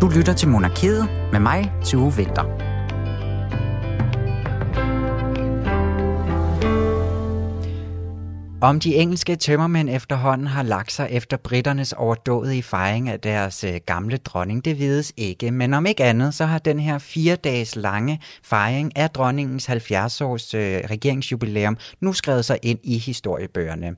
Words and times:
Du 0.00 0.08
lytter 0.08 0.32
til 0.32 0.48
Monarkiet 0.48 1.08
med 1.32 1.40
mig, 1.40 1.72
Tue 1.84 2.12
Vinter. 2.16 2.65
Om 8.60 8.80
de 8.80 8.94
engelske 8.94 9.36
tømmermænd 9.36 9.90
efterhånden 9.90 10.46
har 10.46 10.62
lagt 10.62 10.92
sig 10.92 11.08
efter 11.10 11.36
britternes 11.36 11.92
overdådige 11.92 12.62
fejring 12.62 13.08
af 13.08 13.20
deres 13.20 13.64
øh, 13.64 13.74
gamle 13.86 14.16
dronning, 14.16 14.64
det 14.64 14.78
vides 14.78 15.12
ikke. 15.16 15.50
Men 15.50 15.74
om 15.74 15.86
ikke 15.86 16.04
andet, 16.04 16.34
så 16.34 16.44
har 16.44 16.58
den 16.58 16.80
her 16.80 16.98
fire 16.98 17.36
dages 17.36 17.76
lange 17.76 18.20
fejring 18.42 18.96
af 18.96 19.10
dronningens 19.10 19.68
70-års 19.68 20.54
øh, 20.54 20.80
regeringsjubilæum 20.90 21.76
nu 22.00 22.12
skrevet 22.12 22.44
sig 22.44 22.58
ind 22.62 22.78
i 22.82 22.98
historiebøgerne. 22.98 23.96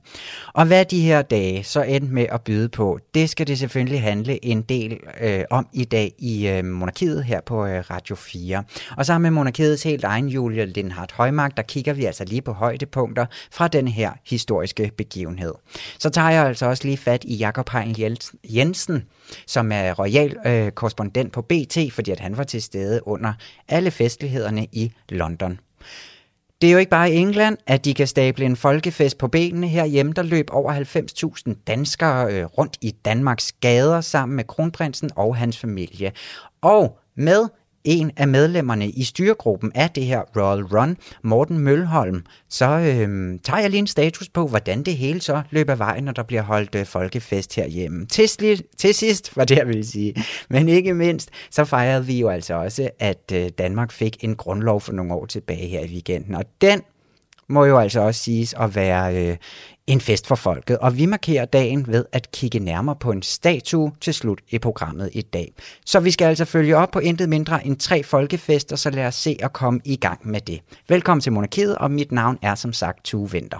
Og 0.53 0.65
hvad 0.65 0.85
de 0.85 1.01
her 1.01 1.21
dage 1.21 1.63
så 1.63 1.81
end 1.81 2.09
med 2.09 2.25
at 2.31 2.41
byde 2.41 2.69
på, 2.69 2.99
det 3.13 3.29
skal 3.29 3.47
det 3.47 3.59
selvfølgelig 3.59 4.01
handle 4.01 4.45
en 4.45 4.61
del 4.61 4.99
øh, 5.21 5.43
om 5.49 5.67
i 5.73 5.83
dag 5.83 6.13
i 6.17 6.47
øh, 6.47 6.65
Monarkiet 6.65 7.23
her 7.23 7.41
på 7.41 7.65
øh, 7.65 7.83
Radio 7.89 8.15
4. 8.15 8.63
Og 8.97 9.05
sammen 9.05 9.23
med 9.23 9.31
Monarkiets 9.31 9.83
helt 9.83 10.03
egen 10.03 10.27
Julia 10.27 10.65
Lindhardt 10.65 11.11
Højmark, 11.11 11.57
der 11.57 11.63
kigger 11.63 11.93
vi 11.93 12.05
altså 12.05 12.23
lige 12.25 12.41
på 12.41 12.53
højdepunkter 12.53 13.25
fra 13.51 13.67
den 13.67 13.87
her 13.87 14.11
historie 14.25 14.48
historiske 14.49 14.91
begivenhed. 14.97 15.53
Så 15.99 16.09
tager 16.09 16.29
jeg 16.29 16.45
altså 16.45 16.65
også 16.65 16.83
lige 16.83 16.97
fat 16.97 17.23
i 17.23 17.35
Jakob 17.35 17.69
Hein 17.69 18.17
Jensen, 18.43 19.03
som 19.47 19.71
er 19.71 19.93
royal 19.93 20.35
øh, 20.45 20.71
korrespondent 20.71 21.33
på 21.33 21.41
BT, 21.41 21.77
fordi 21.91 22.11
at 22.11 22.19
han 22.19 22.37
var 22.37 22.43
til 22.43 22.61
stede 22.61 23.07
under 23.07 23.33
alle 23.67 23.91
festlighederne 23.91 24.67
i 24.71 24.91
London. 25.09 25.59
Det 26.61 26.67
er 26.67 26.71
jo 26.71 26.77
ikke 26.77 26.89
bare 26.89 27.11
i 27.11 27.15
England, 27.15 27.57
at 27.67 27.85
de 27.85 27.93
kan 27.93 28.07
stable 28.07 28.45
en 28.45 28.55
folkefest 28.55 29.17
på 29.17 29.27
benene. 29.27 29.67
Herhjemme 29.67 30.13
der 30.13 30.23
løb 30.23 30.49
over 30.51 30.73
90.000 31.49 31.63
danskere 31.67 32.33
øh, 32.33 32.45
rundt 32.45 32.77
i 32.81 32.91
Danmarks 33.05 33.51
gader 33.51 34.01
sammen 34.01 34.35
med 34.35 34.43
kronprinsen 34.43 35.09
og 35.15 35.35
hans 35.35 35.57
familie. 35.57 36.11
Og 36.61 36.99
med 37.15 37.47
en 37.89 38.11
af 38.17 38.27
medlemmerne 38.27 38.89
i 38.89 39.03
styregruppen 39.03 39.71
af 39.75 39.89
det 39.89 40.05
her 40.05 40.21
Royal 40.37 40.63
Run, 40.63 40.97
Morten 41.23 41.59
Mølholm, 41.59 42.23
så 42.49 42.65
øh, 42.65 43.39
tager 43.43 43.59
jeg 43.59 43.69
lige 43.69 43.79
en 43.79 43.87
status 43.87 44.29
på, 44.29 44.47
hvordan 44.47 44.83
det 44.83 44.97
hele 44.97 45.21
så 45.21 45.41
løber 45.49 45.75
vejen, 45.75 46.03
når 46.03 46.11
der 46.11 46.23
bliver 46.23 46.41
holdt 46.41 46.75
øh, 46.75 46.85
folkefest 46.85 47.55
herhjemme. 47.55 48.05
Til, 48.05 48.29
til 48.77 48.93
sidst, 48.93 49.37
var 49.37 49.45
det 49.45 49.57
jeg 49.57 49.67
ville 49.67 49.85
sige. 49.85 50.15
Men 50.49 50.69
ikke 50.69 50.93
mindst, 50.93 51.29
så 51.51 51.65
fejrede 51.65 52.05
vi 52.05 52.19
jo 52.19 52.29
altså 52.29 52.53
også, 52.53 52.89
at 52.99 53.31
øh, 53.33 53.49
Danmark 53.57 53.91
fik 53.91 54.23
en 54.23 54.35
grundlov 54.35 54.81
for 54.81 54.93
nogle 54.93 55.13
år 55.13 55.25
tilbage 55.25 55.67
her 55.67 55.79
i 55.79 55.87
weekenden. 55.87 56.35
Og 56.35 56.43
den 56.61 56.81
må 57.49 57.65
jo 57.65 57.79
altså 57.79 57.99
også 57.99 58.23
siges 58.23 58.53
at 58.53 58.75
være 58.75 59.29
øh, 59.29 59.37
en 59.89 60.01
fest 60.01 60.27
for 60.27 60.35
folket, 60.35 60.77
og 60.77 60.97
vi 60.97 61.05
markerer 61.05 61.45
dagen 61.45 61.87
ved 61.87 62.05
at 62.11 62.31
kigge 62.31 62.59
nærmere 62.59 62.95
på 62.95 63.11
en 63.11 63.21
statue 63.21 63.91
til 64.01 64.13
slut 64.13 64.39
i 64.49 64.59
programmet 64.59 65.09
i 65.13 65.21
dag. 65.21 65.53
Så 65.85 65.99
vi 65.99 66.11
skal 66.11 66.25
altså 66.25 66.45
følge 66.45 66.77
op 66.77 66.91
på 66.91 66.99
intet 66.99 67.29
mindre 67.29 67.67
end 67.67 67.77
tre 67.77 68.03
folkefester, 68.03 68.75
så 68.75 68.89
lad 68.89 69.05
os 69.05 69.15
se 69.15 69.37
at 69.39 69.53
komme 69.53 69.79
i 69.85 69.95
gang 69.95 70.27
med 70.27 70.41
det. 70.41 70.59
Velkommen 70.89 71.21
til 71.21 71.31
Monarkiet, 71.31 71.77
og 71.77 71.91
mit 71.91 72.11
navn 72.11 72.37
er 72.41 72.55
som 72.55 72.73
sagt 72.73 73.05
Tue 73.05 73.31
Vinter. 73.31 73.59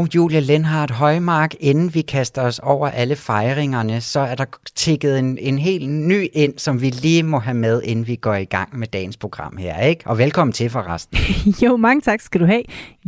Og 0.00 0.08
Julia 0.14 0.40
Lenhardt 0.40 0.90
Højmark, 0.90 1.54
inden 1.60 1.94
vi 1.94 2.02
kaster 2.02 2.42
os 2.42 2.58
over 2.58 2.88
alle 2.88 3.16
fejringerne, 3.16 4.00
så 4.00 4.20
er 4.20 4.34
der 4.34 4.44
tikket 4.76 5.18
en, 5.18 5.38
en 5.38 5.58
helt 5.58 5.90
ny 5.90 6.26
ind, 6.32 6.58
som 6.58 6.80
vi 6.80 6.90
lige 6.90 7.22
må 7.22 7.38
have 7.38 7.54
med, 7.54 7.82
inden 7.82 8.06
vi 8.06 8.16
går 8.16 8.34
i 8.34 8.44
gang 8.44 8.78
med 8.78 8.86
dagens 8.86 9.16
program 9.16 9.56
her, 9.56 9.80
ikke? 9.80 10.02
Og 10.06 10.18
velkommen 10.18 10.52
til 10.52 10.70
forresten. 10.70 11.18
jo, 11.64 11.76
mange 11.76 12.00
tak 12.00 12.20
skal 12.20 12.40
du 12.40 12.46
have. 12.46 12.62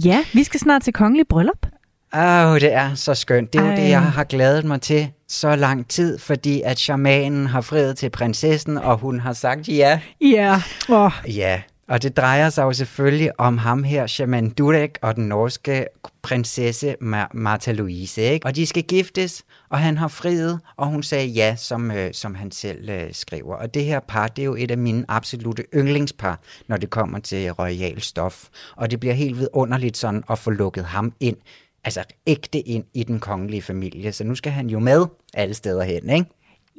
Ja, 0.05 0.25
vi 0.33 0.45
skal 0.45 0.61
snart 0.61 0.83
til 0.83 0.93
kongelig 0.93 1.27
bryllup. 1.29 1.67
Åh, 2.15 2.53
oh, 2.53 2.61
det 2.61 2.73
er 2.73 2.95
så 2.95 3.15
skønt. 3.15 3.53
Det 3.53 3.61
er 3.61 3.65
Ej. 3.65 3.71
jo 3.71 3.77
det, 3.77 3.89
jeg 3.89 4.03
har 4.03 4.25
glædet 4.25 4.65
mig 4.65 4.81
til 4.81 5.09
så 5.29 5.57
lang 5.57 5.89
tid, 5.89 6.19
fordi 6.19 6.63
at 6.65 6.79
shamanen 6.79 7.47
har 7.47 7.61
friet 7.61 7.99
til 7.99 8.11
prinsessen, 8.11 8.79
og 8.79 8.99
hun 8.99 9.21
har 9.21 9.33
sagt 9.33 9.69
ja. 9.69 10.01
Ja. 10.21 10.63
Oh. 10.89 11.13
Ja, 11.37 11.63
og 11.93 12.03
det 12.03 12.17
drejer 12.17 12.51
sig 12.51 12.63
jo 12.63 12.73
selvfølgelig 12.73 13.41
om 13.41 13.59
ham 13.59 13.85
her, 13.85 14.07
Shaman 14.07 14.51
Durek 14.51 14.99
og 15.03 15.17
den 15.17 15.29
norske 15.29 15.87
prinsesse 16.23 16.97
Martha 17.35 17.73
Louise. 17.73 18.23
Ikke? 18.23 18.47
Og 18.47 18.57
de 18.57 18.67
skal 18.67 18.83
giftes, 18.83 19.45
og 19.69 19.79
han 19.79 19.99
har 19.99 20.09
friet, 20.09 20.61
og 20.77 20.87
hun 20.87 21.03
sagde 21.03 21.27
ja, 21.27 21.57
som, 21.57 21.91
øh, 21.91 22.15
som 22.15 22.35
han 22.35 22.51
selv 22.51 22.91
øh, 22.91 23.09
skriver. 23.13 23.57
Og 23.57 23.75
det 23.75 23.85
her 23.85 24.01
par, 24.01 24.29
det 24.29 24.43
er 24.43 24.47
jo 24.47 24.57
et 24.59 24.71
af 24.71 24.79
mine 24.79 25.05
absolute 25.09 25.65
yndlingspar, 25.75 26.41
når 26.69 26.77
det 26.77 26.91
kommer 26.91 27.19
til 27.19 27.51
royal 27.51 28.01
stof. 28.01 28.49
Og 28.77 28.91
det 28.91 29.01
bliver 29.01 29.15
helt 29.15 29.39
vidunderligt 29.39 29.97
sådan 29.97 30.25
at 30.31 30.39
få 30.39 30.51
lukket 30.51 30.85
ham 30.85 31.13
ind, 31.21 31.37
altså 31.85 32.05
ægte 32.27 32.61
ind 32.61 32.85
i 32.95 33.03
den 33.05 33.21
kongelige 33.21 33.63
familie. 33.63 34.13
Så 34.13 34.25
nu 34.25 34.35
skal 34.35 34.53
han 34.53 34.71
jo 34.71 34.79
med 34.79 35.07
alle 35.35 35.55
steder 35.55 35.83
hen, 35.83 36.11
ikke? 36.11 36.27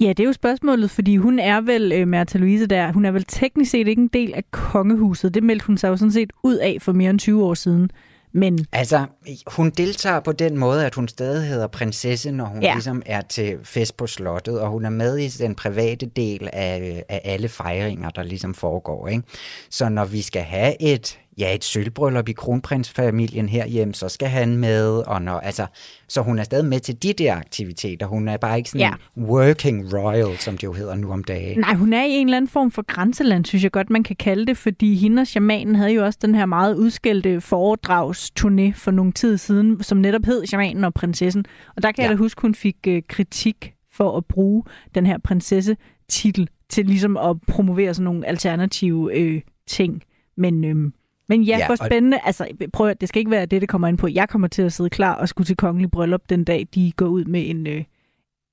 Ja, 0.01 0.09
det 0.09 0.19
er 0.19 0.23
jo 0.23 0.33
spørgsmålet, 0.33 0.91
fordi 0.91 1.17
hun 1.17 1.39
er 1.39 1.61
vel, 1.61 1.91
øh, 1.91 2.07
Märtha 2.07 2.37
Louise 2.37 2.65
der, 2.65 2.91
hun 2.91 3.05
er 3.05 3.11
vel 3.11 3.25
teknisk 3.27 3.71
set 3.71 3.87
ikke 3.87 4.01
en 4.01 4.07
del 4.07 4.33
af 4.33 4.43
kongehuset. 4.51 5.33
Det 5.33 5.43
meldte 5.43 5.67
hun 5.67 5.77
sig 5.77 5.89
jo 5.89 5.97
sådan 5.97 6.11
set 6.11 6.33
ud 6.43 6.55
af 6.55 6.77
for 6.81 6.91
mere 6.91 7.09
end 7.09 7.19
20 7.19 7.45
år 7.45 7.53
siden. 7.53 7.89
Men... 8.35 8.65
Altså, 8.71 9.05
hun 9.47 9.69
deltager 9.69 10.19
på 10.19 10.31
den 10.31 10.57
måde, 10.57 10.85
at 10.85 10.95
hun 10.95 11.07
stadig 11.07 11.47
hedder 11.47 11.67
prinsesse, 11.67 12.31
når 12.31 12.45
hun 12.45 12.61
ja. 12.61 12.73
ligesom 12.73 13.01
er 13.05 13.21
til 13.21 13.57
fest 13.63 13.97
på 13.97 14.07
slottet, 14.07 14.59
og 14.59 14.69
hun 14.69 14.85
er 14.85 14.89
med 14.89 15.17
i 15.17 15.27
den 15.27 15.55
private 15.55 16.05
del 16.05 16.49
af, 16.53 17.03
af 17.09 17.21
alle 17.23 17.49
fejringer, 17.49 18.09
der 18.09 18.23
ligesom 18.23 18.53
foregår. 18.53 19.07
Ikke? 19.07 19.23
Så 19.69 19.89
når 19.89 20.05
vi 20.05 20.21
skal 20.21 20.41
have 20.41 20.81
et 20.81 21.19
ja, 21.37 21.55
et 21.55 21.63
sølvbryllup 21.63 22.29
i 22.29 22.31
kronprinsfamilien 22.31 23.49
herhjemme, 23.49 23.93
så 23.93 24.09
skal 24.09 24.27
han 24.27 24.57
med, 24.57 24.87
og 25.07 25.21
når, 25.21 25.39
altså, 25.39 25.65
så 26.07 26.21
hun 26.21 26.39
er 26.39 26.43
stadig 26.43 26.65
med 26.65 26.79
til 26.79 27.03
de 27.03 27.13
der 27.13 27.35
aktiviteter. 27.35 28.05
Hun 28.05 28.27
er 28.27 28.37
bare 28.37 28.57
ikke 28.57 28.69
sådan 28.69 28.87
ja. 28.87 28.93
en 29.17 29.23
working 29.23 29.93
royal, 29.93 30.37
som 30.37 30.57
det 30.57 30.63
jo 30.63 30.73
hedder 30.73 30.95
nu 30.95 31.11
om 31.11 31.23
dagen. 31.23 31.59
Nej, 31.59 31.73
hun 31.73 31.93
er 31.93 32.03
i 32.03 32.11
en 32.11 32.27
eller 32.27 32.37
anden 32.37 32.49
form 32.49 32.71
for 32.71 32.81
grænseland, 32.81 33.45
synes 33.45 33.63
jeg 33.63 33.71
godt, 33.71 33.89
man 33.89 34.03
kan 34.03 34.15
kalde 34.15 34.45
det, 34.45 34.57
fordi 34.57 34.95
hende 34.95 35.19
og 35.19 35.27
shamanen 35.27 35.75
havde 35.75 35.91
jo 35.91 36.05
også 36.05 36.19
den 36.21 36.35
her 36.35 36.45
meget 36.45 36.75
udskældte 36.75 37.37
foredragsturné 37.37 38.73
for 38.75 38.91
nogle 38.91 39.11
tid 39.11 39.37
siden, 39.37 39.83
som 39.83 39.97
netop 39.97 40.25
hed 40.25 40.45
Shamanen 40.45 40.83
og 40.83 40.93
prinsessen. 40.93 41.45
Og 41.75 41.83
der 41.83 41.91
kan 41.91 42.03
ja. 42.03 42.09
jeg 42.09 42.17
da 42.17 42.17
huske, 42.17 42.41
hun 42.41 42.55
fik 42.55 42.77
øh, 42.87 43.01
kritik 43.09 43.73
for 43.91 44.17
at 44.17 44.25
bruge 44.25 44.63
den 44.95 45.05
her 45.05 45.17
prinsesse-titel 45.17 46.49
til 46.69 46.85
ligesom 46.85 47.17
at 47.17 47.41
promovere 47.47 47.93
sådan 47.93 48.03
nogle 48.03 48.27
alternative 48.27 49.17
øh, 49.17 49.41
ting. 49.67 50.03
Men 50.37 50.63
øhm, 50.63 50.93
men 51.37 51.43
ja, 51.43 51.57
ja 51.57 51.65
hvor 51.65 51.75
spændende. 51.75 52.17
Og... 52.17 52.27
Altså, 52.27 52.47
prøv 52.73 52.87
at, 52.87 53.01
det 53.01 53.09
skal 53.09 53.19
ikke 53.19 53.31
være 53.31 53.45
det, 53.45 53.61
det 53.61 53.69
kommer 53.69 53.87
ind 53.87 53.97
på. 53.97 54.07
Jeg 54.07 54.29
kommer 54.29 54.47
til 54.47 54.61
at 54.61 54.73
sidde 54.73 54.89
klar 54.89 55.13
og 55.13 55.29
skulle 55.29 55.45
til 55.45 55.55
kongelig 55.55 55.91
bryllup 55.91 56.21
den 56.29 56.43
dag, 56.43 56.67
de 56.75 56.91
går 56.95 57.05
ud 57.05 57.25
med 57.25 57.49
en, 57.49 57.67
øh, 57.67 57.83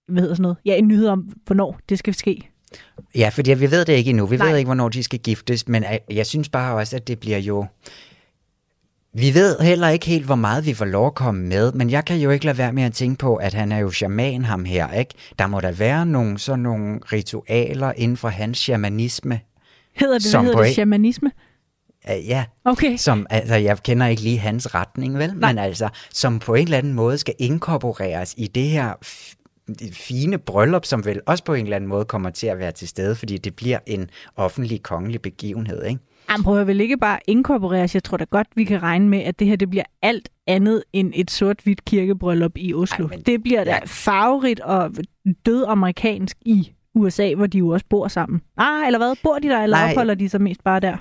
hvad 0.08 0.22
hedder 0.22 0.34
sådan 0.34 0.42
noget? 0.42 0.56
Ja, 0.64 0.76
en 0.76 0.88
nyhed 0.88 1.08
om, 1.08 1.32
hvornår 1.46 1.78
det 1.88 1.98
skal 1.98 2.14
ske. 2.14 2.50
Ja, 3.14 3.28
fordi 3.28 3.54
vi 3.54 3.70
ved 3.70 3.84
det 3.84 3.92
ikke 3.92 4.10
endnu. 4.10 4.26
Vi 4.26 4.36
Nej. 4.36 4.48
ved 4.48 4.56
ikke, 4.56 4.68
hvornår 4.68 4.88
de 4.88 5.02
skal 5.02 5.18
giftes, 5.18 5.68
men 5.68 5.84
jeg 6.10 6.26
synes 6.26 6.48
bare 6.48 6.76
også, 6.76 6.96
at 6.96 7.08
det 7.08 7.18
bliver 7.18 7.38
jo... 7.38 7.66
Vi 9.14 9.34
ved 9.34 9.58
heller 9.60 9.88
ikke 9.88 10.06
helt, 10.06 10.26
hvor 10.26 10.34
meget 10.34 10.66
vi 10.66 10.74
får 10.74 10.84
lov 10.84 11.06
at 11.06 11.14
komme 11.14 11.46
med, 11.46 11.72
men 11.72 11.90
jeg 11.90 12.04
kan 12.04 12.18
jo 12.18 12.30
ikke 12.30 12.44
lade 12.44 12.58
være 12.58 12.72
med 12.72 12.82
at 12.82 12.92
tænke 12.92 13.18
på, 13.18 13.36
at 13.36 13.54
han 13.54 13.72
er 13.72 13.78
jo 13.78 13.90
shaman, 13.90 14.44
ham 14.44 14.64
her, 14.64 14.92
ikke? 14.92 15.14
Der 15.38 15.46
må 15.46 15.60
der 15.60 15.72
være 15.72 16.06
nogle, 16.06 16.38
sådan 16.38 16.60
nogle 16.60 17.00
ritualer 17.12 17.92
inden 17.96 18.16
for 18.16 18.28
hans 18.28 18.58
shamanisme. 18.58 19.40
Hedder 19.92 20.18
det, 20.18 20.30
hvad 20.32 20.42
hedder 20.42 20.62
det, 20.62 20.72
shamanisme? 20.72 21.30
Uh, 22.08 22.28
ja, 22.28 22.44
okay. 22.64 22.96
som, 22.96 23.26
altså, 23.30 23.54
jeg 23.54 23.82
kender 23.82 24.06
ikke 24.06 24.22
lige 24.22 24.38
hans 24.38 24.74
retning, 24.74 25.18
vel? 25.18 25.34
Nej. 25.34 25.52
Men 25.52 25.58
altså, 25.58 25.88
som 26.10 26.38
på 26.38 26.54
en 26.54 26.64
eller 26.64 26.78
anden 26.78 26.92
måde 26.92 27.18
skal 27.18 27.34
inkorporeres 27.38 28.34
i 28.36 28.46
det 28.46 28.64
her 28.64 28.94
fine 29.92 30.38
bryllup, 30.38 30.84
som 30.84 31.04
vel 31.04 31.20
også 31.26 31.44
på 31.44 31.54
en 31.54 31.64
eller 31.64 31.76
anden 31.76 31.88
måde 31.88 32.04
kommer 32.04 32.30
til 32.30 32.46
at 32.46 32.58
være 32.58 32.72
til 32.72 32.88
stede, 32.88 33.14
fordi 33.14 33.38
det 33.38 33.56
bliver 33.56 33.78
en 33.86 34.10
offentlig 34.36 34.82
kongelig 34.82 35.22
begivenhed, 35.22 35.84
ikke? 35.84 36.00
Han 36.28 36.42
prøver 36.42 36.64
vel 36.64 36.80
ikke 36.80 36.96
bare 36.96 37.18
inkorporeres. 37.26 37.94
Jeg 37.94 38.04
tror 38.04 38.16
da 38.16 38.24
godt, 38.24 38.46
vi 38.54 38.64
kan 38.64 38.82
regne 38.82 39.08
med, 39.08 39.18
at 39.18 39.38
det 39.38 39.46
her 39.46 39.56
det 39.56 39.70
bliver 39.70 39.84
alt 40.02 40.28
andet 40.46 40.82
end 40.92 41.12
et 41.14 41.30
sort-hvidt 41.30 41.84
kirkebryllup 41.84 42.52
i 42.56 42.74
Oslo. 42.74 43.04
Ej, 43.04 43.10
men, 43.10 43.20
det 43.20 43.42
bliver 43.42 43.64
da 43.64 43.70
ja. 43.70 43.78
farverigt 43.86 44.60
og 44.60 44.90
død 45.46 45.64
amerikansk 45.68 46.36
i 46.40 46.72
USA, 46.94 47.34
hvor 47.34 47.46
de 47.46 47.58
jo 47.58 47.68
også 47.68 47.86
bor 47.90 48.08
sammen. 48.08 48.40
Ah, 48.56 48.86
eller 48.86 48.98
hvad? 48.98 49.14
Bor 49.22 49.38
de 49.38 49.48
der, 49.48 49.62
eller 49.62 49.76
Nej. 49.76 49.90
opholder 49.90 50.14
de 50.14 50.28
sig 50.28 50.40
mest 50.40 50.64
bare 50.64 50.80
der? 50.80 50.96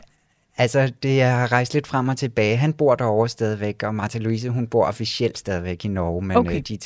Altså, 0.60 0.92
det 1.04 1.22
er 1.22 1.52
rejst 1.52 1.74
lidt 1.74 1.88
frem 1.88 2.08
og 2.08 2.18
tilbage. 2.18 2.58
Han 2.58 2.74
bor 2.74 2.96
derovre 2.96 3.30
stadigvæk, 3.30 3.84
og 3.84 3.96
Martha 3.96 4.20
Louise, 4.20 4.50
hun 4.50 4.68
bor 4.68 4.86
officielt 4.86 5.38
stadigvæk 5.38 5.86
i 5.86 5.88
Norge, 5.88 6.26
men 6.26 6.38
okay. 6.38 6.56
øh, 6.56 6.62
de, 6.62 6.78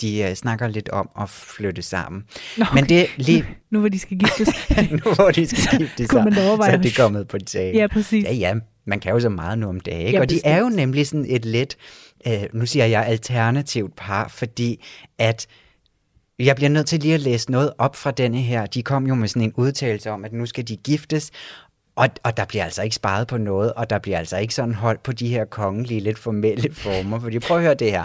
de 0.00 0.26
uh, 0.30 0.34
snakker 0.34 0.68
lidt 0.68 0.88
om 0.88 1.10
at 1.20 1.30
flytte 1.30 1.82
sammen. 1.82 2.24
Nå, 2.58 2.64
okay. 2.64 2.74
Men 2.74 2.88
det 2.88 3.06
lige... 3.16 3.44
Nu 3.70 3.80
hvor 3.80 3.88
de 3.88 3.98
skal 3.98 4.18
giftes. 4.18 4.48
nu 5.04 5.14
hvor 5.14 5.30
de 5.30 5.46
skal 5.46 5.78
giftes, 5.78 6.06
så, 6.06 6.10
så 6.10 6.62
er 6.62 6.76
det 6.76 6.96
kommet 6.96 7.28
på 7.28 7.38
tale. 7.38 7.78
Ja, 7.78 7.86
præcis. 7.86 8.24
Ja, 8.24 8.32
ja, 8.32 8.54
man 8.84 9.00
kan 9.00 9.12
jo 9.12 9.20
så 9.20 9.28
meget 9.28 9.58
nu 9.58 9.68
om 9.68 9.80
dagen. 9.80 10.14
Ja, 10.14 10.20
og 10.20 10.30
de 10.30 10.40
er 10.44 10.58
jo 10.58 10.68
nemlig 10.68 11.06
sådan 11.06 11.26
et 11.28 11.44
lidt, 11.44 11.76
øh, 12.26 12.42
nu 12.52 12.66
siger 12.66 12.84
jeg 12.84 13.06
alternativt 13.06 13.96
par, 13.96 14.28
fordi 14.28 14.84
at 15.18 15.46
jeg 16.38 16.56
bliver 16.56 16.68
nødt 16.68 16.86
til 16.86 17.00
lige 17.00 17.14
at 17.14 17.20
læse 17.20 17.50
noget 17.50 17.72
op 17.78 17.96
fra 17.96 18.10
denne 18.10 18.38
her. 18.38 18.66
De 18.66 18.82
kom 18.82 19.06
jo 19.06 19.14
med 19.14 19.28
sådan 19.28 19.42
en 19.42 19.52
udtalelse 19.56 20.10
om, 20.10 20.24
at 20.24 20.32
nu 20.32 20.46
skal 20.46 20.68
de 20.68 20.76
giftes, 20.76 21.30
og, 21.96 22.08
og 22.22 22.36
der 22.36 22.44
bliver 22.44 22.64
altså 22.64 22.82
ikke 22.82 22.96
sparet 22.96 23.26
på 23.26 23.36
noget, 23.36 23.72
og 23.72 23.90
der 23.90 23.98
bliver 23.98 24.18
altså 24.18 24.38
ikke 24.38 24.54
sådan 24.54 24.74
holdt 24.74 25.02
på 25.02 25.12
de 25.12 25.28
her 25.28 25.44
kongelige, 25.44 26.00
lidt 26.00 26.18
formelle 26.18 26.74
former. 26.74 27.20
Fordi 27.20 27.38
prøv 27.38 27.56
at 27.56 27.62
høre 27.62 27.74
det 27.74 27.90
her. 27.90 28.04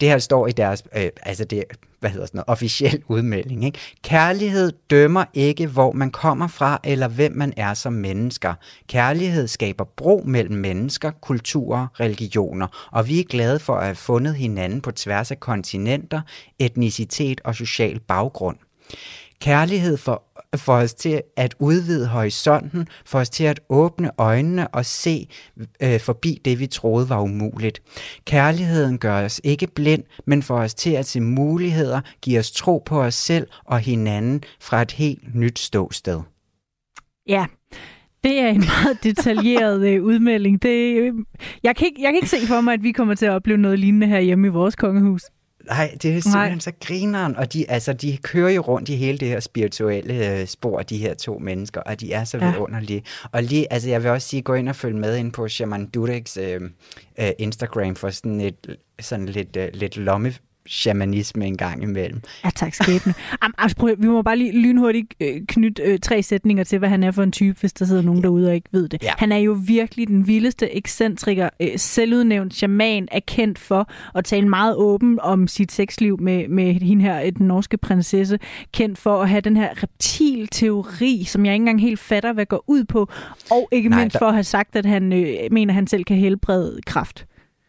Det 0.00 0.08
her 0.08 0.18
står 0.18 0.46
i 0.46 0.52
deres, 0.52 0.84
øh, 0.96 1.10
altså 1.22 1.44
det, 1.44 1.64
hvad 2.00 2.10
hedder 2.10 2.26
sådan 2.26 2.38
noget, 2.38 2.48
officiel 2.48 3.02
udmelding. 3.08 3.64
Ikke? 3.64 3.78
Kærlighed 4.04 4.72
dømmer 4.90 5.24
ikke, 5.34 5.66
hvor 5.66 5.92
man 5.92 6.10
kommer 6.10 6.48
fra, 6.48 6.80
eller 6.84 7.08
hvem 7.08 7.32
man 7.32 7.52
er 7.56 7.74
som 7.74 7.92
mennesker. 7.92 8.54
Kærlighed 8.88 9.48
skaber 9.48 9.84
bro 9.84 10.22
mellem 10.26 10.56
mennesker, 10.56 11.10
kulturer, 11.10 11.86
religioner, 12.00 12.88
og 12.92 13.08
vi 13.08 13.20
er 13.20 13.24
glade 13.24 13.58
for 13.58 13.74
at 13.74 13.84
have 13.84 13.94
fundet 13.94 14.34
hinanden 14.34 14.80
på 14.80 14.90
tværs 14.90 15.30
af 15.30 15.40
kontinenter, 15.40 16.20
etnicitet 16.58 17.40
og 17.44 17.54
social 17.54 18.00
baggrund. 18.00 18.56
Kærlighed 19.40 19.96
for, 19.96 20.22
for 20.56 20.72
os 20.72 20.94
til 20.94 21.22
at 21.36 21.54
udvide 21.58 22.06
horisonten, 22.06 22.88
for 23.04 23.18
os 23.18 23.30
til 23.30 23.44
at 23.44 23.60
åbne 23.68 24.10
øjnene 24.18 24.68
og 24.68 24.86
se 24.86 25.28
øh, 25.82 26.00
forbi 26.00 26.40
det, 26.44 26.60
vi 26.60 26.66
troede 26.66 27.08
var 27.08 27.20
umuligt. 27.20 27.82
Kærligheden 28.24 28.98
gør 28.98 29.24
os 29.24 29.40
ikke 29.44 29.66
blind, 29.66 30.02
men 30.26 30.42
for 30.42 30.58
os 30.58 30.74
til 30.74 30.90
at 30.90 31.06
se 31.06 31.20
muligheder, 31.20 32.00
giver 32.22 32.40
os 32.40 32.50
tro 32.50 32.82
på 32.86 33.02
os 33.02 33.14
selv 33.14 33.46
og 33.64 33.78
hinanden 33.78 34.42
fra 34.60 34.82
et 34.82 34.92
helt 34.92 35.34
nyt 35.34 35.58
ståsted. 35.58 36.20
Ja, 37.26 37.46
det 38.24 38.40
er 38.40 38.48
en 38.48 38.64
meget 38.84 39.02
detaljeret 39.02 39.88
øh, 39.88 40.04
udmelding. 40.04 40.62
Det, 40.62 40.96
øh, 40.96 41.12
jeg, 41.62 41.76
kan 41.76 41.86
ikke, 41.86 42.02
jeg 42.02 42.08
kan 42.08 42.16
ikke 42.16 42.28
se 42.28 42.46
for 42.46 42.60
mig, 42.60 42.74
at 42.74 42.82
vi 42.82 42.92
kommer 42.92 43.14
til 43.14 43.26
at 43.26 43.32
opleve 43.32 43.58
noget 43.58 43.78
lignende 43.78 44.06
her 44.06 44.20
hjemme 44.20 44.46
i 44.46 44.50
vores 44.50 44.76
kongehus. 44.76 45.22
Nej, 45.68 45.96
det 46.02 46.16
er 46.16 46.20
simpelthen 46.20 46.52
Nej. 46.52 46.58
så 46.58 46.72
grineren, 46.84 47.36
og 47.36 47.52
de, 47.52 47.70
altså, 47.70 47.92
de 47.92 48.16
kører 48.16 48.50
jo 48.50 48.60
rundt 48.60 48.88
i 48.88 48.96
hele 48.96 49.18
det 49.18 49.28
her 49.28 49.40
spirituelle 49.40 50.40
øh, 50.40 50.46
spor, 50.46 50.82
de 50.82 50.98
her 50.98 51.14
to 51.14 51.38
mennesker, 51.38 51.80
og 51.80 52.00
de 52.00 52.12
er 52.12 52.24
så 52.24 52.38
ja. 52.38 52.50
vidunderlige. 52.50 53.02
Og 53.32 53.42
lige, 53.42 53.72
altså 53.72 53.88
jeg 53.88 54.02
vil 54.02 54.10
også 54.10 54.28
sige, 54.28 54.42
gå 54.42 54.54
ind 54.54 54.68
og 54.68 54.76
følge 54.76 54.98
med 54.98 55.16
ind 55.16 55.32
på 55.32 55.48
Shaman 55.48 55.86
Dureks 55.86 56.36
øh, 56.36 56.60
øh, 57.20 57.30
Instagram 57.38 57.96
for 57.96 58.10
sådan 58.10 58.40
et 58.40 58.76
sådan 59.00 59.26
lidt, 59.26 59.56
øh, 59.56 59.68
lidt 59.72 59.96
lomme 59.96 60.34
shamanisme 60.68 61.46
en 61.46 61.56
gang 61.56 61.82
imellem. 61.82 62.22
Ja, 62.44 62.50
tak 62.56 62.74
skæbne. 62.74 63.14
altså, 63.58 63.76
prøv, 63.76 63.94
vi 63.98 64.06
må 64.06 64.22
bare 64.22 64.36
lige 64.36 64.62
lynhurtigt 64.62 65.14
øh, 65.20 65.40
knytte 65.48 65.82
øh, 65.82 65.98
tre 65.98 66.22
sætninger 66.22 66.64
til, 66.64 66.78
hvad 66.78 66.88
han 66.88 67.02
er 67.02 67.10
for 67.10 67.22
en 67.22 67.32
type, 67.32 67.60
hvis 67.60 67.72
der 67.72 67.84
sidder 67.84 68.02
nogen 68.02 68.22
derude 68.22 68.48
og 68.48 68.54
ikke 68.54 68.68
ved 68.72 68.88
det. 68.88 69.02
Ja. 69.02 69.12
Han 69.18 69.32
er 69.32 69.36
jo 69.36 69.56
virkelig 69.66 70.08
den 70.08 70.26
vildeste 70.26 70.76
ekscentriker, 70.76 71.48
øh, 71.60 71.68
selvudnævnt 71.76 72.54
shaman, 72.54 73.08
er 73.12 73.20
kendt 73.26 73.58
for 73.58 73.90
at 74.14 74.24
tale 74.24 74.48
meget 74.48 74.76
åben 74.76 75.20
om 75.20 75.48
sit 75.48 75.72
sexliv 75.72 76.20
med, 76.20 76.48
med 76.48 76.72
hende 76.72 77.02
her, 77.02 77.22
øh, 77.22 77.32
den 77.38 77.46
norske 77.46 77.76
prinsesse, 77.76 78.38
kendt 78.72 78.98
for 78.98 79.22
at 79.22 79.28
have 79.28 79.40
den 79.40 79.56
her 79.56 79.82
reptil-teori, 79.82 81.24
som 81.24 81.46
jeg 81.46 81.54
ikke 81.54 81.62
engang 81.62 81.80
helt 81.80 82.00
fatter, 82.00 82.32
hvad 82.32 82.46
går 82.46 82.64
ud 82.66 82.84
på, 82.84 83.08
og 83.50 83.68
ikke 83.72 83.88
Nej, 83.88 83.98
mindst 83.98 84.14
der... 84.14 84.18
for 84.18 84.26
at 84.26 84.34
have 84.34 84.44
sagt, 84.44 84.76
at 84.76 84.86
han 84.86 85.12
øh, 85.12 85.36
mener, 85.50 85.72
at 85.72 85.74
han 85.74 85.86
selv 85.86 86.04
kan 86.04 86.16
helbrede 86.16 86.80
kraft. 86.86 87.26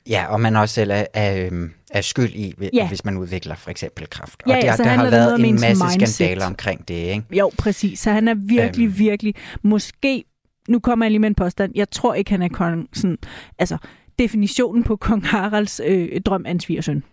Ja, 0.09 0.25
og 0.29 0.41
man 0.41 0.55
også 0.55 0.75
selv 0.75 0.91
er, 0.91 1.05
er, 1.13 1.45
øhm, 1.45 1.71
er 1.91 2.01
skyld 2.01 2.33
i, 2.33 2.53
ja. 2.73 2.87
hvis 2.87 3.05
man 3.05 3.17
udvikler 3.17 3.55
for 3.55 3.71
eksempel 3.71 4.09
kræft. 4.09 4.43
Ja, 4.47 4.55
og 4.55 4.61
der, 4.61 4.75
der 4.75 4.89
har 4.89 5.09
været 5.09 5.39
en 5.39 5.51
masse 5.51 5.83
mindset. 5.83 6.09
skandaler 6.09 6.45
omkring 6.45 6.87
det, 6.87 6.93
ikke? 6.93 7.23
Jo, 7.31 7.51
præcis. 7.57 7.99
Så 7.99 8.11
han 8.11 8.27
er 8.27 8.33
virkelig, 8.35 8.85
øhm. 8.85 8.99
virkelig, 8.99 9.35
måske, 9.63 10.23
nu 10.69 10.79
kommer 10.79 11.05
jeg 11.05 11.11
lige 11.11 11.19
med 11.19 11.29
en 11.29 11.35
påstand, 11.35 11.71
jeg 11.75 11.89
tror 11.89 12.13
ikke, 12.13 12.31
han 12.31 12.41
er 12.41 12.49
kong, 12.49 12.89
sådan, 12.93 13.17
altså, 13.59 13.77
definitionen 14.19 14.83
på 14.83 14.95
kong 14.95 15.27
Haralds 15.27 15.81
øh, 15.85 16.21
drøm 16.21 16.45
af 16.45 16.51
en 16.51 16.59
svigersøn. 16.59 17.03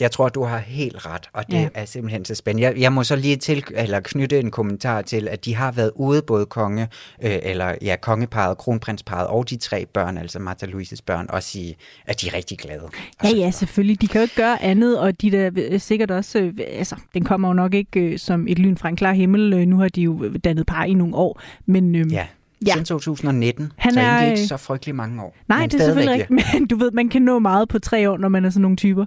Jeg 0.00 0.10
tror, 0.10 0.28
du 0.28 0.44
har 0.44 0.58
helt 0.58 1.06
ret, 1.06 1.28
og 1.32 1.46
det 1.46 1.54
ja. 1.54 1.68
er 1.74 1.84
simpelthen 1.84 2.24
så 2.24 2.34
spændende. 2.34 2.68
Jeg, 2.68 2.80
jeg 2.80 2.92
må 2.92 3.04
så 3.04 3.16
lige 3.16 3.36
til, 3.36 3.64
eller 3.70 4.00
knytte 4.00 4.40
en 4.40 4.50
kommentar 4.50 5.02
til, 5.02 5.28
at 5.28 5.44
de 5.44 5.54
har 5.54 5.72
været 5.72 5.92
ude, 5.94 6.22
både 6.22 6.46
konge, 6.46 6.82
øh, 7.22 7.38
eller 7.42 7.74
ja, 7.82 7.96
kongeparet, 7.96 8.58
kronprinsparet 8.58 9.26
og 9.26 9.50
de 9.50 9.56
tre 9.56 9.86
børn, 9.86 10.18
altså 10.18 10.38
Martha 10.38 10.66
Louises 10.66 11.02
børn, 11.02 11.26
og 11.28 11.42
sige, 11.42 11.76
at 12.06 12.20
de 12.20 12.28
er 12.28 12.34
rigtig 12.34 12.58
glade. 12.58 12.88
Ja, 13.24 13.28
ja, 13.28 13.50
selvfølgelig. 13.50 14.00
De 14.00 14.08
kan 14.08 14.20
jo 14.20 14.22
ikke 14.22 14.36
gøre 14.36 14.62
andet, 14.62 14.98
og 14.98 15.20
de 15.20 15.30
der 15.30 15.50
øh, 15.56 15.80
sikkert 15.80 16.10
også, 16.10 16.38
øh, 16.38 16.52
altså, 16.68 16.96
den 17.14 17.24
kommer 17.24 17.48
jo 17.48 17.54
nok 17.54 17.74
ikke 17.74 18.00
øh, 18.00 18.18
som 18.18 18.48
et 18.48 18.58
lyn 18.58 18.76
fra 18.76 18.88
en 18.88 18.96
klar 18.96 19.12
himmel. 19.12 19.52
Øh, 19.52 19.66
nu 19.66 19.78
har 19.78 19.88
de 19.88 20.02
jo 20.02 20.32
dannet 20.44 20.66
par 20.66 20.84
i 20.84 20.94
nogle 20.94 21.14
år, 21.14 21.40
men... 21.66 21.94
Øh, 21.94 22.12
ja. 22.12 22.26
Ja. 22.66 22.72
Siden 22.72 22.84
2019, 22.84 23.72
han 23.76 23.92
så 23.92 24.00
er 24.00 24.22
ikke 24.24 24.46
så 24.46 24.56
frygtelig 24.56 24.94
mange 24.94 25.22
år. 25.22 25.36
Nej, 25.48 25.66
det 25.66 25.80
er 25.80 25.84
selvfølgelig 25.84 26.20
ikke, 26.20 26.34
men 26.52 26.66
du 26.66 26.76
ved, 26.76 26.90
man 26.90 27.08
kan 27.08 27.22
nå 27.22 27.38
meget 27.38 27.68
på 27.68 27.78
tre 27.78 28.10
år, 28.10 28.16
når 28.16 28.28
man 28.28 28.44
er 28.44 28.50
sådan 28.50 28.62
nogle 28.62 28.76
typer. 28.76 29.06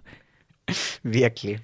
Virkelig. 1.04 1.60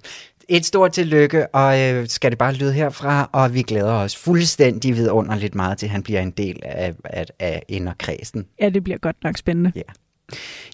Et 0.49 0.65
stort 0.65 0.91
tillykke, 0.91 1.47
og 1.47 1.81
øh, 1.81 2.07
skal 2.07 2.31
det 2.31 2.37
bare 2.37 2.53
lyde 2.53 2.73
herfra, 2.73 3.29
og 3.31 3.53
vi 3.53 3.61
glæder 3.61 3.93
os 3.93 4.15
fuldstændig 4.15 4.95
vidunderligt 4.95 5.55
meget 5.55 5.77
til, 5.77 5.85
at 5.85 5.91
han 5.91 6.03
bliver 6.03 6.21
en 6.21 6.31
del 6.31 6.59
af, 6.63 6.93
af, 7.03 7.25
af 7.39 7.63
inderkredsen. 7.67 8.45
Ja, 8.61 8.69
det 8.69 8.83
bliver 8.83 8.97
godt 8.97 9.15
nok 9.23 9.37
spændende. 9.37 9.71
Ja. 9.75 9.81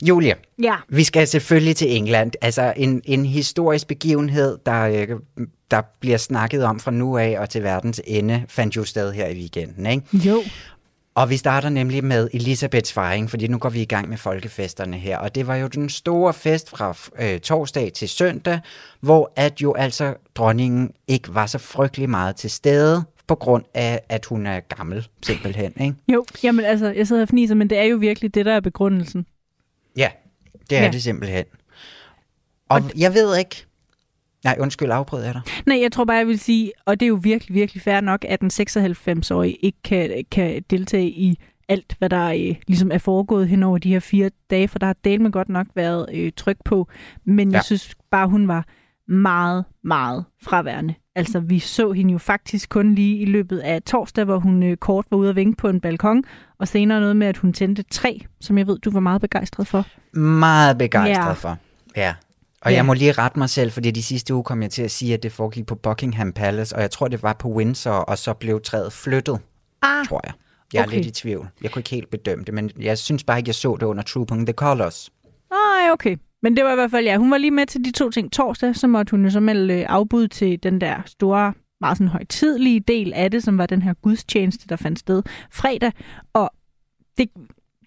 Julie, 0.08 0.36
ja. 0.64 0.76
vi 0.90 1.04
skal 1.04 1.28
selvfølgelig 1.28 1.76
til 1.76 1.98
England. 1.98 2.32
Altså 2.42 2.74
en, 2.78 3.02
en 3.06 3.26
historisk 3.26 3.88
begivenhed, 3.88 4.58
der, 4.66 4.82
øh, 4.82 5.08
der 5.72 5.82
bliver 6.00 6.18
snakket 6.18 6.64
om 6.64 6.80
fra 6.80 6.92
nu 6.92 7.18
af 7.18 7.40
og 7.40 7.50
til 7.50 7.64
verdens 7.64 8.02
ende, 8.08 8.44
fandt 8.48 8.76
jo 8.76 8.84
sted 8.84 9.12
her 9.14 9.28
i 9.28 9.36
weekenden. 9.36 9.86
Ikke? 9.86 10.04
Jo. 10.14 10.44
Og 11.20 11.30
vi 11.30 11.38
starter 11.38 11.70
nemlig 11.70 12.04
med 12.04 12.30
Elisabeths 12.34 12.94
fejring, 12.94 13.30
fordi 13.30 13.48
nu 13.48 13.58
går 13.58 13.70
vi 13.70 13.82
i 13.82 13.86
gang 13.86 14.10
med 14.10 14.18
folkefesterne 14.18 14.98
her. 14.98 15.18
Og 15.18 15.36
det 15.36 15.48
var 15.48 15.56
jo 15.56 15.68
den 15.68 15.90
store 15.90 16.34
fest 16.34 16.70
fra 16.70 16.96
øh, 17.20 17.40
torsdag 17.40 17.94
til 17.94 18.10
søndag, 18.10 18.60
hvor 19.00 19.34
at 19.36 19.62
jo 19.62 19.74
altså 19.74 20.16
dronningen 20.36 20.92
ikke 21.08 21.36
var 21.36 21.46
så 21.46 21.58
frygtelig 21.58 22.10
meget 22.10 22.36
til 22.36 22.50
stede, 22.50 23.04
på 23.28 23.36
grund 23.36 23.64
af, 23.74 24.02
at 24.10 24.26
hun 24.26 24.46
er 24.46 24.60
gammel, 24.60 25.08
simpelthen. 25.26 25.74
Ikke? 25.82 25.96
Jo, 26.08 26.26
jamen 26.44 26.66
altså, 26.66 26.92
jeg 26.92 27.08
sidder 27.08 27.22
og 27.22 27.28
fniser, 27.28 27.56
men 27.56 27.70
det 27.70 27.78
er 27.78 27.84
jo 27.84 27.98
virkelig 27.98 28.36
det, 28.36 28.46
der 28.46 28.54
er 28.54 28.60
begrundelsen. 28.60 29.26
Ja, 29.98 30.10
det 30.70 30.78
er 30.78 30.84
ja. 30.84 30.92
det 30.92 31.04
simpelthen. 31.04 31.46
Og, 32.70 32.76
og 32.76 33.00
jeg 33.00 33.14
ved 33.14 33.38
ikke, 33.38 33.66
Nej, 34.44 34.58
undskyld, 34.60 34.92
afbrød 34.92 35.24
jeg 35.24 35.34
dig. 35.34 35.42
Nej, 35.66 35.80
jeg 35.82 35.92
tror 35.92 36.06
bare, 36.06 36.18
jeg 36.18 36.28
vil 36.28 36.40
sige, 36.40 36.72
og 36.86 37.00
det 37.00 37.06
er 37.06 37.10
jo 37.10 37.20
virkelig, 37.22 37.56
virkelig 37.56 37.82
fair 37.82 38.02
nok, 38.02 38.26
at 38.28 38.42
den 38.42 38.52
96-årige 38.54 39.54
ikke 39.54 39.78
kan, 39.84 40.26
kan 40.32 40.64
deltage 40.70 41.10
i 41.10 41.40
alt, 41.70 41.96
hvad 42.00 42.10
der 42.10 42.28
øh, 42.28 42.56
ligesom 42.68 42.92
er 42.92 42.98
foregået 42.98 43.48
hen 43.48 43.64
over 43.64 43.78
de 43.78 43.90
her 43.90 44.00
fire 44.00 44.30
dage, 44.50 44.68
for 44.68 44.80
der 44.80 44.88
har 44.88 44.96
Dalme 45.06 45.32
godt 45.32 45.50
nok 45.50 45.68
været 45.76 46.06
øh, 46.14 46.32
tryk 46.38 46.58
på, 46.66 46.88
men 47.26 47.52
ja. 47.52 47.58
jeg 47.58 47.64
synes 47.64 47.96
bare, 48.12 48.28
hun 48.28 48.48
var 48.48 48.66
meget, 49.08 49.66
meget 49.84 50.26
fraværende. 50.44 50.94
Altså, 51.16 51.40
vi 51.40 51.60
så 51.60 51.92
hende 51.92 52.12
jo 52.12 52.18
faktisk 52.18 52.70
kun 52.70 52.96
lige 52.96 53.18
i 53.18 53.26
løbet 53.26 53.60
af 53.60 53.82
torsdag, 53.82 54.26
hvor 54.26 54.40
hun 54.40 54.64
øh, 54.64 54.78
kort 54.78 55.06
var 55.12 55.18
ude 55.18 55.30
at 55.30 55.36
vinke 55.36 55.58
på 55.58 55.68
en 55.70 55.82
balkon, 55.82 56.24
og 56.60 56.68
senere 56.68 57.00
noget 57.00 57.16
med, 57.16 57.28
at 57.28 57.38
hun 57.38 57.54
tændte 57.54 57.84
tre, 57.84 58.26
som 58.42 58.58
jeg 58.58 58.68
ved, 58.68 58.80
du 58.80 58.92
var 58.92 59.00
meget 59.00 59.22
begejstret 59.22 59.68
for. 59.68 59.86
Meget 60.20 60.78
begejstret 60.78 61.26
ja. 61.26 61.32
for, 61.32 61.58
ja. 61.96 62.14
Og 62.62 62.72
ja. 62.72 62.78
jeg 62.78 62.86
må 62.86 62.94
lige 62.94 63.12
rette 63.12 63.40
mig 63.40 63.50
selv, 63.50 63.72
fordi 63.72 63.92
de 63.92 64.04
sidste 64.04 64.34
uge 64.34 64.44
kom 64.44 64.62
jeg 64.62 64.72
til 64.72 64.82
at 64.82 64.92
sige, 64.92 65.14
at 65.14 65.24
det 65.24 65.32
foregik 65.32 65.66
på 65.66 65.76
Buckingham 65.76 66.34
Palace, 66.34 66.76
og 66.76 66.82
jeg 66.82 66.92
tror, 66.92 67.08
det 67.08 67.24
var 67.24 67.34
på 67.34 67.50
Windsor, 67.50 67.92
og 67.92 68.18
så 68.18 68.34
blev 68.34 68.62
træet 68.62 68.94
flyttet, 68.94 69.40
ah, 69.82 70.06
tror 70.06 70.22
jeg. 70.24 70.34
Jeg 70.74 70.80
er 70.80 70.84
okay. 70.84 70.96
lidt 70.96 71.08
i 71.08 71.12
tvivl. 71.12 71.50
Jeg 71.62 71.72
kunne 71.72 71.80
ikke 71.80 71.90
helt 71.90 72.10
bedømme 72.10 72.44
det, 72.46 72.54
men 72.54 72.72
jeg 72.80 72.98
synes 72.98 73.24
bare 73.24 73.38
ikke, 73.38 73.50
jeg 73.50 73.56
så 73.56 73.78
det 73.80 73.86
under 73.86 74.04
Trooping 74.04 74.46
the 74.46 74.54
Colors. 74.54 75.10
Nej, 75.52 75.92
okay. 75.92 76.18
Men 76.42 76.58
det 76.58 76.66
var 76.66 76.72
i 76.72 76.76
hvert 76.76 76.92
fald, 76.92 77.06
ja, 77.06 77.18
hun 77.18 77.32
var 77.32 77.38
lige 77.38 77.52
med 77.52 77.66
til 77.66 77.86
de 77.86 77.92
to 77.92 78.10
ting. 78.10 78.32
Torsdag, 78.32 78.76
så 78.76 78.88
måtte 78.88 79.12
hun 79.12 79.24
jo 79.24 79.30
så 79.30 79.40
melde 79.40 79.74
øh, 79.74 79.86
afbud 79.90 80.28
til 80.28 80.64
den 80.64 80.82
der 80.82 81.02
store, 81.06 81.54
meget 81.82 81.98
sådan 81.98 82.08
højtidlige 82.08 82.80
del 82.80 83.14
af 83.14 83.32
det, 83.32 83.44
som 83.44 83.58
var 83.58 83.66
den 83.66 83.82
her 83.82 83.94
gudstjeneste, 83.94 84.68
der 84.68 84.76
fandt 84.76 85.00
sted 85.00 85.24
fredag. 85.52 85.92
Og 86.34 86.52
det 87.18 87.30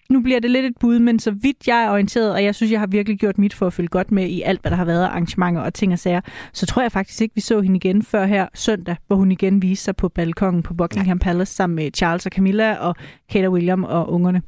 nu 0.09 0.21
bliver 0.21 0.39
det 0.39 0.51
lidt 0.51 0.65
et 0.65 0.73
bud, 0.79 0.99
men 0.99 1.19
så 1.19 1.31
vidt 1.31 1.67
jeg 1.67 1.83
er 1.83 1.91
orienteret, 1.91 2.31
og 2.31 2.43
jeg 2.43 2.55
synes, 2.55 2.71
jeg 2.71 2.79
har 2.79 2.87
virkelig 2.87 3.19
gjort 3.19 3.37
mit 3.37 3.53
for 3.53 3.67
at 3.67 3.73
følge 3.73 3.87
godt 3.87 4.11
med 4.11 4.27
i 4.27 4.41
alt, 4.41 4.61
hvad 4.61 4.71
der 4.71 4.77
har 4.77 4.85
været 4.85 5.03
af 5.03 5.07
arrangementer 5.07 5.61
og 5.61 5.73
ting 5.73 5.93
og 5.93 5.99
sager, 5.99 6.21
så 6.53 6.65
tror 6.65 6.81
jeg 6.81 6.91
faktisk 6.91 7.21
ikke, 7.21 7.35
vi 7.35 7.41
så 7.41 7.61
hende 7.61 7.75
igen 7.75 8.03
før 8.03 8.25
her 8.25 8.47
søndag, 8.53 8.95
hvor 9.07 9.15
hun 9.15 9.31
igen 9.31 9.61
viste 9.61 9.83
sig 9.83 9.95
på 9.95 10.09
balkongen 10.09 10.63
på 10.63 10.73
Buckingham 10.73 11.19
Palace 11.19 11.53
sammen 11.55 11.75
med 11.75 11.91
Charles 11.95 12.25
og 12.25 12.31
Camilla 12.31 12.75
og 12.75 12.95
Kate 13.29 13.45
og 13.45 13.53
William 13.53 13.83
og 13.83 14.11
ungerne. 14.11 14.41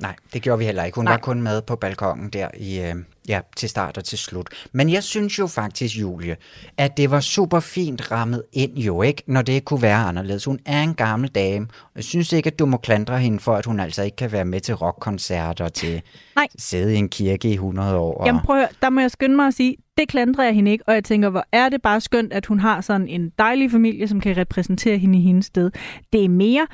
Nej, 0.00 0.14
det 0.32 0.42
gjorde 0.42 0.58
vi 0.58 0.64
heller 0.64 0.84
ikke. 0.84 0.96
Hun 0.96 1.04
Nej. 1.04 1.12
var 1.12 1.18
kun 1.18 1.42
med 1.42 1.62
på 1.62 1.76
balkongen 1.76 2.30
der 2.30 2.48
i, 2.56 2.80
øh, 2.80 2.94
ja, 3.28 3.40
til 3.56 3.68
start 3.68 3.98
og 3.98 4.04
til 4.04 4.18
slut. 4.18 4.48
Men 4.72 4.92
jeg 4.92 5.02
synes 5.02 5.38
jo 5.38 5.46
faktisk, 5.46 5.96
Julie, 5.96 6.36
at 6.76 6.96
det 6.96 7.10
var 7.10 7.20
super 7.20 7.60
fint 7.60 8.12
rammet 8.12 8.42
ind 8.52 8.78
jo 8.78 9.02
ikke, 9.02 9.22
når 9.26 9.42
det 9.42 9.64
kunne 9.64 9.82
være 9.82 9.96
anderledes. 9.96 10.44
Hun 10.44 10.58
er 10.66 10.82
en 10.82 10.94
gammel 10.94 11.30
dame, 11.30 11.66
og 11.84 11.96
jeg 11.96 12.04
synes 12.04 12.32
ikke, 12.32 12.46
at 12.46 12.58
du 12.58 12.66
må 12.66 12.76
klandre 12.76 13.18
hende 13.18 13.40
for, 13.40 13.54
at 13.54 13.66
hun 13.66 13.80
altså 13.80 14.02
ikke 14.02 14.16
kan 14.16 14.32
være 14.32 14.44
med 14.44 14.60
til 14.60 14.74
rockkoncerter, 14.74 15.68
til 15.68 16.02
Nej. 16.36 16.46
sidde 16.58 16.94
i 16.94 16.96
en 16.96 17.08
kirke 17.08 17.48
i 17.48 17.52
100 17.52 17.96
år. 17.96 18.14
Og... 18.14 18.26
Jamen 18.26 18.42
prøv 18.42 18.66
der 18.82 18.90
må 18.90 19.00
jeg 19.00 19.10
skynde 19.10 19.36
mig 19.36 19.46
at 19.46 19.54
sige, 19.54 19.76
det 19.98 20.08
klandrer 20.08 20.44
jeg 20.44 20.54
hende 20.54 20.70
ikke, 20.70 20.84
og 20.86 20.94
jeg 20.94 21.04
tænker, 21.04 21.28
hvor 21.28 21.44
er 21.52 21.68
det 21.68 21.82
bare 21.82 22.00
skønt, 22.00 22.32
at 22.32 22.46
hun 22.46 22.60
har 22.60 22.80
sådan 22.80 23.08
en 23.08 23.32
dejlig 23.38 23.70
familie, 23.70 24.08
som 24.08 24.20
kan 24.20 24.36
repræsentere 24.36 24.98
hende 24.98 25.18
i 25.18 25.22
hendes 25.22 25.46
sted. 25.46 25.70
Det 26.12 26.24
er 26.24 26.28
mere 26.28 26.66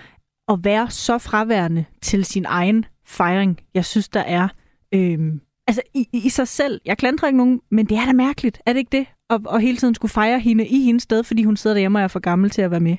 at 0.48 0.58
være 0.62 0.90
så 0.90 1.18
fraværende 1.18 1.84
til 2.02 2.24
sin 2.24 2.44
egen 2.48 2.84
fejring, 3.06 3.60
jeg 3.74 3.84
synes, 3.84 4.08
der 4.08 4.20
er 4.20 4.48
øhm, 4.94 5.40
altså 5.72 5.82
i, 5.94 6.08
i 6.12 6.28
sig 6.28 6.48
selv. 6.48 6.80
Jeg 6.84 6.98
klandrer 6.98 7.28
ikke 7.28 7.36
nogen, 7.36 7.60
men 7.70 7.86
det 7.86 7.98
er 7.98 8.06
da 8.06 8.12
mærkeligt, 8.12 8.60
er 8.66 8.72
det 8.72 8.78
ikke 8.78 8.96
det? 8.98 9.06
Og, 9.28 9.40
og 9.46 9.60
hele 9.60 9.76
tiden 9.76 9.94
skulle 9.94 10.12
fejre 10.12 10.40
hende 10.40 10.66
i 10.66 10.84
hendes 10.84 11.02
sted, 11.02 11.24
fordi 11.24 11.44
hun 11.44 11.56
sidder 11.56 11.74
derhjemme 11.74 11.98
og 11.98 12.02
er 12.02 12.08
for 12.08 12.20
gammel 12.20 12.50
til 12.50 12.62
at 12.62 12.70
være 12.70 12.80
med. 12.80 12.96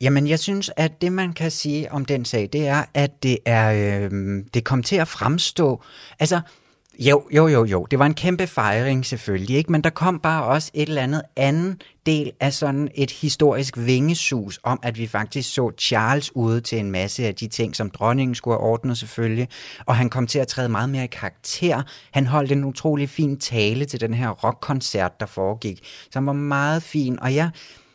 Jamen, 0.00 0.26
jeg 0.26 0.38
synes, 0.38 0.70
at 0.76 1.02
det, 1.02 1.12
man 1.12 1.32
kan 1.32 1.50
sige 1.50 1.92
om 1.92 2.04
den 2.04 2.24
sag, 2.24 2.48
det 2.52 2.66
er, 2.66 2.84
at 2.94 3.22
det 3.22 3.38
er 3.46 4.00
øh, 4.02 4.44
det 4.54 4.64
kom 4.64 4.82
til 4.82 4.96
at 4.96 5.08
fremstå... 5.08 5.82
Altså, 6.20 6.40
jo, 6.98 7.22
jo, 7.30 7.48
jo, 7.48 7.64
jo. 7.64 7.86
Det 7.90 7.98
var 7.98 8.06
en 8.06 8.14
kæmpe 8.14 8.46
fejring 8.46 9.06
selvfølgelig, 9.06 9.56
ikke? 9.56 9.72
Men 9.72 9.80
der 9.80 9.90
kom 9.90 10.18
bare 10.18 10.44
også 10.44 10.70
et 10.74 10.88
eller 10.88 11.02
andet 11.02 11.22
anden 11.36 11.80
del 12.06 12.32
af 12.40 12.52
sådan 12.52 12.88
et 12.94 13.10
historisk 13.10 13.78
vingesus 13.78 14.60
om, 14.62 14.80
at 14.82 14.98
vi 14.98 15.06
faktisk 15.06 15.54
så 15.54 15.70
Charles 15.78 16.36
ude 16.36 16.60
til 16.60 16.78
en 16.78 16.90
masse 16.90 17.26
af 17.26 17.34
de 17.34 17.48
ting, 17.48 17.76
som 17.76 17.90
dronningen 17.90 18.34
skulle 18.34 18.54
have 18.54 18.60
ordnet 18.60 18.98
selvfølgelig. 18.98 19.48
Og 19.86 19.96
han 19.96 20.10
kom 20.10 20.26
til 20.26 20.38
at 20.38 20.48
træde 20.48 20.68
meget 20.68 20.88
mere 20.88 21.04
i 21.04 21.06
karakter. 21.12 21.82
Han 22.12 22.26
holdt 22.26 22.52
en 22.52 22.64
utrolig 22.64 23.08
fin 23.08 23.38
tale 23.38 23.84
til 23.84 24.00
den 24.00 24.14
her 24.14 24.28
rockkoncert, 24.28 25.20
der 25.20 25.26
foregik, 25.26 25.80
som 26.12 26.26
var 26.26 26.32
meget 26.32 26.82
fin. 26.82 27.18
Og 27.20 27.34
jeg, 27.34 27.50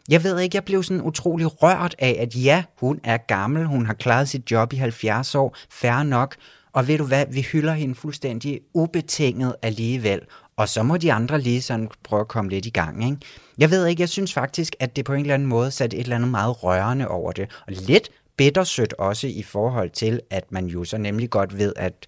jeg 0.10 0.24
ved 0.24 0.40
ikke, 0.40 0.56
jeg 0.56 0.64
blev 0.64 0.84
sådan 0.84 1.02
utrolig 1.02 1.64
rørt 1.64 1.96
af, 2.00 2.18
at 2.20 2.36
ja, 2.36 2.64
hun 2.80 3.00
er 3.04 3.18
gammel, 3.18 3.66
hun 3.66 3.86
har 3.86 3.94
klaret 3.94 4.30
sit 4.30 4.52
job 4.52 4.74
i 4.74 4.76
70 4.76 5.36
år, 5.36 5.56
færre 5.70 6.06
nok, 6.06 6.36
og 6.74 6.88
ved 6.88 6.98
du 6.98 7.06
hvad, 7.06 7.26
vi 7.30 7.42
hylder 7.42 7.74
hende 7.74 7.96
fuldstændig 7.96 8.60
ubetinget 8.74 9.56
alligevel. 9.62 10.22
Og 10.56 10.70
så 10.70 10.84
må 10.84 10.98
de 10.98 11.14
andre 11.14 11.42
lige 11.42 11.62
sådan 11.62 11.90
prøve 12.04 12.20
at 12.20 12.28
komme 12.28 12.52
lidt 12.52 12.66
i 12.66 12.70
gang. 12.70 13.06
Ikke? 13.06 13.18
Jeg 13.58 13.72
ved 13.72 13.88
ikke, 13.88 14.02
jeg 14.02 14.10
synes 14.10 14.34
faktisk, 14.34 14.76
at 14.80 14.96
det 14.96 15.06
på 15.06 15.14
en 15.14 15.22
eller 15.22 15.34
anden 15.34 15.48
måde 15.48 15.72
satte 15.72 15.98
et 15.98 16.04
eller 16.04 16.16
andet 16.16 16.32
meget 16.32 16.64
rørende 16.64 17.08
over 17.08 17.32
det. 17.32 17.50
Og 17.68 17.74
lidt 17.74 18.10
bittersødt 18.38 18.94
også 18.94 19.28
i 19.28 19.44
forhold 19.44 19.90
til, 19.90 20.20
at 20.30 20.52
man 20.52 20.66
jo 20.66 20.84
så 20.84 20.98
nemlig 20.98 21.30
godt 21.30 21.58
ved, 21.58 21.74
at 21.76 22.08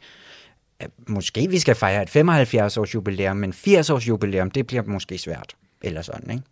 måske 1.08 1.50
vi 1.50 1.60
skal 1.60 1.76
fejre 1.76 2.04
et 2.04 2.10
75 2.10 2.78
års 2.78 2.96
jubilæum, 2.96 3.38
men 3.38 3.54
80 3.54 3.90
års 3.90 4.08
jubilæum, 4.08 4.52
det 4.52 4.68
bliver 4.68 4.84
måske 4.84 5.18
svært. 5.18 5.56
Eller 5.82 6.02
sådan, 6.02 6.32
ikke? 6.32 6.44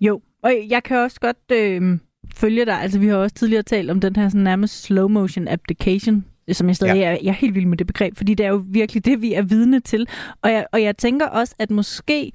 Jo, 0.00 0.20
og 0.42 0.52
jeg 0.68 0.82
kan 0.82 0.96
også 0.96 1.20
godt 1.20 1.52
øh, 1.52 1.98
følge 2.34 2.64
dig. 2.64 2.80
Altså, 2.80 2.98
vi 2.98 3.08
har 3.08 3.16
også 3.16 3.34
tidligere 3.34 3.62
talt 3.62 3.90
om 3.90 4.00
den 4.00 4.16
her 4.16 4.28
sådan 4.28 4.40
nærmest 4.40 4.82
slow 4.82 5.08
motion 5.08 5.48
application, 5.48 6.24
som 6.52 6.68
jeg 6.68 6.76
stadig 6.76 6.96
ja. 6.96 7.04
er, 7.04 7.10
jeg 7.10 7.28
er 7.28 7.32
helt 7.32 7.54
vild 7.54 7.66
med 7.66 7.76
det 7.78 7.86
begreb, 7.86 8.16
fordi 8.16 8.34
det 8.34 8.46
er 8.46 8.50
jo 8.50 8.64
virkelig 8.68 9.04
det, 9.04 9.22
vi 9.22 9.32
er 9.32 9.42
vidne 9.42 9.80
til. 9.80 10.08
Og 10.42 10.50
jeg, 10.50 10.66
og 10.72 10.82
jeg 10.82 10.96
tænker 10.96 11.26
også, 11.26 11.54
at 11.58 11.70
måske 11.70 12.32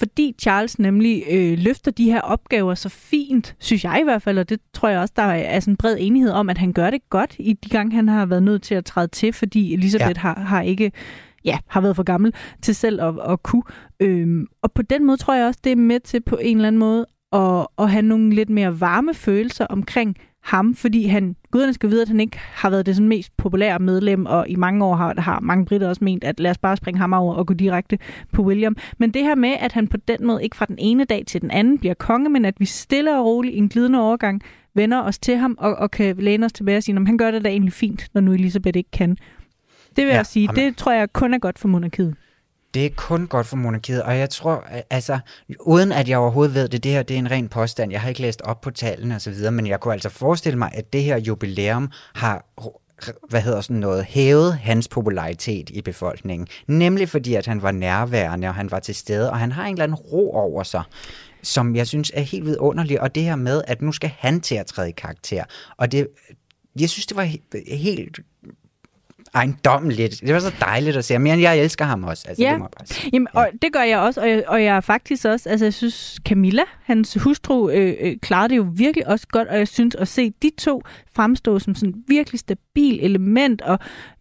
fordi 0.00 0.34
Charles 0.40 0.78
nemlig 0.78 1.24
øh, 1.30 1.58
løfter 1.58 1.90
de 1.90 2.04
her 2.04 2.20
opgaver 2.20 2.74
så 2.74 2.88
fint, 2.88 3.56
synes 3.58 3.84
jeg 3.84 3.98
i 4.00 4.04
hvert 4.04 4.22
fald, 4.22 4.38
og 4.38 4.48
det 4.48 4.60
tror 4.74 4.88
jeg 4.88 5.00
også, 5.00 5.14
der 5.16 5.22
er 5.22 5.60
sådan 5.60 5.72
en 5.72 5.76
bred 5.76 5.96
enighed 6.00 6.30
om, 6.30 6.50
at 6.50 6.58
han 6.58 6.72
gør 6.72 6.90
det 6.90 7.00
godt 7.10 7.36
i 7.38 7.52
de 7.52 7.68
gange, 7.68 7.96
han 7.96 8.08
har 8.08 8.26
været 8.26 8.42
nødt 8.42 8.62
til 8.62 8.74
at 8.74 8.84
træde 8.84 9.08
til, 9.08 9.32
fordi 9.32 9.74
Elisabeth 9.74 10.08
ja. 10.08 10.20
har, 10.20 10.40
har 10.40 10.62
ikke 10.62 10.92
ja, 11.44 11.58
har 11.66 11.80
været 11.80 11.96
for 11.96 12.02
gammel 12.02 12.34
til 12.62 12.74
selv 12.74 13.02
at, 13.02 13.14
at 13.28 13.42
kunne. 13.42 13.62
Øhm, 14.00 14.46
og 14.62 14.72
på 14.72 14.82
den 14.82 15.06
måde 15.06 15.16
tror 15.16 15.34
jeg 15.34 15.46
også, 15.46 15.60
det 15.64 15.72
er 15.72 15.76
med 15.76 16.00
til 16.00 16.20
på 16.20 16.36
en 16.36 16.56
eller 16.56 16.68
anden 16.68 16.78
måde 16.78 17.06
at, 17.32 17.66
at 17.78 17.90
have 17.90 18.02
nogle 18.02 18.34
lidt 18.34 18.50
mere 18.50 18.80
varme 18.80 19.14
følelser 19.14 19.66
omkring 19.66 20.16
ham, 20.42 20.74
fordi 20.74 21.06
han, 21.06 21.36
guderne 21.50 21.72
skal 21.72 21.90
vide, 21.90 22.02
at 22.02 22.08
han 22.08 22.20
ikke 22.20 22.38
har 22.38 22.70
været 22.70 22.86
det 22.86 22.96
sådan 22.96 23.08
mest 23.08 23.36
populære 23.36 23.78
medlem, 23.78 24.26
og 24.26 24.48
i 24.48 24.56
mange 24.56 24.84
år 24.84 24.96
har, 24.96 25.14
har 25.20 25.40
mange 25.40 25.64
britter 25.64 25.88
også 25.88 26.04
ment, 26.04 26.24
at 26.24 26.40
lad 26.40 26.50
os 26.50 26.58
bare 26.58 26.76
springe 26.76 26.98
ham 27.00 27.12
over 27.12 27.34
og 27.34 27.46
gå 27.46 27.54
direkte 27.54 27.98
på 28.32 28.42
William. 28.42 28.76
Men 28.98 29.10
det 29.10 29.22
her 29.22 29.34
med, 29.34 29.54
at 29.60 29.72
han 29.72 29.88
på 29.88 29.96
den 29.96 30.26
måde 30.26 30.44
ikke 30.44 30.56
fra 30.56 30.66
den 30.66 30.76
ene 30.78 31.04
dag 31.04 31.24
til 31.26 31.42
den 31.42 31.50
anden 31.50 31.78
bliver 31.78 31.94
konge, 31.94 32.30
men 32.30 32.44
at 32.44 32.54
vi 32.58 32.64
stille 32.64 33.18
og 33.18 33.24
roligt 33.24 33.54
i 33.54 33.58
en 33.58 33.68
glidende 33.68 34.00
overgang 34.00 34.42
vender 34.74 35.02
os 35.02 35.18
til 35.18 35.36
ham 35.36 35.56
og, 35.58 35.74
og 35.74 35.90
kan 35.90 36.16
læne 36.16 36.46
os 36.46 36.52
tilbage 36.52 36.76
og 36.76 36.82
sige, 36.82 36.96
at 36.96 37.06
han 37.06 37.18
gør 37.18 37.30
det 37.30 37.44
da 37.44 37.48
egentlig 37.48 37.72
fint, 37.72 38.08
når 38.14 38.20
nu 38.20 38.32
Elisabeth 38.32 38.78
ikke 38.78 38.90
kan. 38.90 39.10
Det 39.96 40.04
vil 40.04 40.10
ja, 40.10 40.16
jeg 40.16 40.26
sige, 40.26 40.48
amen. 40.48 40.64
det 40.64 40.76
tror 40.76 40.92
jeg 40.92 41.12
kun 41.12 41.34
er 41.34 41.38
godt 41.38 41.58
for 41.58 41.68
monarkiet. 41.68 42.16
Det 42.74 42.86
er 42.86 42.90
kun 42.96 43.26
godt 43.26 43.46
for 43.46 43.56
monarkiet, 43.56 44.02
og 44.02 44.18
jeg 44.18 44.30
tror, 44.30 44.64
altså, 44.90 45.18
uden 45.60 45.92
at 45.92 46.08
jeg 46.08 46.18
overhovedet 46.18 46.54
ved 46.54 46.68
det, 46.68 46.84
det 46.84 46.92
her 46.92 47.02
det 47.02 47.14
er 47.14 47.18
en 47.18 47.30
ren 47.30 47.48
påstand, 47.48 47.92
jeg 47.92 48.00
har 48.00 48.08
ikke 48.08 48.20
læst 48.20 48.42
op 48.42 48.60
på 48.60 48.70
tallene 48.70 49.14
og 49.14 49.20
så 49.20 49.30
videre, 49.30 49.52
men 49.52 49.66
jeg 49.66 49.80
kunne 49.80 49.94
altså 49.94 50.08
forestille 50.08 50.58
mig, 50.58 50.70
at 50.74 50.92
det 50.92 51.02
her 51.02 51.16
jubilæum 51.16 51.90
har 52.14 52.46
hvad 53.28 53.40
hedder 53.40 53.60
sådan 53.60 53.76
noget, 53.76 54.04
hævet 54.04 54.54
hans 54.54 54.88
popularitet 54.88 55.70
i 55.70 55.82
befolkningen. 55.82 56.48
Nemlig 56.66 57.08
fordi, 57.08 57.34
at 57.34 57.46
han 57.46 57.62
var 57.62 57.70
nærværende, 57.70 58.48
og 58.48 58.54
han 58.54 58.70
var 58.70 58.78
til 58.78 58.94
stede, 58.94 59.30
og 59.30 59.38
han 59.38 59.52
har 59.52 59.64
en 59.64 59.72
eller 59.72 59.84
anden 59.84 59.94
ro 59.94 60.32
over 60.32 60.62
sig 60.62 60.82
som 61.42 61.76
jeg 61.76 61.86
synes 61.86 62.12
er 62.14 62.20
helt 62.20 62.44
vidunderlig, 62.44 63.00
og 63.00 63.14
det 63.14 63.22
her 63.22 63.36
med, 63.36 63.62
at 63.66 63.82
nu 63.82 63.92
skal 63.92 64.10
han 64.18 64.40
til 64.40 64.54
at 64.54 64.66
træde 64.66 64.88
i 64.88 64.92
karakter. 64.92 65.44
Og 65.76 65.92
det, 65.92 66.08
jeg 66.80 66.90
synes, 66.90 67.06
det 67.06 67.16
var 67.16 67.28
helt 67.76 68.20
ejendommeligt. 69.34 70.20
Det 70.20 70.34
var 70.34 70.40
så 70.40 70.54
dejligt 70.60 70.96
at 70.96 71.04
se 71.04 71.18
Men 71.18 71.40
jeg 71.40 71.58
elsker 71.58 71.84
ham 71.84 72.04
også. 72.04 72.24
Altså, 72.28 72.42
ja. 72.42 72.50
det 72.50 72.58
må 72.58 72.64
jeg 72.64 72.70
bare 72.78 72.86
sige. 72.86 73.10
Jamen, 73.12 73.28
og 73.32 73.48
det 73.62 73.72
gør 73.72 73.82
jeg 73.82 73.98
også, 73.98 74.20
og 74.20 74.28
jeg, 74.28 74.44
og 74.46 74.64
jeg 74.64 74.76
er 74.76 74.80
faktisk 74.80 75.24
også, 75.24 75.48
altså 75.48 75.64
jeg 75.66 75.74
synes, 75.74 76.20
Camilla, 76.28 76.62
hans 76.84 77.14
hustru, 77.14 77.70
øh, 77.70 77.94
øh, 78.00 78.16
klarede 78.22 78.48
det 78.48 78.56
jo 78.56 78.66
virkelig 78.74 79.08
også 79.08 79.26
godt, 79.30 79.48
og 79.48 79.58
jeg 79.58 79.68
synes 79.68 79.94
at 79.94 80.08
se 80.08 80.30
de 80.42 80.50
to 80.58 80.82
fremstå 81.14 81.58
som 81.58 81.74
sådan 81.74 81.94
virkelig 82.08 82.40
stabil 82.40 83.04
element, 83.04 83.62
og 83.62 83.78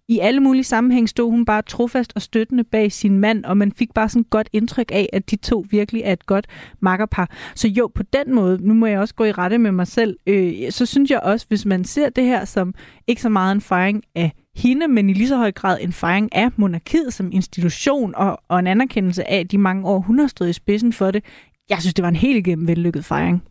i 0.10 0.20
alle 0.20 0.39
mulige 0.39 0.63
sammenhæng 0.63 1.10
stod 1.10 1.32
hun 1.32 1.46
bare 1.46 1.62
trofast 1.62 2.13
og 2.16 2.22
støttende 2.22 2.63
bag 2.63 2.92
sin 2.92 3.20
mand, 3.20 3.46
og 3.46 3.58
man 3.58 3.72
fik 3.72 3.94
bare 3.94 4.10
sådan 4.10 4.22
et 4.22 4.30
godt 4.30 4.50
indtryk 4.54 4.92
af, 4.92 5.10
at 5.13 5.32
de 5.32 5.36
to 5.36 5.66
virkelig 5.70 6.01
er 6.01 6.13
et 6.13 6.25
godt 6.25 6.48
makkerpar. 6.80 7.30
Så 7.56 7.68
jo, 7.68 7.92
på 7.96 8.04
den 8.04 8.36
måde, 8.36 8.68
nu 8.68 8.74
må 8.74 8.86
jeg 8.86 9.00
også 9.00 9.16
gå 9.16 9.24
i 9.24 9.32
rette 9.32 9.58
med 9.58 9.72
mig 9.72 9.88
selv, 9.88 10.18
øh, 10.28 10.72
så 10.72 10.86
synes 10.86 11.12
jeg 11.12 11.20
også, 11.20 11.46
hvis 11.50 11.66
man 11.66 11.84
ser 11.84 12.10
det 12.10 12.24
her 12.24 12.46
som 12.46 12.74
ikke 13.08 13.22
så 13.22 13.30
meget 13.30 13.51
en 13.51 13.62
fejring 13.62 14.04
af 14.16 14.32
hende, 14.56 14.88
men 14.88 15.10
i 15.10 15.13
lige 15.13 15.28
så 15.28 15.38
høj 15.38 15.51
grad 15.51 15.78
en 15.82 15.94
fejring 15.94 16.36
af 16.36 16.50
monarkiet 16.56 17.13
som 17.13 17.32
institution 17.32 18.16
og, 18.16 18.39
og 18.48 18.60
en 18.60 18.68
anerkendelse 18.68 19.30
af 19.30 19.48
de 19.48 19.58
mange 19.58 19.88
år, 19.88 20.00
hun 20.00 20.20
har 20.20 20.28
stået 20.28 20.50
i 20.50 20.54
spidsen 20.54 20.94
for 20.94 21.12
det. 21.12 21.24
Jeg 21.70 21.78
synes, 21.82 21.94
det 21.94 22.04
var 22.04 22.10
en 22.10 22.16
helt 22.16 22.48
igennem 22.48 22.68
vellykket 22.68 23.06
fejring. 23.06 23.44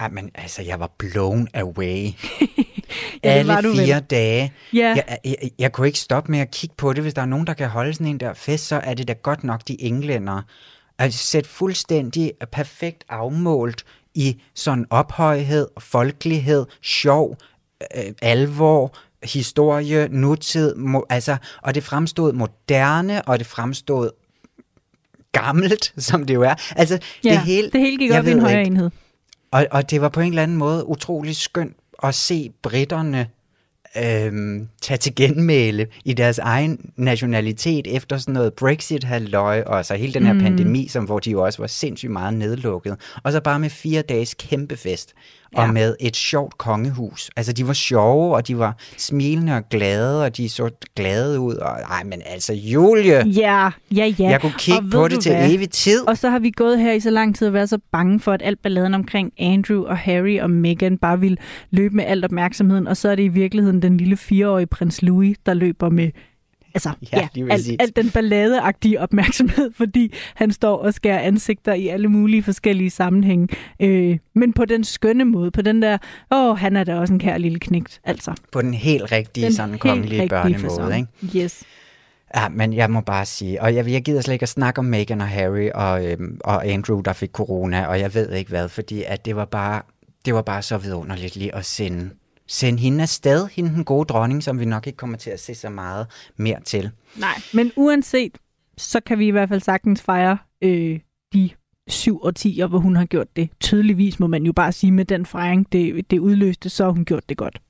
Ej, 0.00 0.10
men 0.10 0.30
altså, 0.34 0.62
jeg 0.62 0.80
var 0.80 0.90
blown 0.98 1.48
away. 1.54 2.06
ja, 3.24 3.28
Alle 3.30 3.56
fire 3.62 3.94
vel. 3.94 4.02
dage. 4.02 4.52
Ja. 4.72 4.78
Jeg, 4.96 5.18
jeg, 5.24 5.36
jeg 5.58 5.72
kunne 5.72 5.86
ikke 5.86 5.98
stoppe 5.98 6.30
med 6.30 6.40
at 6.40 6.50
kigge 6.50 6.74
på 6.78 6.92
det. 6.92 7.02
Hvis 7.02 7.14
der 7.14 7.22
er 7.22 7.26
nogen, 7.26 7.46
der 7.46 7.54
kan 7.54 7.68
holde 7.68 7.94
sådan 7.94 8.06
en 8.06 8.20
der 8.20 8.34
fest, 8.34 8.66
så 8.66 8.80
er 8.84 8.94
det 8.94 9.08
da 9.08 9.12
godt 9.12 9.44
nok 9.44 9.60
de 9.68 9.82
englænder. 9.82 10.42
Altså 10.98 11.18
sæt 11.26 11.46
fuldstændig 11.46 12.32
perfekt 12.52 13.04
afmålt 13.08 13.84
i 14.14 14.40
sådan 14.54 14.86
ophøjhed, 14.90 15.68
folkelighed, 15.78 16.66
sjov, 16.82 17.36
øh, 17.96 18.04
alvor, 18.22 18.96
historie, 19.24 20.08
nutid, 20.10 20.74
mo, 20.74 21.00
altså, 21.10 21.36
og 21.62 21.74
det 21.74 21.84
fremstod 21.84 22.32
moderne, 22.32 23.22
og 23.22 23.38
det 23.38 23.46
fremstod 23.46 24.10
gammelt, 25.32 25.92
som 26.08 26.24
det 26.26 26.34
jo 26.34 26.42
er. 26.42 26.54
Altså, 26.76 26.98
ja, 27.24 27.30
det, 27.30 27.38
hele, 27.38 27.70
det 27.70 27.80
hele 27.80 27.98
gik 27.98 28.12
op 28.12 28.26
i 28.26 28.30
en 28.30 28.40
højere 28.40 28.64
enhed. 28.64 28.90
Og, 29.50 29.66
og 29.70 29.90
det 29.90 30.00
var 30.00 30.08
på 30.08 30.20
en 30.20 30.28
eller 30.28 30.42
anden 30.42 30.56
måde 30.56 30.88
utrolig 30.88 31.36
skønt 31.36 31.76
at 32.08 32.14
se 32.14 32.50
britterne 32.62 33.26
øhm, 33.96 34.68
tage 34.82 34.98
til 34.98 35.14
genmæle 35.14 35.86
i 36.04 36.12
deres 36.12 36.38
egen 36.38 36.90
nationalitet 36.96 37.96
efter 37.96 38.18
sådan 38.18 38.34
noget 38.34 38.54
Brexit-halløj, 38.54 39.62
og 39.62 39.84
så 39.84 39.94
hele 39.94 40.14
den 40.14 40.26
her 40.26 40.32
mm. 40.32 40.40
pandemi, 40.40 40.88
som, 40.88 41.04
hvor 41.04 41.18
de 41.18 41.30
jo 41.30 41.44
også 41.44 41.62
var 41.62 41.66
sindssygt 41.66 42.12
meget 42.12 42.34
nedlukket. 42.34 42.96
Og 43.22 43.32
så 43.32 43.40
bare 43.40 43.58
med 43.58 43.70
fire 43.70 44.02
dages 44.02 44.34
kæmpe 44.34 44.76
fest 44.76 45.14
ja. 45.56 45.62
og 45.62 45.74
med 45.74 45.96
et 46.00 46.16
sjovt 46.16 46.58
kongehus. 46.58 47.30
Altså, 47.36 47.52
de 47.52 47.66
var 47.66 47.72
sjove, 47.72 48.34
og 48.34 48.48
de 48.48 48.58
var 48.58 48.76
smilende 48.96 49.56
og 49.56 49.68
glade, 49.70 50.24
og 50.24 50.36
de 50.36 50.48
så 50.48 50.70
glade 50.96 51.40
ud. 51.40 51.54
Og, 51.54 51.70
ej, 51.90 52.04
men 52.04 52.22
altså, 52.26 52.54
Julie! 52.54 53.28
Ja, 53.28 53.70
ja, 53.94 54.14
ja. 54.18 54.28
Jeg 54.28 54.40
kunne 54.40 54.52
kigge 54.58 54.90
på 54.92 55.08
det 55.08 55.20
til 55.20 55.32
hvad? 55.32 55.50
evig 55.50 55.70
tid. 55.70 56.08
Og 56.08 56.18
så 56.18 56.30
har 56.30 56.38
vi 56.38 56.50
gået 56.50 56.80
her 56.80 56.92
i 56.92 57.00
så 57.00 57.10
lang 57.10 57.36
tid 57.36 57.46
og 57.46 57.54
været 57.54 57.68
så 57.68 57.78
bange 57.92 58.20
for, 58.20 58.32
at 58.32 58.42
alt 58.44 58.62
balladen 58.62 58.94
omkring 58.94 59.32
Andrew 59.38 59.84
og 59.84 59.98
Harry 59.98 60.40
og 60.40 60.50
Meghan 60.50 60.98
bare 60.98 61.20
vil 61.20 61.38
løbe 61.70 61.96
med 61.96 62.04
alt 62.04 62.24
opmærksomheden, 62.24 62.88
og 62.88 62.96
så 62.96 63.08
er 63.08 63.14
det 63.14 63.22
i 63.22 63.28
virkeligheden 63.28 63.82
den 63.82 63.96
lille 63.96 64.16
fireårige 64.16 64.66
prins 64.66 65.02
Louis, 65.02 65.36
der 65.46 65.54
løber 65.54 65.88
med 65.88 66.10
altså, 66.74 66.90
ja, 67.12 67.28
ja 67.36 67.46
alt, 67.50 67.70
alt 67.78 67.96
den 67.96 68.10
balladeagtige 68.10 69.00
opmærksomhed, 69.00 69.70
fordi 69.80 70.14
han 70.34 70.52
står 70.52 70.76
og 70.76 70.94
skærer 70.94 71.18
ansigter 71.18 71.74
i 71.74 71.88
alle 71.88 72.08
mulige 72.08 72.42
forskellige 72.42 72.90
sammenhænge. 72.90 73.48
Øh, 73.80 74.18
men 74.34 74.52
på 74.52 74.64
den 74.64 74.84
skønne 74.84 75.24
måde, 75.24 75.50
på 75.50 75.62
den 75.62 75.82
der, 75.82 75.98
åh, 76.30 76.58
han 76.58 76.76
er 76.76 76.84
da 76.84 76.96
også 76.96 77.12
en 77.14 77.20
kær 77.20 77.38
lille 77.38 77.58
knægt, 77.58 78.00
altså. 78.04 78.34
På 78.52 78.62
den 78.62 78.74
helt 78.74 79.12
rigtige, 79.12 79.46
den 79.46 79.54
sådan 79.54 79.78
kongelige 79.78 80.28
børnemåde, 80.28 80.96
ikke? 80.96 81.38
Yes. 81.44 81.64
Ja, 82.36 82.48
men 82.48 82.72
jeg 82.72 82.90
må 82.90 83.00
bare 83.00 83.26
sige, 83.26 83.62
og 83.62 83.74
jeg, 83.74 83.90
jeg 83.90 84.02
gider 84.02 84.20
slet 84.20 84.32
ikke 84.32 84.42
at 84.42 84.48
snakke 84.48 84.78
om 84.78 84.84
Meghan 84.84 85.20
og 85.20 85.28
Harry 85.28 85.70
og, 85.74 86.06
øhm, 86.06 86.38
og 86.44 86.66
Andrew, 86.66 87.00
der 87.00 87.12
fik 87.12 87.30
corona, 87.30 87.86
og 87.86 88.00
jeg 88.00 88.14
ved 88.14 88.32
ikke 88.32 88.50
hvad, 88.50 88.68
fordi 88.68 89.02
at 89.06 89.24
det 89.24 89.36
var 89.36 89.44
bare, 89.44 89.82
det 90.24 90.34
var 90.34 90.42
bare 90.42 90.62
så 90.62 90.78
vidunderligt 90.78 91.36
lige 91.36 91.54
at 91.54 91.64
sende 91.64 92.10
sende 92.48 92.80
hende 92.80 93.02
afsted, 93.02 93.48
hende 93.52 93.70
den 93.70 93.84
gode 93.84 94.04
dronning, 94.04 94.42
som 94.42 94.60
vi 94.60 94.64
nok 94.64 94.86
ikke 94.86 94.96
kommer 94.96 95.16
til 95.16 95.30
at 95.30 95.40
se 95.40 95.54
så 95.54 95.68
meget 95.68 96.06
mere 96.36 96.60
til. 96.60 96.90
Nej, 97.16 97.42
men 97.52 97.72
uanset, 97.76 98.38
så 98.78 99.00
kan 99.00 99.18
vi 99.18 99.26
i 99.26 99.30
hvert 99.30 99.48
fald 99.48 99.60
sagtens 99.60 100.02
fejre 100.02 100.38
øh, 100.62 101.00
de 101.32 101.50
syv 101.88 102.20
årtier, 102.24 102.66
hvor 102.66 102.78
hun 102.78 102.96
har 102.96 103.04
gjort 103.04 103.36
det. 103.36 103.50
Tydeligvis 103.60 104.20
må 104.20 104.26
man 104.26 104.42
jo 104.42 104.52
bare 104.52 104.72
sige, 104.72 104.92
med 104.92 105.04
den 105.04 105.26
fejring, 105.26 105.72
det, 105.72 106.10
det 106.10 106.18
udløste, 106.18 106.68
så 106.68 106.84
har 106.84 106.90
hun 106.90 107.04
gjort 107.04 107.28
det 107.28 107.36
godt. 107.36 107.60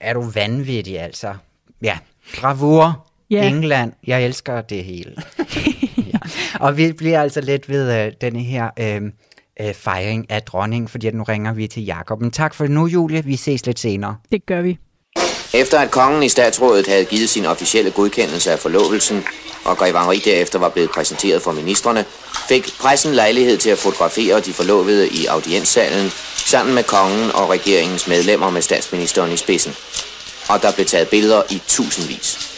Er 0.00 0.14
du 0.14 0.20
vanvittig, 0.20 1.00
altså? 1.00 1.34
Ja, 1.82 1.98
bravur, 2.40 3.06
ja. 3.30 3.48
England, 3.48 3.92
jeg 4.06 4.24
elsker 4.24 4.60
det 4.60 4.84
hele. 4.84 5.14
ja. 6.12 6.18
Og 6.60 6.76
vi 6.76 6.92
bliver 6.92 7.20
altså 7.20 7.40
lidt 7.40 7.68
ved 7.68 8.06
øh, 8.06 8.12
denne 8.20 8.40
her... 8.40 8.70
Øh, 8.78 9.12
øh, 9.60 9.74
fejring 9.74 10.30
af 10.30 10.42
dronningen, 10.42 10.88
fordi 10.88 11.06
at 11.06 11.14
nu 11.14 11.22
ringer 11.22 11.52
vi 11.52 11.66
til 11.66 11.84
Jakob. 11.84 12.20
Men 12.20 12.30
tak 12.30 12.54
for 12.54 12.66
nu, 12.66 12.86
Julie. 12.86 13.24
Vi 13.24 13.36
ses 13.36 13.66
lidt 13.66 13.78
senere. 13.78 14.16
Det 14.32 14.46
gør 14.46 14.62
vi. 14.62 14.78
Efter 15.54 15.78
at 15.78 15.90
kongen 15.90 16.22
i 16.22 16.28
statsrådet 16.28 16.86
havde 16.86 17.04
givet 17.04 17.28
sin 17.28 17.46
officielle 17.46 17.90
godkendelse 17.90 18.52
af 18.52 18.58
forlovelsen, 18.58 19.24
og 19.64 19.76
Grev 19.76 19.98
Henri 19.98 20.18
derefter 20.18 20.58
var 20.58 20.68
blevet 20.68 20.90
præsenteret 20.90 21.42
for 21.42 21.52
ministerne, 21.52 22.04
fik 22.48 22.68
pressen 22.80 23.14
lejlighed 23.14 23.58
til 23.58 23.70
at 23.70 23.78
fotografere 23.78 24.40
de 24.40 24.52
forlovede 24.52 25.08
i 25.08 25.26
audienssalen 25.26 26.10
sammen 26.36 26.74
med 26.74 26.82
kongen 26.82 27.30
og 27.30 27.50
regeringens 27.50 28.08
medlemmer 28.08 28.50
med 28.50 28.62
statsministeren 28.62 29.32
i 29.32 29.36
spidsen. 29.36 29.74
Og 30.48 30.62
der 30.62 30.72
blev 30.72 30.86
taget 30.86 31.08
billeder 31.08 31.42
i 31.50 31.62
tusindvis. 31.66 32.48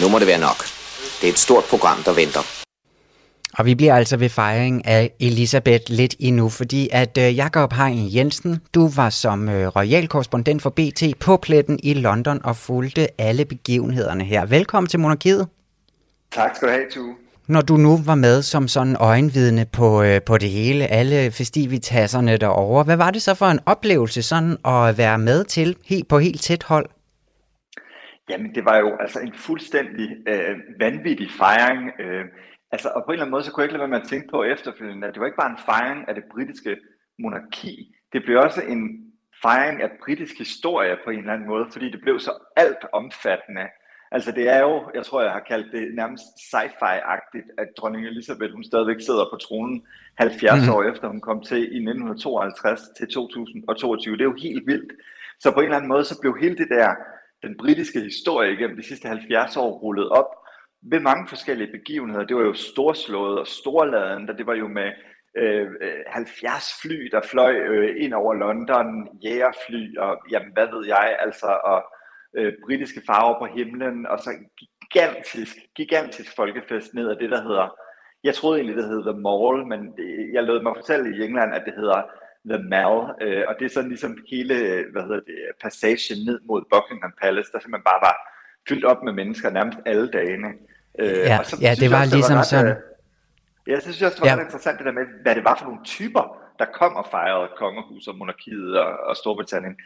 Nu 0.00 0.08
må 0.08 0.18
det 0.18 0.26
være 0.26 0.38
nok. 0.38 0.69
Det 1.20 1.28
er 1.28 1.32
et 1.32 1.38
stort 1.38 1.64
program, 1.70 1.98
der 2.04 2.12
venter. 2.14 2.40
Og 3.58 3.66
vi 3.66 3.74
bliver 3.74 3.94
altså 3.94 4.16
ved 4.16 4.28
fejring 4.28 4.86
af 4.86 5.10
Elisabeth 5.20 5.84
lidt 5.88 6.14
endnu, 6.18 6.48
fordi 6.48 6.88
at 6.92 7.18
øh, 7.18 7.36
Jakob 7.36 7.72
Hein 7.72 8.14
Jensen, 8.14 8.60
du 8.74 8.88
var 8.88 9.10
som 9.10 9.48
øh, 9.48 9.68
royal 9.68 10.08
korrespondent 10.08 10.62
for 10.62 10.70
BT 10.70 11.02
på 11.20 11.36
pletten 11.36 11.80
i 11.82 11.94
London 11.94 12.40
og 12.44 12.56
fulgte 12.56 13.20
alle 13.20 13.44
begivenhederne 13.44 14.24
her. 14.24 14.46
Velkommen 14.46 14.88
til 14.88 15.00
Monarkiet. 15.00 15.48
Tak 16.32 16.56
skal 16.56 16.68
du 16.68 16.72
have, 16.72 16.84
Tue. 16.90 17.14
Når 17.46 17.60
du 17.60 17.76
nu 17.76 18.00
var 18.04 18.14
med 18.14 18.42
som 18.42 18.68
sådan 18.68 18.96
øjenvidne 18.96 19.66
på, 19.72 20.02
øh, 20.02 20.22
på 20.22 20.38
det 20.38 20.50
hele, 20.50 20.86
alle 20.86 21.30
festivitasserne 21.30 22.36
derovre, 22.36 22.84
hvad 22.84 22.96
var 22.96 23.10
det 23.10 23.22
så 23.22 23.34
for 23.34 23.46
en 23.46 23.60
oplevelse 23.66 24.22
sådan 24.22 24.56
at 24.64 24.98
være 24.98 25.18
med 25.18 25.44
til 25.44 25.76
helt, 25.84 26.08
på 26.08 26.18
helt 26.18 26.42
tæt 26.42 26.62
hold? 26.62 26.86
Jamen, 28.30 28.54
det 28.54 28.64
var 28.64 28.78
jo 28.78 28.96
altså 28.96 29.20
en 29.20 29.34
fuldstændig 29.34 30.08
øh, 30.28 30.56
vanvittig 30.78 31.30
fejring. 31.30 31.90
Øh, 32.00 32.24
altså, 32.72 32.88
og 32.88 33.02
på 33.04 33.10
en 33.10 33.12
eller 33.12 33.24
anden 33.24 33.36
måde, 33.36 33.44
så 33.44 33.50
kunne 33.52 33.62
jeg 33.62 33.68
ikke 33.68 33.78
lade 33.78 33.86
være 33.86 33.94
med 33.96 34.00
at 34.00 34.08
tænke 34.08 34.28
på 34.30 34.42
efterfølgende, 34.42 35.06
at 35.06 35.14
det 35.14 35.20
var 35.20 35.26
ikke 35.26 35.42
bare 35.42 35.50
en 35.50 35.64
fejring 35.70 36.08
af 36.08 36.14
det 36.14 36.24
britiske 36.32 36.76
monarki, 37.18 37.74
det 38.12 38.24
blev 38.24 38.38
også 38.38 38.62
en 38.62 38.82
fejring 39.42 39.82
af 39.82 39.90
britisk 40.04 40.38
historie 40.38 40.96
på 41.04 41.10
en 41.10 41.18
eller 41.18 41.32
anden 41.32 41.48
måde, 41.48 41.66
fordi 41.72 41.90
det 41.90 42.00
blev 42.00 42.20
så 42.20 42.32
alt 42.56 42.84
omfattende. 42.92 43.66
Altså 44.12 44.32
det 44.32 44.48
er 44.48 44.60
jo, 44.60 44.90
jeg 44.94 45.04
tror 45.04 45.22
jeg 45.22 45.32
har 45.32 45.44
kaldt 45.52 45.72
det 45.72 45.94
nærmest 45.94 46.24
sci-fi-agtigt, 46.48 47.48
at 47.58 47.68
dronning 47.78 48.06
Elisabeth, 48.06 48.52
hun 48.52 48.64
stadigvæk 48.64 49.00
sidder 49.00 49.24
på 49.32 49.36
tronen 49.36 49.86
70 50.14 50.66
mm. 50.66 50.74
år 50.74 50.82
efter 50.82 51.08
hun 51.08 51.20
kom 51.20 51.42
til 51.42 51.58
i 51.58 51.80
1952 51.90 52.80
til 52.98 53.06
2022. 53.08 54.16
Det 54.16 54.20
er 54.20 54.32
jo 54.32 54.42
helt 54.42 54.66
vildt. 54.66 54.92
Så 55.40 55.50
på 55.50 55.60
en 55.60 55.64
eller 55.64 55.76
anden 55.76 55.88
måde, 55.88 56.04
så 56.04 56.20
blev 56.20 56.36
hele 56.40 56.56
det 56.56 56.68
der, 56.68 56.94
den 57.42 57.56
britiske 57.56 58.00
historie 58.00 58.52
igennem 58.52 58.76
de 58.76 58.88
sidste 58.88 59.08
70 59.08 59.56
år 59.56 59.70
rullet 59.70 60.08
op 60.08 60.30
ved 60.82 61.00
mange 61.00 61.28
forskellige 61.28 61.72
begivenheder. 61.72 62.24
Det 62.24 62.36
var 62.36 62.42
jo 62.42 62.54
storslået 62.54 63.38
og 63.38 63.46
storladen, 63.46 64.28
det 64.28 64.46
var 64.46 64.54
jo 64.54 64.68
med 64.68 64.90
øh, 65.36 65.66
øh 65.80 66.02
70 66.06 66.64
fly, 66.82 67.08
der 67.12 67.20
fløj 67.30 67.54
øh, 67.56 68.04
ind 68.04 68.14
over 68.14 68.34
London, 68.34 69.08
jægerfly 69.24 69.96
og 69.98 70.18
jamen, 70.30 70.52
hvad 70.52 70.66
ved 70.74 70.86
jeg, 70.86 71.16
altså, 71.20 71.60
og 71.64 71.82
øh, 72.36 72.52
britiske 72.66 73.02
farver 73.06 73.38
på 73.38 73.46
himlen, 73.56 74.06
og 74.06 74.18
så 74.18 74.30
gigantisk, 74.60 75.56
gigantisk 75.76 76.36
folkefest 76.36 76.94
ned 76.94 77.08
af 77.08 77.16
det, 77.16 77.30
der 77.30 77.42
hedder, 77.42 77.76
jeg 78.24 78.34
troede 78.34 78.58
egentlig, 78.58 78.76
det 78.76 78.88
hed 78.88 79.02
The 79.02 79.20
Mall, 79.26 79.66
men 79.66 79.80
det, 79.96 80.30
jeg 80.32 80.44
lød 80.44 80.62
mig 80.62 80.72
fortælle 80.76 81.16
i 81.16 81.24
England, 81.24 81.54
at 81.54 81.62
det 81.66 81.74
hedder 81.74 82.02
The 82.48 82.58
Mall, 82.58 82.96
øh, 83.20 83.44
og 83.48 83.54
det 83.58 83.64
er 83.64 83.68
sådan 83.68 83.88
ligesom 83.88 84.18
hele, 84.30 84.54
hvad 84.92 85.02
hedder 85.02 85.20
det, 85.30 85.38
passagen 85.62 86.24
ned 86.26 86.40
mod 86.44 86.62
Buckingham 86.72 87.12
Palace, 87.22 87.52
der 87.52 87.58
simpelthen 87.60 87.90
bare 87.92 88.00
var 88.08 88.16
fyldt 88.68 88.84
op 88.84 89.02
med 89.02 89.12
mennesker 89.12 89.50
nærmest 89.50 89.78
alle 89.86 90.08
dagene. 90.10 90.48
Øh, 90.98 91.18
ja, 91.30 91.38
og 91.38 91.46
så, 91.46 91.56
ja 91.60 91.74
det 91.82 91.90
var 91.90 92.04
ligesom 92.04 92.34
det 92.34 92.36
var 92.36 92.42
sådan. 92.42 92.66
Øh, 92.66 93.70
ja, 93.70 93.76
så 93.76 93.82
synes 93.82 94.00
jeg 94.00 94.06
også, 94.06 94.16
det 94.16 94.22
var 94.22 94.30
ja. 94.30 94.36
ret 94.36 94.44
interessant 94.48 94.78
det 94.78 94.86
der 94.86 94.92
med, 94.92 95.06
hvad 95.22 95.34
det 95.34 95.44
var 95.44 95.56
for 95.58 95.64
nogle 95.64 95.84
typer, 95.84 96.24
der 96.58 96.64
kom 96.80 96.92
og 96.96 97.06
fejrede 97.10 97.48
kongehus 97.56 98.06
og 98.06 98.16
monarkiet 98.16 98.78
og, 98.78 98.90
og 99.08 99.16
Storbritannien. 99.16 99.76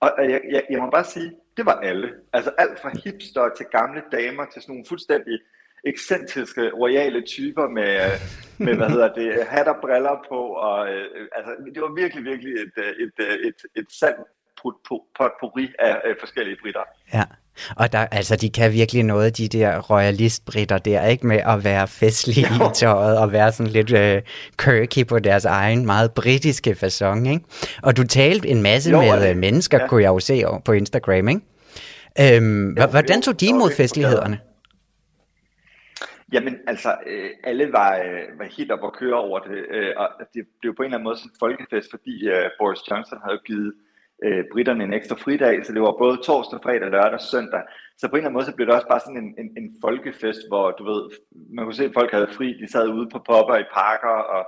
Og 0.00 0.10
jeg, 0.18 0.40
jeg, 0.50 0.62
jeg 0.70 0.80
må 0.82 0.90
bare 0.90 1.04
sige, 1.04 1.32
det 1.56 1.66
var 1.66 1.76
alle. 1.90 2.08
Altså 2.32 2.50
alt 2.58 2.80
fra 2.82 2.90
hipster 3.04 3.48
til 3.56 3.66
gamle 3.66 4.02
damer 4.12 4.44
til 4.44 4.62
sådan 4.62 4.72
nogle 4.72 4.84
fuldstændig 4.88 5.38
ekscentriske, 5.84 6.70
royale 6.70 7.20
typer 7.26 7.68
med, 7.68 8.10
med 8.58 8.74
hvad 8.74 8.88
hedder 8.88 9.12
det, 9.12 9.46
hat 9.48 9.68
og 9.68 9.76
briller 9.80 10.16
på. 10.28 10.40
Og, 10.68 10.88
øh, 10.92 11.04
altså, 11.36 11.52
det 11.74 11.82
var 11.82 11.94
virkelig, 11.94 12.24
virkelig 12.24 12.52
et, 12.52 12.76
et, 13.04 13.14
et, 13.26 13.38
et, 13.48 13.60
et 13.76 13.86
sandt 14.00 14.18
potpourri 15.18 15.72
af, 15.78 16.14
forskellige 16.20 16.56
britter. 16.62 16.80
Ja. 17.14 17.22
Og 17.76 17.92
der, 17.92 17.98
altså, 17.98 18.36
de 18.36 18.50
kan 18.50 18.72
virkelig 18.72 19.02
noget, 19.02 19.38
de 19.38 19.48
der 19.48 19.78
royalistbritter 19.78 20.78
der, 20.78 21.06
ikke? 21.06 21.26
Med 21.26 21.40
at 21.46 21.64
være 21.64 21.88
festlige 21.88 22.46
i 22.46 22.74
tøjet 22.74 23.18
og 23.18 23.32
være 23.32 23.52
sådan 23.52 23.72
lidt 23.72 23.92
øh, 23.92 24.22
quirky 24.58 25.06
på 25.06 25.18
deres 25.18 25.44
egen 25.44 25.86
meget 25.86 26.12
britiske 26.12 26.70
façon, 26.70 27.28
ikke? 27.28 27.44
Og 27.82 27.96
du 27.96 28.06
talte 28.06 28.48
en 28.48 28.62
masse 28.62 28.90
jo, 28.90 29.00
med 29.00 29.28
det. 29.28 29.36
mennesker, 29.36 29.78
ja. 29.80 29.86
kunne 29.86 30.02
jeg 30.02 30.08
jo 30.08 30.18
se 30.18 30.44
på 30.64 30.72
Instagram, 30.72 31.28
ikke? 31.28 31.40
Øhm, 32.20 32.76
jo, 32.78 32.86
hvordan 32.86 33.22
tog 33.22 33.40
de 33.40 33.46
imod 33.46 33.70
festlighederne? 33.76 34.38
Jamen, 36.32 36.54
altså, 36.66 36.90
øh, 37.06 37.30
alle 37.44 37.72
var, 37.72 37.96
øh, 37.96 38.38
var 38.38 38.44
helt 38.56 38.72
op 38.72 38.84
at 38.84 38.92
køre 38.92 39.18
over 39.28 39.38
det, 39.38 39.66
øh, 39.70 39.92
og 39.96 40.08
det 40.34 40.46
blev 40.60 40.74
på 40.74 40.82
en 40.82 40.86
eller 40.86 40.98
anden 40.98 41.08
måde 41.08 41.16
sådan 41.16 41.30
en 41.30 41.42
folkefest, 41.44 41.90
fordi 41.90 42.14
øh, 42.28 42.50
Boris 42.58 42.90
Johnson 42.90 43.18
havde 43.26 43.40
givet 43.46 43.72
øh, 44.24 44.44
britterne 44.52 44.84
en 44.84 44.92
ekstra 44.92 45.16
fridag, 45.16 45.66
så 45.66 45.72
det 45.72 45.82
var 45.82 46.02
både 46.04 46.16
torsdag, 46.26 46.58
fredag, 46.62 46.90
lørdag 46.90 47.18
og 47.20 47.26
søndag. 47.32 47.62
Så 47.98 48.08
på 48.08 48.16
en 48.16 48.16
eller 48.16 48.28
anden 48.28 48.38
måde, 48.38 48.46
så 48.46 48.54
blev 48.54 48.66
det 48.66 48.74
også 48.74 48.90
bare 48.92 49.04
sådan 49.06 49.22
en, 49.24 49.34
en, 49.40 49.48
en 49.60 49.68
folkefest, 49.84 50.42
hvor 50.50 50.70
du 50.70 50.84
ved, 50.92 51.02
man 51.54 51.64
kunne 51.64 51.80
se, 51.80 51.84
at 51.84 51.98
folk 52.00 52.10
havde 52.12 52.34
fri, 52.36 52.48
de 52.60 52.72
sad 52.72 52.88
ude 52.88 53.08
på 53.12 53.18
popper 53.28 53.56
i 53.56 53.72
parker 53.80 54.16
og, 54.36 54.44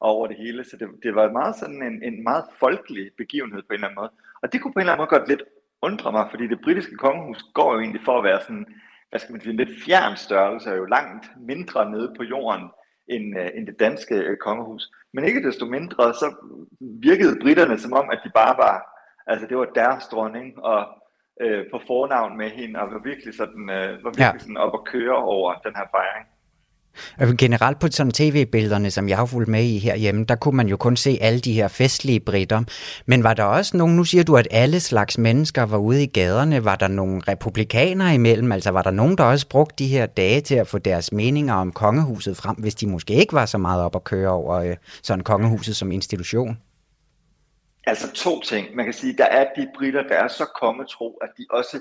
og 0.00 0.08
over 0.16 0.26
det 0.26 0.36
hele, 0.36 0.64
så 0.64 0.76
det, 0.80 0.88
det 1.02 1.14
var 1.14 1.38
meget 1.40 1.56
sådan 1.56 1.82
en, 1.82 1.96
en 2.08 2.22
meget 2.22 2.44
folkelig 2.62 3.10
begivenhed 3.16 3.62
på 3.62 3.70
en 3.70 3.74
eller 3.74 3.88
anden 3.88 4.00
måde. 4.02 4.12
Og 4.42 4.52
det 4.52 4.60
kunne 4.60 4.72
på 4.72 4.78
en 4.78 4.82
eller 4.82 4.92
anden 4.92 5.02
måde 5.02 5.16
godt 5.16 5.28
lidt 5.28 5.44
undre 5.82 6.12
mig, 6.12 6.24
fordi 6.30 6.46
det 6.46 6.64
britiske 6.64 6.96
kongehus 6.96 7.42
går 7.54 7.74
jo 7.74 7.80
egentlig 7.80 8.02
for 8.04 8.18
at 8.18 8.24
være 8.24 8.40
sådan, 8.40 8.66
hvad 9.10 9.20
skal 9.20 9.32
man 9.32 9.40
sige, 9.40 9.50
en 9.50 9.56
lidt 9.56 9.82
fjern 9.84 10.16
størrelse, 10.16 10.70
er 10.70 10.76
jo 10.76 10.84
langt 10.84 11.30
mindre 11.40 11.90
nede 11.90 12.14
på 12.16 12.22
jorden, 12.22 12.70
end, 13.08 13.38
uh, 13.40 13.46
end 13.54 13.66
det 13.66 13.80
danske 13.80 14.30
uh, 14.30 14.36
kongehus. 14.36 14.90
Men 15.12 15.24
ikke 15.24 15.46
desto 15.48 15.66
mindre, 15.66 16.14
så 16.14 16.34
virkede 16.80 17.40
britterne 17.42 17.78
som 17.78 17.92
om, 17.92 18.10
at 18.10 18.20
de 18.24 18.30
bare 18.34 18.56
var 18.56 18.96
Altså 19.26 19.46
det 19.46 19.56
var 19.56 19.64
deres 19.64 20.06
dronning, 20.06 20.58
og 20.58 20.80
øh, 21.40 21.64
på 21.72 21.80
fornavn 21.86 22.36
med 22.36 22.50
hende, 22.50 22.80
og 22.80 22.92
var 22.92 22.98
virkelig 22.98 23.34
sådan, 23.34 23.70
øh, 23.70 24.04
var 24.04 24.10
virkelig 24.10 24.40
ja. 24.40 24.44
sådan 24.46 24.56
op 24.56 24.74
at 24.74 24.84
køre 24.84 25.16
over 25.16 25.54
den 25.54 25.74
her 25.76 25.86
fejring. 25.96 26.26
Altså, 27.18 27.36
generelt 27.38 27.78
på 27.78 27.86
sådan 27.90 28.12
tv-billederne, 28.12 28.90
som 28.90 29.08
jeg 29.08 29.16
har 29.16 29.26
fulgt 29.26 29.48
med 29.48 29.64
i 29.64 29.78
herhjemme, 29.78 30.24
der 30.24 30.34
kunne 30.34 30.56
man 30.56 30.68
jo 30.68 30.76
kun 30.76 30.96
se 30.96 31.18
alle 31.20 31.40
de 31.40 31.52
her 31.52 31.68
festlige 31.68 32.20
britter. 32.20 32.62
Men 33.06 33.24
var 33.24 33.34
der 33.34 33.44
også 33.44 33.76
nogen, 33.76 33.96
nu 33.96 34.04
siger 34.04 34.24
du, 34.24 34.36
at 34.36 34.48
alle 34.50 34.80
slags 34.80 35.18
mennesker 35.18 35.62
var 35.62 35.78
ude 35.78 36.02
i 36.02 36.06
gaderne, 36.06 36.64
var 36.64 36.76
der 36.76 36.88
nogle 36.88 37.22
republikanere 37.28 38.14
imellem, 38.14 38.52
altså 38.52 38.70
var 38.70 38.82
der 38.82 38.90
nogen, 38.90 39.18
der 39.18 39.24
også 39.24 39.48
brugte 39.48 39.84
de 39.84 39.88
her 39.88 40.06
dage 40.06 40.40
til 40.40 40.54
at 40.54 40.68
få 40.68 40.78
deres 40.78 41.12
meninger 41.12 41.54
om 41.54 41.72
kongehuset 41.72 42.36
frem, 42.36 42.56
hvis 42.56 42.74
de 42.74 42.86
måske 42.86 43.14
ikke 43.14 43.32
var 43.32 43.46
så 43.46 43.58
meget 43.58 43.82
op 43.82 43.96
at 43.96 44.04
køre 44.04 44.30
over 44.30 44.54
øh, 44.54 44.76
sådan 45.02 45.24
kongehuset 45.24 45.76
som 45.76 45.92
institution? 45.92 46.58
Altså 47.86 48.12
to 48.12 48.40
ting. 48.40 48.76
Man 48.76 48.84
kan 48.84 48.94
sige, 48.94 49.16
der 49.18 49.24
er 49.24 49.46
de 49.56 49.68
britter, 49.78 50.02
der 50.02 50.14
er 50.14 50.28
så 50.28 50.44
kommetro, 50.60 51.18
at 51.22 51.28
de 51.38 51.46
også 51.50 51.78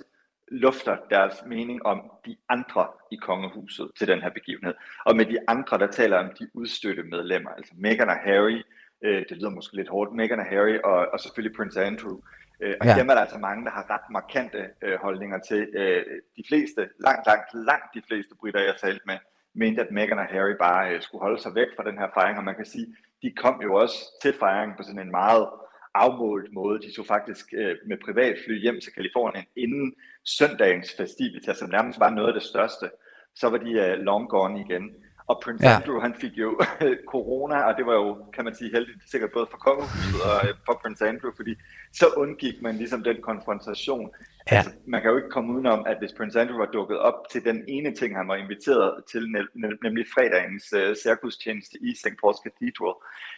lufter 0.51 0.97
deres 1.09 1.43
mening 1.45 1.85
om 1.85 2.11
de 2.25 2.37
andre 2.49 2.87
i 3.11 3.15
kongehuset 3.15 3.91
til 3.97 4.07
den 4.07 4.21
her 4.21 4.29
begivenhed. 4.29 4.73
Og 5.05 5.15
med 5.15 5.25
de 5.25 5.37
andre, 5.47 5.77
der 5.77 5.87
taler 5.87 6.17
om 6.17 6.29
de 6.39 6.47
udstøtte 6.53 7.03
medlemmer, 7.03 7.49
altså 7.49 7.73
Meghan 7.77 8.09
og 8.09 8.15
Harry, 8.15 8.63
øh, 9.03 9.25
det 9.29 9.37
lyder 9.37 9.49
måske 9.49 9.75
lidt 9.75 9.89
hårdt, 9.89 10.13
Meghan 10.13 10.39
og 10.39 10.45
Harry, 10.45 10.77
og, 10.83 11.07
og 11.13 11.19
selvfølgelig 11.19 11.57
Prince 11.57 11.83
Andrew. 11.83 12.17
Øh, 12.61 12.75
og 12.81 12.85
ja. 12.85 12.95
dem 12.99 13.09
er 13.09 13.13
der 13.13 13.21
altså 13.21 13.37
mange, 13.37 13.65
der 13.65 13.71
har 13.71 13.85
ret 13.89 14.09
markante 14.11 14.69
øh, 14.81 14.99
holdninger 15.01 15.39
til. 15.39 15.69
Øh, 15.73 16.03
de 16.37 16.43
fleste, 16.47 16.89
langt, 16.99 17.27
langt, 17.27 17.47
langt 17.53 17.85
de 17.93 18.01
fleste 18.07 18.35
britter, 18.39 18.59
jeg 18.59 18.71
har 18.71 18.87
talt 18.87 19.05
med, 19.05 19.17
mente, 19.55 19.81
at 19.81 19.91
Meghan 19.91 20.19
og 20.19 20.25
Harry 20.25 20.55
bare 20.59 20.93
øh, 20.93 21.01
skulle 21.01 21.21
holde 21.21 21.41
sig 21.41 21.55
væk 21.55 21.67
fra 21.75 21.83
den 21.83 21.97
her 21.97 22.07
fejring, 22.13 22.37
og 22.37 22.43
man 22.43 22.55
kan 22.55 22.65
sige, 22.65 22.87
de 23.21 23.31
kom 23.31 23.61
jo 23.63 23.75
også 23.75 23.97
til 24.21 24.33
fejringen 24.39 24.77
på 24.77 24.83
sådan 24.83 25.01
en 25.01 25.11
meget 25.11 25.49
afmålt 26.03 26.53
måde. 26.53 26.81
De 26.81 26.91
tog 26.95 27.05
faktisk 27.05 27.53
øh, 27.53 27.75
med 27.87 27.97
privatfly 28.05 28.61
hjem 28.61 28.79
til 28.81 28.93
Kalifornien 28.93 29.45
inden 29.55 29.95
søndagens 30.23 30.93
festivitas, 30.97 31.57
som 31.57 31.69
nærmest 31.69 31.99
var 31.99 32.09
noget 32.09 32.27
af 32.27 32.33
det 32.33 32.43
største. 32.43 32.89
Så 33.35 33.49
var 33.49 33.57
de 33.57 33.71
øh, 33.71 33.99
long 33.99 34.29
gone 34.29 34.61
igen. 34.65 34.85
Og 35.27 35.41
Prince 35.43 35.67
ja. 35.67 35.75
Andrew, 35.75 35.99
han 35.99 36.15
fik 36.21 36.31
jo 36.37 36.61
corona, 37.13 37.57
og 37.61 37.77
det 37.77 37.85
var 37.85 37.93
jo, 37.93 38.25
kan 38.33 38.43
man 38.45 38.55
sige, 38.55 38.71
heldigt 38.71 39.09
sikkert 39.11 39.31
både 39.31 39.47
for 39.51 39.57
kongehuset 39.57 40.21
og 40.29 40.47
øh, 40.47 40.53
for 40.65 40.79
Prince 40.81 41.07
Andrew, 41.07 41.31
fordi 41.35 41.55
så 41.93 42.05
undgik 42.17 42.61
man 42.61 42.75
ligesom 42.75 43.03
den 43.03 43.21
konfrontation. 43.21 44.11
Ja. 44.51 44.57
Altså, 44.57 44.71
man 44.85 45.01
kan 45.01 45.11
jo 45.11 45.17
ikke 45.17 45.29
komme 45.29 45.53
udenom, 45.53 45.85
at 45.87 45.97
hvis 45.99 46.13
Prince 46.17 46.41
Andrew 46.41 46.57
var 46.57 46.65
dukket 46.65 46.99
op 46.99 47.19
til 47.31 47.45
den 47.45 47.63
ene 47.67 47.95
ting, 47.95 48.17
han 48.17 48.27
var 48.27 48.35
inviteret 48.35 49.03
til, 49.11 49.23
nemlig 49.83 50.05
fredagens 50.13 50.73
uh, 50.73 50.95
cirkustjeneste 51.03 51.77
i 51.81 51.95
St. 51.95 52.17
Paul's 52.21 52.41
Cathedral, 52.45 52.95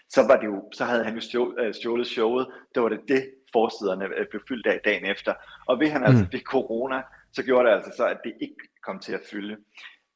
så, 0.10 0.28
var 0.28 0.38
det 0.40 0.46
jo, 0.46 0.70
så 0.74 0.86
havde 0.86 1.04
han 1.04 1.16
jo 1.16 1.22
stjålet, 1.22 1.76
stjålet 1.76 2.08
showet. 2.08 2.48
Der 2.76 2.82
var 2.82 2.90
det 2.90 3.02
det, 3.08 3.24
forsiderne 3.54 4.06
blev 4.30 4.42
fyldt 4.48 4.68
af 4.68 4.80
dagen 4.86 5.06
efter. 5.06 5.34
Og 5.66 5.80
ved 5.80 5.90
han 5.90 6.04
altså 6.04 6.24
mm. 6.24 6.32
fik 6.32 6.44
corona, 6.44 7.02
så 7.34 7.44
gjorde 7.44 7.68
det 7.68 7.76
altså 7.76 7.92
så, 7.98 8.06
at 8.06 8.18
det 8.24 8.34
ikke 8.42 8.62
kom 8.86 9.00
til 9.00 9.14
at 9.14 9.22
fylde. 9.32 9.58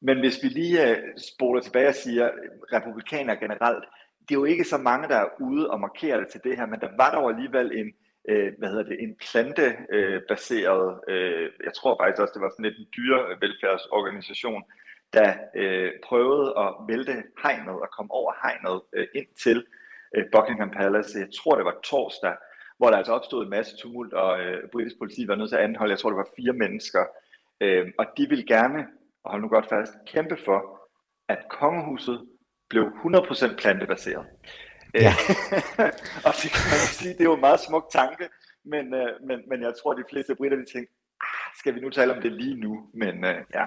Men 0.02 0.18
hvis 0.20 0.42
vi 0.42 0.48
lige 0.48 0.90
øh, 0.90 0.98
spoler 1.34 1.60
tilbage 1.60 1.88
og 1.88 1.94
siger, 1.94 2.30
republikaner 2.72 3.34
generelt, 3.34 3.84
det 4.28 4.34
er 4.34 4.38
jo 4.38 4.44
ikke 4.44 4.64
så 4.64 4.78
mange, 4.78 5.08
der 5.08 5.16
er 5.16 5.28
ude 5.40 5.70
og 5.70 5.80
markerer 5.80 6.20
det 6.20 6.28
til 6.28 6.40
det 6.44 6.56
her, 6.56 6.66
men 6.66 6.80
der 6.80 6.88
var 6.96 7.14
dog 7.14 7.30
alligevel 7.30 7.78
en, 7.80 7.92
øh, 8.28 8.52
hvad 8.58 8.68
hedder 8.68 8.82
det, 8.82 9.02
en 9.02 9.16
plantebaseret, 9.24 11.00
øh, 11.08 11.44
uh, 11.44 11.64
jeg 11.66 11.74
tror 11.74 11.96
faktisk 12.00 12.20
også, 12.22 12.34
det 12.34 12.42
var 12.42 12.50
sådan 12.50 12.64
lidt 12.64 12.78
en 12.78 12.92
dyrevelfærdsorganisation, 12.96 14.62
der 15.12 15.28
prøvede 16.08 16.48
at 16.62 16.68
vælte 16.88 17.14
hegnet 17.42 17.76
og 17.84 17.88
komme 17.96 18.12
over 18.12 18.32
hegnet 18.42 18.76
ind 19.14 19.26
til 19.44 19.66
Buckingham 20.32 20.70
Palace. 20.70 21.18
Jeg 21.18 21.28
tror, 21.38 21.54
det 21.56 21.64
var 21.64 21.80
torsdag, 21.84 22.34
hvor 22.78 22.88
der 22.90 22.96
altså 22.96 23.12
opstod 23.12 23.44
en 23.44 23.50
masse 23.50 23.76
tumult, 23.76 24.12
og 24.12 24.40
øh, 24.40 24.68
britisk 24.72 24.98
politi 24.98 25.28
var 25.28 25.34
nødt 25.34 25.50
til 25.50 25.56
at 25.56 25.62
anholde, 25.62 25.90
jeg 25.90 25.98
tror, 25.98 26.10
det 26.10 26.16
var 26.24 26.34
fire 26.36 26.52
mennesker, 26.52 27.04
Øh, 27.62 27.86
og 27.98 28.06
de 28.16 28.28
ville 28.28 28.46
gerne 28.46 28.86
og 29.24 29.30
hold 29.30 29.42
nu 29.42 29.48
godt 29.48 29.68
fast, 29.68 29.92
kæmpe 30.06 30.36
for, 30.44 30.60
at 31.28 31.38
kongehuset 31.50 32.28
blev 32.68 32.84
100% 32.84 33.56
plantebaseret. 33.56 34.26
Ja. 34.94 35.12
og 36.26 36.32
det 36.42 36.48
kan 36.56 36.66
man 36.72 36.82
sige, 36.98 37.12
det 37.12 37.20
er 37.20 37.24
jo 37.24 37.34
en 37.34 37.40
meget 37.40 37.60
smuk 37.60 37.86
tanke, 37.92 38.28
men, 38.64 38.94
øh, 38.94 39.26
men, 39.28 39.38
men 39.48 39.62
jeg 39.62 39.72
tror, 39.82 39.94
de 39.94 40.04
fleste 40.10 40.34
britter, 40.34 40.58
de 40.58 40.64
tænker, 40.72 40.92
ah, 41.20 41.50
skal 41.58 41.74
vi 41.74 41.80
nu 41.80 41.90
tale 41.90 42.14
om 42.14 42.22
det 42.22 42.32
lige 42.32 42.56
nu? 42.56 42.90
Men 42.94 43.14
uh, 43.24 43.40
ja, 43.54 43.66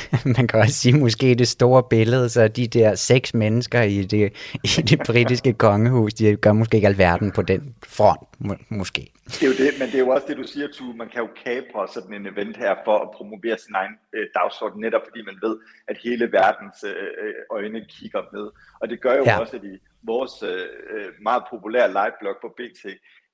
man 0.36 0.46
kan 0.48 0.60
også 0.60 0.74
sige, 0.74 0.98
måske 0.98 1.34
det 1.34 1.48
store 1.48 1.82
billede, 1.90 2.28
så 2.28 2.48
de 2.48 2.66
der 2.66 2.94
seks 2.94 3.34
mennesker 3.34 3.82
i 3.82 4.02
det, 4.02 4.32
i 4.64 4.82
det 4.82 5.00
britiske 5.06 5.52
kongehus, 5.66 6.14
de 6.14 6.36
gør 6.36 6.52
måske 6.52 6.76
ikke 6.76 6.88
alverden 6.88 7.30
på 7.30 7.42
den 7.42 7.74
front, 7.86 8.28
må, 8.38 8.54
måske. 8.68 9.12
Det 9.26 9.42
er 9.42 9.46
jo 9.46 9.58
det, 9.64 9.70
men 9.78 9.88
det 9.88 9.94
er 9.94 10.04
jo 10.06 10.08
også 10.08 10.26
det, 10.28 10.36
du 10.36 10.42
siger, 10.42 10.68
Tu. 10.68 10.84
Man 10.84 11.08
kan 11.08 11.20
jo 11.22 11.28
kapre 11.44 11.88
sådan 11.94 12.14
en 12.14 12.26
event 12.26 12.56
her 12.56 12.74
for 12.84 12.98
at 12.98 13.10
promovere 13.16 13.58
sin 13.58 13.74
egen 13.74 13.94
øh, 14.12 14.26
dagsorden, 14.34 14.80
netop 14.80 15.02
fordi 15.08 15.22
man 15.22 15.38
ved, 15.42 15.56
at 15.88 15.96
hele 16.04 16.32
verdens 16.32 16.84
øh, 16.84 17.06
øh 17.22 17.34
øjne 17.50 17.84
kigger 17.88 18.22
med. 18.32 18.46
Og 18.80 18.88
det 18.90 19.00
gør 19.00 19.14
jo 19.14 19.24
ja. 19.26 19.40
også, 19.40 19.56
at 19.56 19.64
i 19.64 19.78
vores 20.02 20.42
øh, 20.42 20.66
øh 20.94 21.08
meget 21.22 21.42
populære 21.50 21.88
liveblog 21.88 22.36
på 22.42 22.48
BT, 22.58 22.82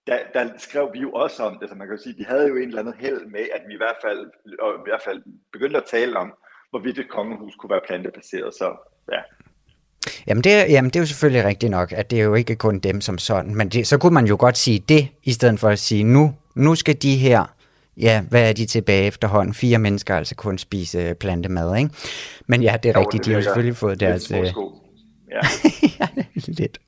der, 0.08 0.18
der 0.34 0.44
skrev 0.56 0.90
vi 0.94 0.98
jo 0.98 1.10
også 1.12 1.42
om 1.42 1.58
det, 1.58 1.68
så 1.68 1.74
man 1.74 1.86
kan 1.86 1.96
jo 1.96 2.02
sige, 2.02 2.18
de 2.18 2.24
havde 2.24 2.48
jo 2.48 2.56
en 2.56 2.68
eller 2.68 2.80
anden 2.80 2.94
held 3.04 3.26
med, 3.26 3.44
at 3.56 3.62
vi 3.68 3.74
i 3.74 3.82
hvert 3.84 4.00
fald, 4.04 4.30
og 4.60 4.70
i 4.74 4.84
hvert 4.88 5.02
fald 5.02 5.22
begyndte 5.52 5.76
at 5.76 5.90
tale 5.90 6.16
om, 6.16 6.34
hvorvidt 6.70 6.98
et 6.98 7.08
kongehus 7.08 7.54
kunne 7.54 7.70
være 7.70 7.80
plantebaseret. 7.86 8.54
Så 8.54 8.66
ja, 9.12 9.20
Jamen 10.26 10.44
det, 10.44 10.50
jamen 10.50 10.90
det 10.90 10.96
er 10.96 11.00
jo 11.00 11.06
selvfølgelig 11.06 11.44
rigtigt 11.44 11.70
nok, 11.70 11.92
at 11.92 12.10
det 12.10 12.20
er 12.20 12.24
jo 12.24 12.34
ikke 12.34 12.56
kun 12.56 12.78
dem 12.78 13.00
som 13.00 13.18
sådan, 13.18 13.54
men 13.54 13.68
det, 13.68 13.86
så 13.86 13.98
kunne 13.98 14.14
man 14.14 14.26
jo 14.26 14.36
godt 14.38 14.58
sige 14.58 14.78
det, 14.78 15.08
i 15.24 15.32
stedet 15.32 15.60
for 15.60 15.68
at 15.68 15.78
sige, 15.78 16.04
nu, 16.04 16.34
nu 16.54 16.74
skal 16.74 17.02
de 17.02 17.16
her, 17.16 17.44
ja, 17.96 18.22
hvad 18.30 18.48
er 18.48 18.52
de 18.52 18.66
tilbage 18.66 19.06
efterhånden? 19.06 19.54
Fire 19.54 19.78
mennesker 19.78 20.16
altså 20.16 20.34
kun 20.34 20.58
spise 20.58 21.14
plantemad, 21.14 21.76
ikke? 21.76 21.90
Men 22.46 22.62
ja, 22.62 22.76
det 22.82 22.88
er 22.88 22.92
jo, 22.92 23.00
rigtigt, 23.00 23.20
det 23.20 23.26
de 23.26 23.30
har 23.30 23.38
jo 23.38 23.44
selvfølgelig 23.44 23.76
fået 23.76 24.00
deres... 24.00 24.30
Øh, 24.30 24.54
Ja. 25.30 26.06
lidt. 26.46 26.78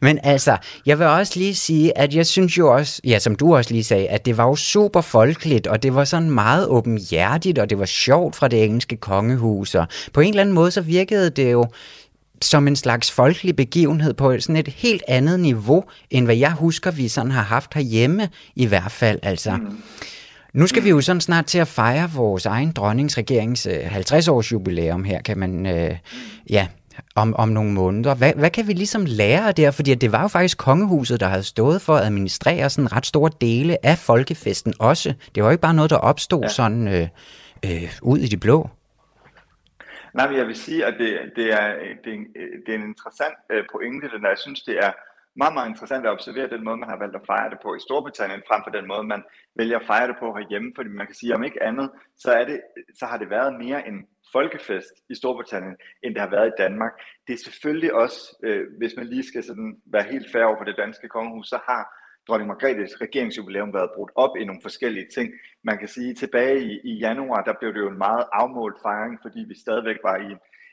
Men 0.00 0.18
altså, 0.22 0.56
jeg 0.86 0.98
vil 0.98 1.06
også 1.06 1.32
lige 1.38 1.54
sige, 1.54 1.98
at 1.98 2.14
jeg 2.14 2.26
synes 2.26 2.58
jo 2.58 2.74
også, 2.74 3.00
ja, 3.04 3.18
som 3.18 3.34
du 3.34 3.56
også 3.56 3.70
lige 3.70 3.84
sagde, 3.84 4.08
at 4.08 4.26
det 4.26 4.36
var 4.36 4.44
jo 4.44 4.56
super 4.56 5.00
folkeligt, 5.00 5.66
og 5.66 5.82
det 5.82 5.94
var 5.94 6.04
sådan 6.04 6.30
meget 6.30 6.66
åbenhjertigt, 6.66 7.58
og 7.58 7.70
det 7.70 7.78
var 7.78 7.86
sjovt 7.86 8.36
fra 8.36 8.48
det 8.48 8.64
engelske 8.64 8.96
kongehus, 8.96 9.74
og 9.74 9.86
på 10.12 10.20
en 10.20 10.28
eller 10.28 10.40
anden 10.40 10.54
måde, 10.54 10.70
så 10.70 10.80
virkede 10.80 11.30
det 11.30 11.52
jo 11.52 11.66
som 12.42 12.68
en 12.68 12.76
slags 12.76 13.10
folkelig 13.10 13.56
begivenhed 13.56 14.14
på 14.14 14.40
sådan 14.40 14.56
et 14.56 14.68
helt 14.68 15.02
andet 15.08 15.40
niveau, 15.40 15.84
end 16.10 16.24
hvad 16.24 16.36
jeg 16.36 16.52
husker, 16.52 16.90
vi 16.90 17.08
sådan 17.08 17.30
har 17.30 17.42
haft 17.42 17.74
herhjemme 17.74 18.28
i 18.56 18.66
hvert 18.66 18.92
fald. 18.92 19.18
Altså, 19.22 19.56
mm. 19.56 19.82
Nu 20.54 20.66
skal 20.66 20.84
vi 20.84 20.88
jo 20.88 21.00
sådan 21.00 21.20
snart 21.20 21.46
til 21.46 21.58
at 21.58 21.68
fejre 21.68 22.10
vores 22.10 22.46
egen 22.46 22.72
dronningsregerings 22.72 23.66
50-års 23.66 24.46
øh, 24.46 24.52
jubilæum 24.52 25.04
her, 25.04 25.22
kan 25.22 25.38
man, 25.38 25.66
øh, 25.66 25.96
ja, 26.50 26.66
om, 27.16 27.34
om 27.34 27.48
nogle 27.48 27.72
måneder. 27.72 28.14
Hvad, 28.14 28.32
hvad 28.34 28.50
kan 28.50 28.66
vi 28.66 28.72
ligesom 28.72 29.04
lære 29.06 29.52
der? 29.52 29.70
Fordi 29.70 29.94
det 29.94 30.12
var 30.12 30.22
jo 30.22 30.28
faktisk 30.28 30.58
kongehuset, 30.58 31.20
der 31.20 31.26
havde 31.26 31.42
stået 31.42 31.82
for 31.82 31.94
at 31.96 32.04
administrere 32.04 32.70
sådan 32.70 32.92
ret 32.92 33.06
store 33.06 33.30
dele 33.40 33.86
af 33.86 33.98
folkefesten 33.98 34.74
også. 34.80 35.14
Det 35.34 35.42
var 35.42 35.48
jo 35.48 35.52
ikke 35.52 35.62
bare 35.62 35.74
noget, 35.74 35.90
der 35.90 35.96
opstod 35.96 36.42
ja. 36.42 36.48
sådan 36.48 36.88
øh, 36.88 37.08
øh, 37.64 37.90
ud 38.02 38.18
i 38.18 38.26
det 38.26 38.40
blå. 38.40 38.70
Nej, 40.14 40.28
men 40.28 40.38
jeg 40.38 40.46
vil 40.46 40.56
sige, 40.56 40.86
at 40.86 40.94
det, 40.98 41.18
det, 41.36 41.52
er, 41.52 41.68
det, 42.04 42.12
er, 42.12 42.16
en, 42.16 42.26
det 42.66 42.74
er 42.74 42.78
en 42.78 42.88
interessant 42.88 43.34
øh, 43.50 43.64
pointe, 43.72 44.08
den 44.08 44.22
der. 44.22 44.28
Jeg 44.28 44.38
synes, 44.38 44.62
det 44.62 44.76
er 44.78 44.92
meget, 45.36 45.54
meget 45.54 45.68
interessant 45.68 46.06
at 46.06 46.12
observere 46.12 46.54
den 46.54 46.64
måde, 46.64 46.76
man 46.76 46.88
har 46.88 46.98
valgt 46.98 47.16
at 47.16 47.26
fejre 47.26 47.50
det 47.50 47.58
på 47.62 47.74
i 47.74 47.84
Storbritannien, 47.86 48.42
frem 48.48 48.62
for 48.64 48.70
den 48.70 48.86
måde, 48.86 49.04
man 49.14 49.22
vælger 49.56 49.78
at 49.78 49.86
fejre 49.86 50.08
det 50.08 50.16
på 50.20 50.34
herhjemme. 50.36 50.72
Fordi 50.76 50.88
man 50.88 51.06
kan 51.06 51.14
sige, 51.14 51.34
om 51.34 51.44
ikke 51.44 51.62
andet, 51.62 51.90
så, 52.16 52.30
er 52.32 52.44
det, 52.44 52.60
så 52.98 53.06
har 53.06 53.18
det 53.18 53.30
været 53.30 53.54
mere 53.64 53.88
en 53.88 54.06
folkefest 54.32 54.94
i 55.12 55.14
Storbritannien, 55.14 55.76
end 56.02 56.14
det 56.14 56.22
har 56.22 56.30
været 56.36 56.48
i 56.48 56.58
Danmark. 56.64 56.92
Det 57.26 57.32
er 57.32 57.44
selvfølgelig 57.44 57.94
også, 57.94 58.20
øh, 58.46 58.62
hvis 58.78 58.92
man 58.96 59.06
lige 59.06 59.26
skal 59.30 59.42
sådan 59.44 59.70
være 59.86 60.10
helt 60.12 60.32
fair 60.32 60.44
over 60.44 60.58
på 60.58 60.64
det 60.64 60.76
danske 60.76 61.08
kongehus, 61.08 61.48
så 61.48 61.58
har 61.68 61.82
dronning 62.28 62.48
Margrethes 62.48 63.00
regeringsjubilæum 63.00 63.74
været 63.74 63.90
brudt 63.96 64.12
op 64.14 64.36
i 64.40 64.44
nogle 64.44 64.62
forskellige 64.62 65.08
ting. 65.14 65.28
Man 65.62 65.78
kan 65.78 65.88
sige, 65.88 66.14
tilbage 66.14 66.58
i, 66.70 66.80
i 66.90 66.92
januar, 67.06 67.42
der 67.42 67.54
blev 67.60 67.74
det 67.74 67.80
jo 67.80 67.90
en 67.90 67.98
meget 67.98 68.24
afmålt 68.32 68.78
fejring, 68.82 69.18
fordi 69.22 69.40
vi 69.48 69.54
stadigvæk 69.64 69.96
var 70.02 70.16
i, 70.16 70.30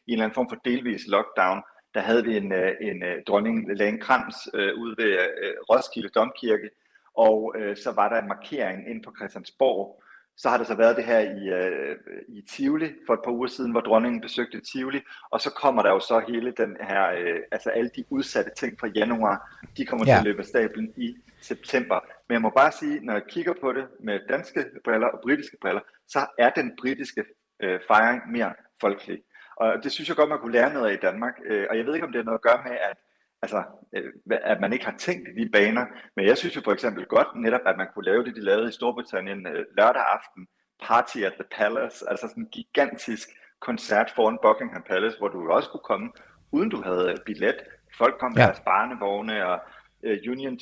i 0.07 0.11
en 0.11 0.13
eller 0.13 0.23
anden 0.25 0.35
form 0.35 0.49
for 0.49 0.59
delvis 0.65 1.07
lockdown. 1.07 1.61
Der 1.93 1.99
havde 1.99 2.23
vi 2.23 2.37
en, 2.37 2.51
øh, 2.51 2.71
en, 2.81 3.03
øh, 3.03 3.23
dronning 3.27 3.77
lagde 3.77 3.91
en 3.91 3.99
krans 3.99 4.35
øh, 4.53 4.73
ude 4.77 4.95
ved 4.97 5.11
øh, 5.11 5.53
Roskilde 5.69 6.09
Domkirke, 6.09 6.69
og 7.17 7.55
øh, 7.57 7.77
så 7.77 7.91
var 7.91 8.09
der 8.09 8.21
en 8.21 8.27
markering 8.27 8.89
ind 8.89 9.03
på 9.03 9.13
Christiansborg, 9.17 10.03
så 10.37 10.49
har 10.49 10.57
der 10.57 10.63
så 10.63 10.75
været 10.75 10.97
det 10.97 11.05
her 11.05 11.19
i, 11.19 11.49
øh, 11.49 11.95
i 12.27 12.41
Tivoli 12.49 12.93
for 13.05 13.13
et 13.13 13.19
par 13.23 13.31
uger 13.31 13.47
siden, 13.47 13.71
hvor 13.71 13.81
dronningen 13.81 14.21
besøgte 14.21 14.61
Tivoli, 14.61 15.01
og 15.31 15.41
så 15.41 15.49
kommer 15.49 15.81
der 15.81 15.89
jo 15.89 15.99
så 15.99 16.23
hele 16.27 16.51
den 16.51 16.77
her, 16.81 17.11
øh, 17.11 17.39
altså 17.51 17.69
alle 17.69 17.91
de 17.95 18.03
udsatte 18.09 18.51
ting 18.57 18.79
fra 18.79 18.87
januar, 18.87 19.59
de 19.77 19.85
kommer 19.85 20.05
ja. 20.07 20.11
til 20.11 20.17
at 20.19 20.23
løbe 20.23 20.39
af 20.39 20.45
stablen 20.45 20.93
i 20.97 21.15
september. 21.41 21.99
Men 22.27 22.33
jeg 22.33 22.41
må 22.41 22.49
bare 22.49 22.71
sige, 22.71 22.99
når 23.05 23.13
jeg 23.13 23.23
kigger 23.29 23.53
på 23.61 23.73
det 23.73 23.87
med 23.99 24.19
danske 24.29 24.65
briller 24.83 25.07
og 25.07 25.19
britiske 25.23 25.57
briller, 25.61 25.81
så 26.07 26.19
er 26.37 26.49
den 26.49 26.73
britiske 26.81 27.23
øh, 27.63 27.79
fejring 27.87 28.31
mere 28.31 28.53
folkelig. 28.81 29.19
Og 29.61 29.83
det 29.83 29.91
synes 29.91 30.09
jeg 30.09 30.17
godt, 30.17 30.29
man 30.29 30.39
kunne 30.39 30.57
lære 30.57 30.73
noget 30.73 30.89
af 30.89 30.93
i 30.93 31.05
Danmark. 31.07 31.35
Øh, 31.45 31.65
og 31.69 31.77
jeg 31.77 31.85
ved 31.85 31.93
ikke, 31.93 32.05
om 32.07 32.11
det 32.11 32.19
har 32.19 32.29
noget 32.29 32.41
at 32.43 32.47
gøre 32.49 32.61
med, 32.67 32.77
at 32.89 32.97
altså, 33.41 33.63
øh, 33.95 34.11
at 34.53 34.61
man 34.61 34.73
ikke 34.73 34.85
har 34.85 34.97
tænkt 34.97 35.29
i 35.29 35.43
de 35.43 35.49
baner. 35.49 35.85
Men 36.15 36.25
jeg 36.25 36.37
synes 36.37 36.55
jo 36.55 36.61
for 36.61 36.73
eksempel 36.73 37.05
godt 37.05 37.27
netop, 37.35 37.61
at 37.65 37.77
man 37.77 37.87
kunne 37.93 38.05
lave 38.05 38.23
det, 38.23 38.35
de 38.35 38.41
lavede 38.41 38.69
i 38.69 38.71
Storbritannien 38.71 39.47
øh, 39.47 39.65
lørdag 39.77 40.05
aften, 40.17 40.47
Party 40.83 41.17
at 41.17 41.33
the 41.33 41.49
Palace, 41.57 42.09
altså 42.09 42.27
sådan 42.27 42.43
en 42.43 42.49
gigantisk 42.49 43.29
koncert 43.59 44.11
foran 44.15 44.39
Buckingham 44.41 44.83
Palace, 44.89 45.17
hvor 45.17 45.27
du 45.27 45.51
også 45.51 45.69
kunne 45.69 45.87
komme, 45.91 46.09
uden 46.51 46.69
du 46.69 46.81
havde 46.81 47.15
billet. 47.25 47.59
Folk 47.97 48.15
kom 48.19 48.31
med 48.31 48.41
ja. 48.41 48.45
deres 48.45 48.59
barnevogne 48.59 49.45
og 49.45 49.59
uh, 50.07 50.31
Union 50.31 50.59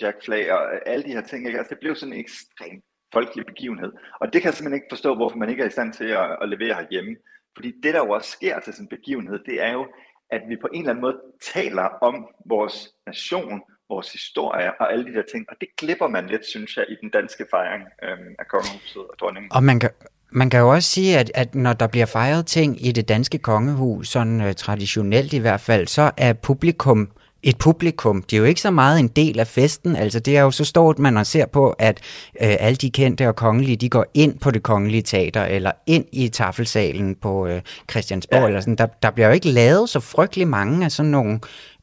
Jack 0.00 0.24
flag 0.24 0.52
og 0.52 0.88
alle 0.88 1.04
de 1.04 1.12
her 1.12 1.20
ting. 1.20 1.46
Ikke? 1.46 1.58
Altså, 1.58 1.74
det 1.74 1.80
blev 1.80 1.94
sådan 1.94 2.12
en 2.12 2.20
ekstrem 2.20 2.82
folkelig 3.12 3.46
begivenhed. 3.46 3.92
Og 4.20 4.32
det 4.32 4.42
kan 4.42 4.48
jeg 4.48 4.54
simpelthen 4.54 4.80
ikke 4.80 4.92
forstå, 4.94 5.14
hvorfor 5.14 5.36
man 5.36 5.48
ikke 5.50 5.62
er 5.62 5.66
i 5.66 5.76
stand 5.76 5.92
til 5.92 6.04
at, 6.04 6.36
at 6.42 6.48
levere 6.48 6.74
herhjemme. 6.74 7.16
Fordi 7.56 7.72
det, 7.82 7.94
der 7.94 8.00
jo 8.04 8.10
også 8.10 8.30
sker 8.30 8.60
til 8.60 8.72
sådan 8.72 8.84
en 8.84 8.96
begivenhed, 8.96 9.38
det 9.46 9.62
er 9.62 9.72
jo, 9.72 9.86
at 10.30 10.42
vi 10.48 10.56
på 10.60 10.68
en 10.72 10.80
eller 10.80 10.90
anden 10.90 11.02
måde 11.02 11.16
taler 11.54 11.82
om 11.82 12.26
vores 12.46 12.88
nation, 13.06 13.60
vores 13.88 14.12
historie 14.12 14.80
og 14.80 14.92
alle 14.92 15.04
de 15.04 15.14
der 15.14 15.22
ting. 15.32 15.46
Og 15.48 15.56
det 15.60 15.68
glipper 15.78 16.08
man 16.08 16.26
lidt, 16.26 16.46
synes 16.46 16.76
jeg, 16.76 16.84
i 16.88 16.96
den 17.00 17.10
danske 17.10 17.46
fejring 17.50 17.84
øhm, 18.02 18.34
af 18.38 18.46
kongehuset 18.48 19.02
og 19.02 19.14
dronningen. 19.20 19.52
Og 19.52 19.62
man 19.64 19.80
kan, 19.80 19.90
man 20.32 20.50
kan 20.50 20.60
jo 20.60 20.70
også 20.70 20.88
sige, 20.88 21.18
at, 21.18 21.30
at 21.34 21.54
når 21.54 21.72
der 21.72 21.86
bliver 21.86 22.06
fejret 22.06 22.46
ting 22.46 22.86
i 22.86 22.92
det 22.92 23.08
danske 23.08 23.38
kongehus, 23.38 24.08
sådan 24.08 24.40
øh, 24.40 24.54
traditionelt 24.54 25.32
i 25.32 25.38
hvert 25.38 25.60
fald, 25.60 25.86
så 25.86 26.10
er 26.16 26.32
publikum 26.32 27.10
et 27.42 27.58
publikum. 27.58 28.22
Det 28.22 28.36
er 28.36 28.40
jo 28.40 28.44
ikke 28.44 28.60
så 28.60 28.70
meget 28.70 29.00
en 29.00 29.08
del 29.08 29.40
af 29.40 29.46
festen. 29.46 29.96
Altså 29.96 30.20
det 30.20 30.36
er 30.36 30.42
jo 30.42 30.50
så 30.50 30.64
stort, 30.64 30.98
man 30.98 31.24
ser 31.24 31.46
på, 31.46 31.70
at 31.78 31.98
øh, 32.42 32.56
alle 32.60 32.76
de 32.76 32.90
kendte 32.90 33.28
og 33.28 33.36
kongelige, 33.36 33.76
de 33.76 33.88
går 33.88 34.06
ind 34.14 34.38
på 34.38 34.50
det 34.50 34.62
kongelige 34.62 35.02
teater, 35.02 35.44
eller 35.44 35.72
ind 35.86 36.04
i 36.12 36.28
tafelsalen 36.28 37.14
på 37.14 37.46
øh, 37.46 37.60
Christiansborg. 37.90 38.40
Ja. 38.40 38.46
Eller 38.46 38.60
sådan. 38.60 38.76
Der, 38.76 38.86
der 39.02 39.10
bliver 39.10 39.26
jo 39.26 39.32
ikke 39.32 39.48
lavet 39.48 39.88
så 39.88 40.00
frygtelig 40.00 40.48
mange 40.48 40.84
af 40.84 40.92
sådan 40.92 41.10
nogle 41.10 41.40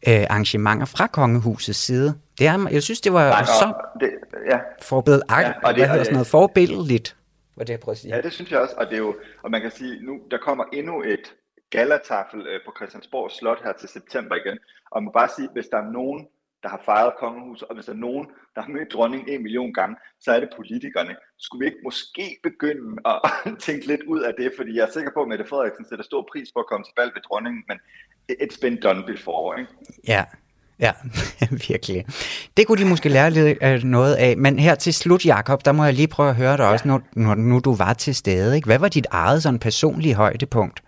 øh, 0.07 0.25
arrangementer 0.29 0.85
fra 0.85 1.07
kongehusets 1.07 1.79
side. 1.79 2.13
Det 2.39 2.47
er, 2.47 2.67
jeg 2.71 2.83
synes, 2.83 3.01
det 3.01 3.13
var 3.13 3.29
Nej, 3.29 3.45
så 3.45 3.73
det, 3.99 4.09
ja. 4.51 4.57
forbilled, 4.81 5.21
ja, 5.29 5.51
og 5.63 5.73
det, 5.73 5.75
hvad 5.75 5.87
hedder 5.87 6.03
sådan 6.03 6.13
noget, 6.13 6.27
forbilledeligt. 6.27 7.15
Hvad 7.55 7.65
det, 7.65 7.73
jeg 7.73 7.79
prøver 7.79 7.93
at 7.93 7.99
sige. 7.99 8.15
Ja, 8.15 8.21
det 8.21 8.33
synes 8.33 8.51
jeg 8.51 8.59
også, 8.59 8.73
og 8.77 8.85
det 8.85 8.93
er 8.93 8.97
jo, 8.97 9.15
og 9.43 9.51
man 9.51 9.61
kan 9.61 9.71
sige, 9.71 10.05
nu 10.05 10.19
der 10.31 10.37
kommer 10.37 10.63
endnu 10.73 11.01
et 11.01 11.33
galatafel 11.69 12.41
øh, 12.47 12.59
på 12.65 12.71
Christiansborg 12.77 13.31
Slot 13.31 13.63
her 13.63 13.73
til 13.73 13.89
september 13.89 14.35
igen. 14.35 14.57
Og 14.91 15.03
man 15.03 15.05
må 15.05 15.11
bare 15.11 15.29
sige, 15.35 15.49
hvis 15.53 15.67
der 15.67 15.77
er 15.77 15.91
nogen, 15.91 16.27
der 16.63 16.69
har 16.69 16.81
fejret 16.85 17.13
kongehus, 17.19 17.61
og 17.61 17.75
hvis 17.75 17.85
der 17.85 17.93
er 17.93 18.03
nogen, 18.07 18.25
der 18.55 18.61
har 18.61 18.69
mødt 18.69 18.93
dronningen 18.93 19.29
en 19.29 19.43
million 19.43 19.73
gange, 19.73 19.95
så 20.19 20.31
er 20.31 20.39
det 20.39 20.49
politikerne. 20.55 21.15
Skulle 21.37 21.59
vi 21.59 21.65
ikke 21.65 21.83
måske 21.83 22.37
begynde 22.43 22.87
at 23.05 23.17
tænke 23.65 23.87
lidt 23.87 24.03
ud 24.03 24.21
af 24.21 24.33
det, 24.39 24.51
fordi 24.57 24.75
jeg 24.75 24.83
er 24.87 24.91
sikker 24.91 25.11
på, 25.13 25.21
at 25.21 25.27
Mette 25.27 25.45
Frederiksen 25.45 25.85
sætter 25.89 26.05
stor 26.05 26.27
pris 26.31 26.51
på 26.51 26.59
at 26.59 26.67
komme 26.67 26.83
til 26.83 26.93
valg 26.97 27.11
ved 27.15 27.21
dronningen, 27.21 27.63
men 27.67 27.77
it's 28.41 28.57
been 28.61 28.81
done 28.81 29.03
before, 29.13 29.59
ikke? 29.59 29.71
Ja, 30.07 30.23
Ja, 30.79 30.91
virkelig. 31.69 32.05
Det 32.57 32.67
kunne 32.67 32.83
de 32.83 32.89
måske 32.89 33.09
lære 33.09 33.29
lidt 33.31 33.57
øh, 33.61 33.83
noget 33.83 34.15
af. 34.15 34.37
Men 34.37 34.59
her 34.59 34.75
til 34.75 34.93
slut, 34.93 35.25
Jakob, 35.25 35.65
der 35.65 35.71
må 35.71 35.83
jeg 35.83 35.93
lige 35.93 36.07
prøve 36.07 36.29
at 36.29 36.35
høre 36.35 36.57
dig 36.57 36.63
ja. 36.63 36.71
også, 36.71 36.87
når, 36.87 37.01
når 37.13 37.35
nu 37.35 37.59
du 37.59 37.75
var 37.75 37.93
til 37.93 38.15
stede. 38.15 38.55
Ikke? 38.55 38.65
Hvad 38.65 38.79
var 38.79 38.87
dit 38.87 39.07
eget 39.11 39.43
sådan 39.43 39.59
personlige 39.59 40.15
højdepunkt? 40.15 40.83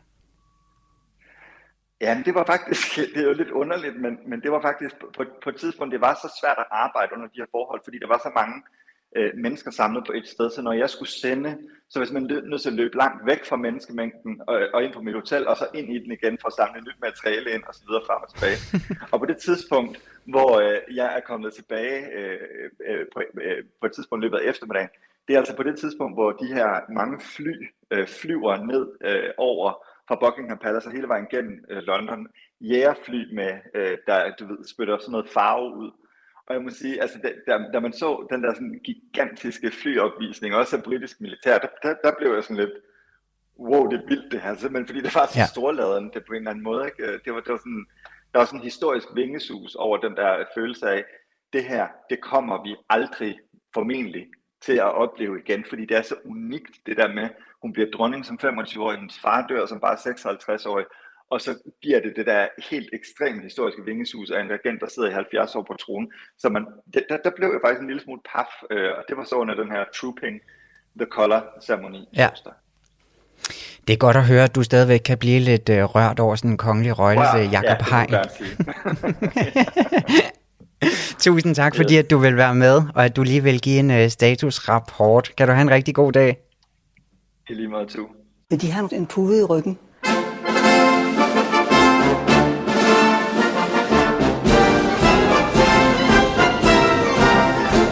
Ja, 2.02 2.22
det 2.26 2.36
var 2.36 2.46
faktisk, 2.46 2.96
det 3.14 3.18
er 3.18 3.28
jo 3.28 3.34
lidt 3.34 3.52
underligt, 3.52 4.02
men, 4.02 4.20
men 4.26 4.42
det 4.42 4.52
var 4.52 4.62
faktisk 4.62 4.96
på, 5.00 5.24
på 5.44 5.50
et 5.50 5.56
tidspunkt, 5.56 5.92
det 5.92 6.02
var 6.02 6.14
så 6.14 6.40
svært 6.42 6.58
at 6.58 6.66
arbejde 6.72 7.14
under 7.16 7.28
de 7.28 7.42
her 7.42 7.46
forhold, 7.52 7.82
fordi 7.84 8.00
der 8.00 8.08
var 8.08 8.18
så 8.18 8.32
mange 8.36 8.64
øh, 9.16 9.32
mennesker 9.36 9.72
samlet 9.72 10.04
på 10.06 10.12
et 10.12 10.28
sted, 10.28 10.50
så 10.50 10.62
når 10.62 10.74
jeg 10.74 10.90
skulle 10.90 11.12
sende, 11.12 11.58
så 11.90 12.00
hvis 12.00 12.12
man 12.12 12.24
nødt 12.24 12.62
til 12.62 12.70
at 12.70 12.76
løbe 12.76 12.98
langt 12.98 13.26
væk 13.26 13.46
fra 13.46 13.56
menneskemængden 13.56 14.42
og, 14.48 14.62
og 14.74 14.84
ind 14.84 14.94
på 14.94 15.02
mit 15.02 15.16
hotel, 15.16 15.48
og 15.48 15.58
så 15.58 15.68
ind 15.74 15.96
i 15.96 16.00
den 16.04 16.12
igen 16.12 16.38
for 16.42 16.48
at 16.48 16.54
samle 16.54 16.82
nyt 16.82 17.02
materiale 17.02 17.52
ind 17.52 17.64
og 17.64 17.76
så 17.76 17.82
videre 17.88 18.04
frem 18.08 18.22
og 18.22 18.30
tilbage. 18.34 18.58
og 19.12 19.20
på 19.20 19.26
det 19.26 19.38
tidspunkt, 19.38 20.00
hvor 20.26 20.60
øh, 20.60 20.96
jeg 20.96 21.16
er 21.18 21.20
kommet 21.20 21.54
tilbage 21.54 22.00
øh, 22.18 22.70
øh, 22.88 23.06
på, 23.14 23.22
øh, 23.42 23.64
på 23.80 23.86
et 23.86 23.92
tidspunkt 23.92 24.24
løbet 24.24 24.38
af 24.38 24.50
eftermiddagen, 24.50 24.90
det 25.28 25.34
er 25.34 25.40
altså 25.40 25.56
på 25.56 25.64
det 25.64 25.80
tidspunkt, 25.80 26.16
hvor 26.16 26.32
de 26.32 26.48
her 26.48 26.92
mange 26.94 27.20
fly 27.20 27.54
øh, 27.92 28.08
flyver 28.08 28.58
ned 28.58 28.88
øh, 29.02 29.30
over 29.38 29.86
fra 30.10 30.20
Buckingham 30.24 30.58
Palace 30.58 30.88
og 30.88 30.92
hele 30.92 31.08
vejen 31.08 31.28
gennem 31.32 31.66
øh, 31.70 31.78
London. 31.78 32.28
Jægerfly 32.62 33.34
med, 33.34 33.52
øh, 33.76 33.98
der 34.08 34.36
du 34.40 34.48
ved, 34.48 34.68
spytter 34.68 34.98
sådan 34.98 35.12
noget 35.12 35.30
farve 35.30 35.76
ud. 35.78 35.92
Og 36.48 36.56
jeg 36.56 36.62
må 36.62 36.70
sige, 36.70 37.02
altså, 37.02 37.18
da, 37.48 37.58
da 37.74 37.80
man 37.80 37.94
så 37.94 38.28
den 38.32 38.44
der 38.44 38.54
sådan 38.54 38.82
gigantiske 38.84 39.72
flyopvisning, 39.72 40.56
også 40.56 40.78
af 40.78 40.84
britisk 40.84 41.22
militær, 41.22 41.58
der, 41.58 41.68
der, 41.84 41.96
der 42.04 42.12
blev 42.20 42.34
jeg 42.34 42.44
sådan 42.44 42.58
lidt, 42.58 42.76
wow, 43.60 43.90
det 43.90 44.00
er 44.00 44.08
vildt 44.08 44.32
det 44.32 44.42
her, 44.42 44.56
simpelthen 44.56 44.88
fordi 44.88 45.02
det 45.02 45.16
var 45.16 45.26
så 45.26 45.40
ja. 45.40 45.46
storladende 45.46 46.12
det 46.14 46.26
på 46.26 46.34
en 46.34 46.38
eller 46.38 46.52
anden 46.52 46.64
måde. 46.64 46.86
Ikke? 46.86 47.20
Det, 47.26 47.34
var, 47.34 47.40
det 47.40 47.52
var 47.52 47.58
sådan, 47.58 47.86
der 48.32 48.40
var 48.40 48.46
sådan 48.46 48.60
en 48.60 48.64
historisk 48.64 49.08
vingesus 49.16 49.76
over 49.76 49.98
den 49.98 50.16
der 50.16 50.46
følelse 50.56 50.90
af, 50.90 51.04
det 51.54 51.64
her, 51.64 51.88
det 52.10 52.22
kommer 52.22 52.64
vi 52.64 52.76
aldrig 52.90 53.40
formentlig 53.74 54.28
til 54.66 54.74
at 54.74 54.94
opleve 54.94 55.40
igen, 55.40 55.66
fordi 55.70 55.86
det 55.86 55.98
er 55.98 56.02
så 56.02 56.16
unikt, 56.26 56.72
det 56.86 56.98
der 56.98 57.14
med, 57.14 57.30
hun 57.62 57.74
bliver 57.74 57.90
dronning 57.92 58.26
som 58.26 58.40
25-årig, 58.44 58.98
hendes 58.98 59.20
far 59.20 59.48
dør 59.48 59.66
som 59.66 59.80
bare 59.80 59.96
56-årig, 59.96 60.86
og 61.30 61.42
så 61.42 61.52
giver 61.82 62.00
det 62.00 62.14
det 62.16 62.26
der 62.26 62.48
helt 62.70 62.90
ekstremt 62.94 63.44
historiske 63.44 63.86
vingesus 63.86 64.32
af 64.32 64.42
en 64.42 64.50
regent, 64.50 64.82
der 64.82 64.88
sidder 64.90 65.10
i 65.10 65.14
70 65.14 65.56
år 65.56 65.64
på 65.64 65.74
tronen. 65.74 66.12
Så 66.38 66.50
man, 66.50 66.66
der, 66.94 67.18
der 67.24 67.32
blev 67.36 67.50
jeg 67.50 67.60
faktisk 67.66 67.82
en 67.82 67.88
lille 67.88 68.04
smule 68.04 68.22
paf, 68.34 68.52
øh, 68.72 68.92
og 68.98 69.04
det 69.10 69.18
var 69.18 69.24
så 69.24 69.36
under 69.36 69.56
den 69.56 69.72
her 69.72 69.84
Trooping 69.96 70.42
the 71.00 71.08
Color-ceremoni. 71.12 72.10
Ja. 72.16 72.30
Det 73.88 73.94
er 73.94 73.98
godt 73.98 74.18
at 74.18 74.26
høre, 74.26 74.44
at 74.44 74.56
du 74.56 74.64
stadigvæk 74.64 75.00
kan 75.00 75.18
blive 75.18 75.40
lidt 75.40 75.70
øh, 75.70 75.84
rørt 75.84 76.20
over 76.20 76.36
sådan 76.36 76.52
en 76.52 76.58
kongelig 76.58 77.00
røgelse, 77.00 77.38
wow. 77.38 77.52
Jakob 77.52 77.88
ja, 77.92 78.06
Hein. 78.06 78.10
Tusind 81.26 81.56
tak, 81.56 81.76
fordi 81.76 81.98
at 81.98 82.10
du 82.10 82.18
vil 82.18 82.38
være 82.38 82.56
med, 82.56 82.82
og 82.96 83.06
at 83.06 83.16
du 83.16 83.24
lige 83.24 83.44
vil 83.44 83.62
give 83.62 83.80
en 83.80 83.92
uh, 83.92 84.08
statusrapport. 84.08 85.32
Kan 85.38 85.48
du 85.48 85.54
have 85.54 85.62
en 85.62 85.70
rigtig 85.70 85.96
god 85.96 86.12
dag? 86.12 86.38
I 87.50 87.54
lige 87.54 87.68
meget, 87.68 87.88
tu. 87.88 88.08
De 88.62 88.72
har 88.72 88.90
en 88.92 89.06
pude 89.06 89.40
i 89.40 89.44
ryggen. 89.44 89.78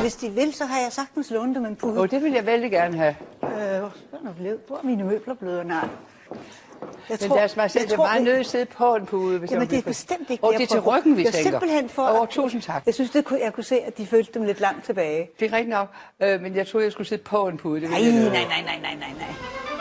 Hvis 0.02 0.16
de 0.16 0.30
vil, 0.30 0.54
så 0.54 0.66
har 0.66 0.80
jeg 0.80 0.92
sagtens 0.92 1.32
lånt 1.32 1.56
dem 1.56 1.66
en 1.66 1.76
pude. 1.76 2.00
Oh, 2.00 2.10
det 2.10 2.24
vil 2.24 2.32
jeg 2.32 2.46
vældig 2.46 2.72
gerne 2.72 2.98
have. 2.98 3.16
Øh, 3.44 3.90
hvor 4.68 4.78
er 4.78 4.86
mine 4.86 5.04
møbler 5.04 5.34
blevet? 5.34 5.66
Nej. 5.66 5.88
Jeg 6.82 7.18
men 7.22 7.30
tror, 7.30 7.38
deres 7.38 7.56
majestæt 7.56 7.92
er 7.92 7.98
meget 7.98 8.24
nødt 8.24 8.36
til 8.36 8.40
at 8.40 8.46
sidde 8.46 8.66
på 8.66 8.96
en 8.96 9.06
pude. 9.06 9.40
Hvis 9.40 9.52
Jamen, 9.52 9.70
det 9.70 9.78
er 9.78 9.82
bestemt 9.82 10.30
ikke 10.30 10.44
Og 10.44 10.54
det 10.54 10.62
er 10.62 10.68
til 10.68 10.80
ryggen, 10.80 11.18
vi 11.18 11.24
jeg 11.24 11.34
tænker. 11.34 11.50
simpelthen 11.52 11.90
for... 11.90 12.20
Oh, 12.22 12.28
tusind 12.28 12.62
tak. 12.62 12.86
Jeg 12.86 12.94
synes, 12.94 13.10
det 13.12 13.26
kunne, 13.26 13.40
jeg 13.44 13.54
kunne 13.54 13.64
se, 13.64 13.80
at 13.80 13.98
de 13.98 14.06
følte 14.08 14.32
dem 14.34 14.44
lidt 14.44 14.60
langt 14.60 14.86
tilbage. 14.86 15.30
Det 15.40 15.52
er 15.52 15.54
rigtigt 15.58 15.70
nok, 15.70 15.88
øh, 16.24 16.42
men 16.42 16.56
jeg 16.56 16.68
troede, 16.68 16.86
jeg 16.86 16.92
skulle 16.92 17.08
sidde 17.08 17.24
på 17.24 17.48
en 17.48 17.58
pude. 17.58 17.82
Det 17.82 17.90
nej, 17.90 18.02
nej, 18.02 18.12
nej, 18.12 18.30
nej, 18.30 18.80
nej, 18.82 18.96
nej, 19.00 19.14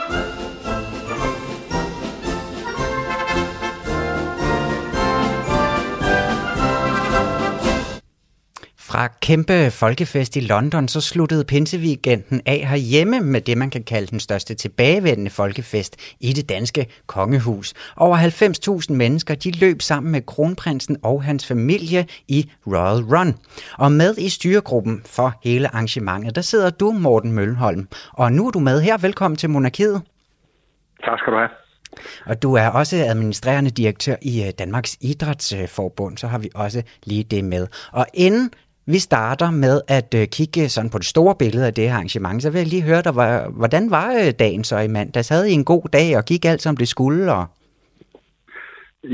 nej. 0.09 0.56
Fra 8.97 9.07
kæmpe 9.21 9.71
folkefest 9.71 10.35
i 10.35 10.39
London, 10.39 10.87
så 10.87 11.01
sluttede 11.01 11.43
pinseweekenden 11.43 12.41
af 12.45 12.67
herhjemme 12.67 13.19
med 13.19 13.41
det, 13.41 13.57
man 13.57 13.69
kan 13.69 13.83
kalde 13.83 14.07
den 14.07 14.19
største 14.19 14.55
tilbagevendende 14.55 15.31
folkefest 15.31 16.15
i 16.19 16.33
det 16.33 16.49
danske 16.49 16.85
kongehus. 17.07 17.73
Over 17.97 18.17
90.000 18.87 18.93
mennesker, 18.93 19.35
de 19.35 19.51
løb 19.51 19.81
sammen 19.81 20.11
med 20.11 20.21
kronprinsen 20.21 20.97
og 21.03 21.23
hans 21.23 21.47
familie 21.47 22.05
i 22.27 22.51
Royal 22.67 23.03
Run. 23.03 23.35
Og 23.77 23.91
med 23.91 24.17
i 24.17 24.29
styregruppen 24.29 25.01
for 25.05 25.33
hele 25.43 25.67
arrangementet, 25.67 26.35
der 26.35 26.41
sidder 26.41 26.69
du, 26.69 26.91
Morten 26.91 27.31
Møllenholm. 27.31 27.87
Og 28.13 28.31
nu 28.31 28.47
er 28.47 28.51
du 28.51 28.59
med 28.59 28.81
her. 28.81 28.97
Velkommen 28.97 29.37
til 29.37 29.49
Monarkiet. 29.49 30.01
Tak 31.05 31.19
skal 31.19 31.33
du 31.33 31.37
have. 31.37 31.49
Og 32.25 32.41
du 32.43 32.53
er 32.53 32.67
også 32.67 32.95
administrerende 32.95 33.69
direktør 33.69 34.15
i 34.21 34.43
øh, 34.43 34.51
Danmarks 34.59 34.97
Idrætsforbund, 35.01 36.17
så 36.17 36.27
har 36.27 36.37
vi 36.37 36.49
også 36.55 36.83
lige 37.03 37.23
det 37.23 37.45
med. 37.45 37.67
Og 37.91 38.05
inden 38.13 38.51
vi 38.93 38.99
starter 39.09 39.49
med 39.65 39.75
at 39.97 40.09
øh, 40.19 40.25
kigge 40.37 40.63
sådan 40.75 40.91
på 40.93 40.97
det 40.97 41.11
store 41.13 41.35
billede 41.41 41.67
af 41.67 41.73
det 41.73 41.89
her 41.89 41.95
arrangement. 41.95 42.41
Så 42.41 42.49
vil 42.51 42.63
jeg 42.63 42.73
lige 42.73 42.89
høre 42.89 43.03
dig, 43.07 43.13
hvordan 43.61 43.83
var 43.97 44.09
øh, 44.21 44.29
dagen 44.43 44.63
så 44.63 44.77
i 44.79 44.93
mandags? 44.97 45.29
Havde 45.33 45.49
I 45.51 45.53
en 45.61 45.69
god 45.73 45.85
dag 45.97 46.07
og 46.17 46.23
gik 46.31 46.43
alt 46.45 46.61
som 46.61 46.77
det 46.77 46.87
skulle? 46.95 47.23
Og... 47.37 47.43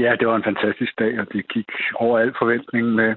Ja, 0.04 0.12
det 0.20 0.28
var 0.28 0.36
en 0.36 0.50
fantastisk 0.52 0.94
dag, 1.00 1.14
og 1.22 1.26
det 1.34 1.48
gik 1.54 1.72
over 1.96 2.20
al 2.20 2.34
forventning 2.42 2.86
med 3.00 3.12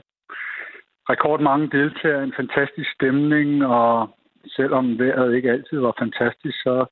rekordmange 1.10 1.70
deltagere, 1.78 2.24
en 2.24 2.34
fantastisk 2.36 2.90
stemning, 2.94 3.66
og 3.66 4.10
selvom 4.56 4.98
vejret 4.98 5.34
ikke 5.34 5.50
altid 5.50 5.78
var 5.78 5.94
fantastisk, 5.98 6.56
så 6.66 6.86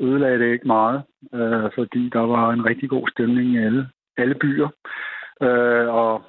ødelagde 0.00 0.38
det 0.38 0.52
ikke 0.52 0.66
meget, 0.66 1.02
øh, 1.34 1.70
fordi 1.74 2.10
der 2.12 2.24
var 2.34 2.50
en 2.50 2.66
rigtig 2.66 2.88
god 2.88 3.08
stemning 3.08 3.54
i 3.54 3.58
alle, 3.58 3.88
alle 4.16 4.34
byer. 4.34 4.68
Øh, 5.42 5.88
og 5.88 6.22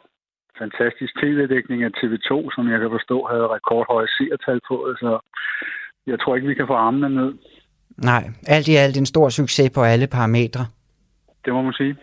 fantastisk 0.57 1.13
tv-dækning 1.21 1.83
af 1.83 1.91
TV2, 1.99 2.31
som 2.55 2.63
jeg 2.71 2.79
kan 2.79 2.89
forstå 2.89 3.27
havde 3.31 3.47
rekordhøje 3.47 4.07
seertal 4.07 4.59
på, 4.69 4.75
så 4.99 5.19
jeg 6.07 6.19
tror 6.19 6.35
ikke, 6.35 6.47
vi 6.47 6.53
kan 6.53 6.67
få 6.67 6.73
armene 6.73 7.09
ned. 7.09 7.33
Nej, 7.97 8.23
alt 8.47 8.67
i 8.67 8.75
alt 8.75 8.97
en 8.97 9.05
stor 9.05 9.29
succes 9.29 9.71
på 9.75 9.81
alle 9.83 10.07
parametre. 10.07 10.65
Det 11.45 11.53
må 11.53 11.61
man 11.61 11.73
sige. 11.73 11.95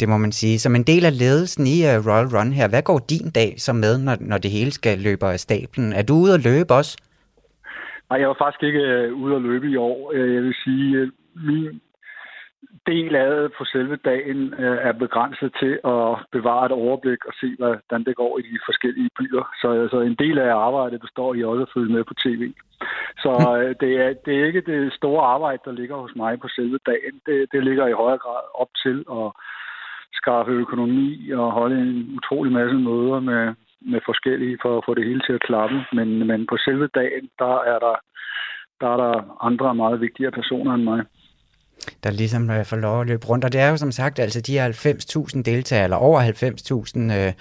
Det 0.00 0.08
må 0.08 0.16
man 0.16 0.32
sige. 0.32 0.58
Som 0.58 0.74
en 0.74 0.82
del 0.82 1.04
af 1.04 1.18
ledelsen 1.18 1.66
i 1.66 1.76
uh, 1.88 2.06
Royal 2.06 2.28
Run 2.36 2.52
her, 2.52 2.68
hvad 2.68 2.82
går 2.82 2.98
din 2.98 3.30
dag 3.30 3.54
så 3.58 3.72
med, 3.72 3.98
når, 3.98 4.16
når 4.20 4.38
det 4.38 4.50
hele 4.50 4.72
skal 4.72 4.98
løbe 4.98 5.26
af 5.26 5.40
stablen? 5.40 5.92
Er 5.92 6.02
du 6.02 6.14
ude 6.14 6.34
at 6.34 6.44
løbe 6.44 6.74
også? 6.74 6.92
Nej, 8.10 8.20
jeg 8.20 8.28
var 8.28 8.38
faktisk 8.44 8.62
ikke 8.62 8.82
uh, 9.12 9.22
ude 9.22 9.36
at 9.36 9.42
løbe 9.42 9.66
i 9.70 9.76
år. 9.76 10.12
Uh, 10.14 10.34
jeg 10.34 10.42
vil 10.42 10.54
sige, 10.64 11.12
min 11.34 11.80
del 12.86 13.14
af 13.16 13.30
det 13.30 13.52
på 13.58 13.64
selve 13.64 13.96
dagen 13.96 14.54
øh, 14.54 14.78
er 14.88 14.92
begrænset 14.92 15.50
til 15.60 15.72
at 15.84 16.08
bevare 16.32 16.66
et 16.66 16.72
overblik 16.72 17.24
og 17.24 17.32
se, 17.40 17.56
hvordan 17.58 18.04
det 18.04 18.16
går 18.16 18.38
i 18.38 18.42
de 18.42 18.58
forskellige 18.68 19.10
byer. 19.18 19.44
Så 19.60 19.68
altså, 19.82 20.00
en 20.00 20.14
del 20.14 20.38
af 20.38 20.54
arbejdet 20.54 21.00
består 21.00 21.34
i 21.34 21.44
også 21.44 21.62
at 21.62 21.72
følge 21.74 21.92
med 21.92 22.04
på 22.04 22.14
tv. 22.14 22.42
Så 23.22 23.30
hm. 23.40 23.60
øh, 23.60 23.74
det, 23.80 23.92
er, 24.04 24.12
det 24.24 24.32
er 24.40 24.46
ikke 24.46 24.68
det 24.72 24.92
store 24.92 25.22
arbejde, 25.34 25.62
der 25.64 25.72
ligger 25.72 25.96
hos 25.96 26.14
mig 26.16 26.40
på 26.40 26.48
selve 26.48 26.78
dagen. 26.86 27.14
Det, 27.26 27.38
det 27.52 27.64
ligger 27.64 27.86
i 27.86 27.98
højere 28.02 28.18
grad 28.18 28.42
op 28.54 28.72
til 28.84 29.04
at 29.18 29.28
skaffe 30.12 30.52
økonomi 30.52 31.30
og 31.30 31.52
holde 31.52 31.76
en 31.80 32.14
utrolig 32.18 32.52
masse 32.52 32.76
møder 32.76 33.20
med, 33.20 33.54
med 33.80 34.00
forskellige 34.06 34.58
for 34.62 34.78
at 34.78 34.84
få 34.86 34.94
det 34.94 35.04
hele 35.04 35.22
til 35.26 35.32
at 35.32 35.46
klappe. 35.48 35.84
Men, 35.92 36.26
men 36.26 36.46
på 36.46 36.56
selve 36.56 36.86
dagen, 36.86 37.28
der 37.38 37.54
er 37.72 37.78
der, 37.78 37.96
der 38.80 38.88
er 38.94 38.96
der 38.96 39.14
andre 39.46 39.74
meget 39.74 40.00
vigtigere 40.00 40.32
personer 40.32 40.74
end 40.74 40.82
mig 40.82 41.00
der 42.04 42.10
ligesom 42.10 42.50
øh, 42.50 42.64
får 42.64 42.76
lov 42.76 43.00
at 43.00 43.06
løbe 43.06 43.26
rundt. 43.26 43.44
Og 43.44 43.52
det 43.52 43.60
er 43.60 43.70
jo 43.70 43.76
som 43.76 43.92
sagt 43.92 44.18
altså 44.18 44.40
de 44.40 44.66
90.000 44.66 45.42
deltagere, 45.42 45.84
eller 45.84 45.96
over 45.96 46.20
90.000, 46.20 47.00
øh, 47.18 47.32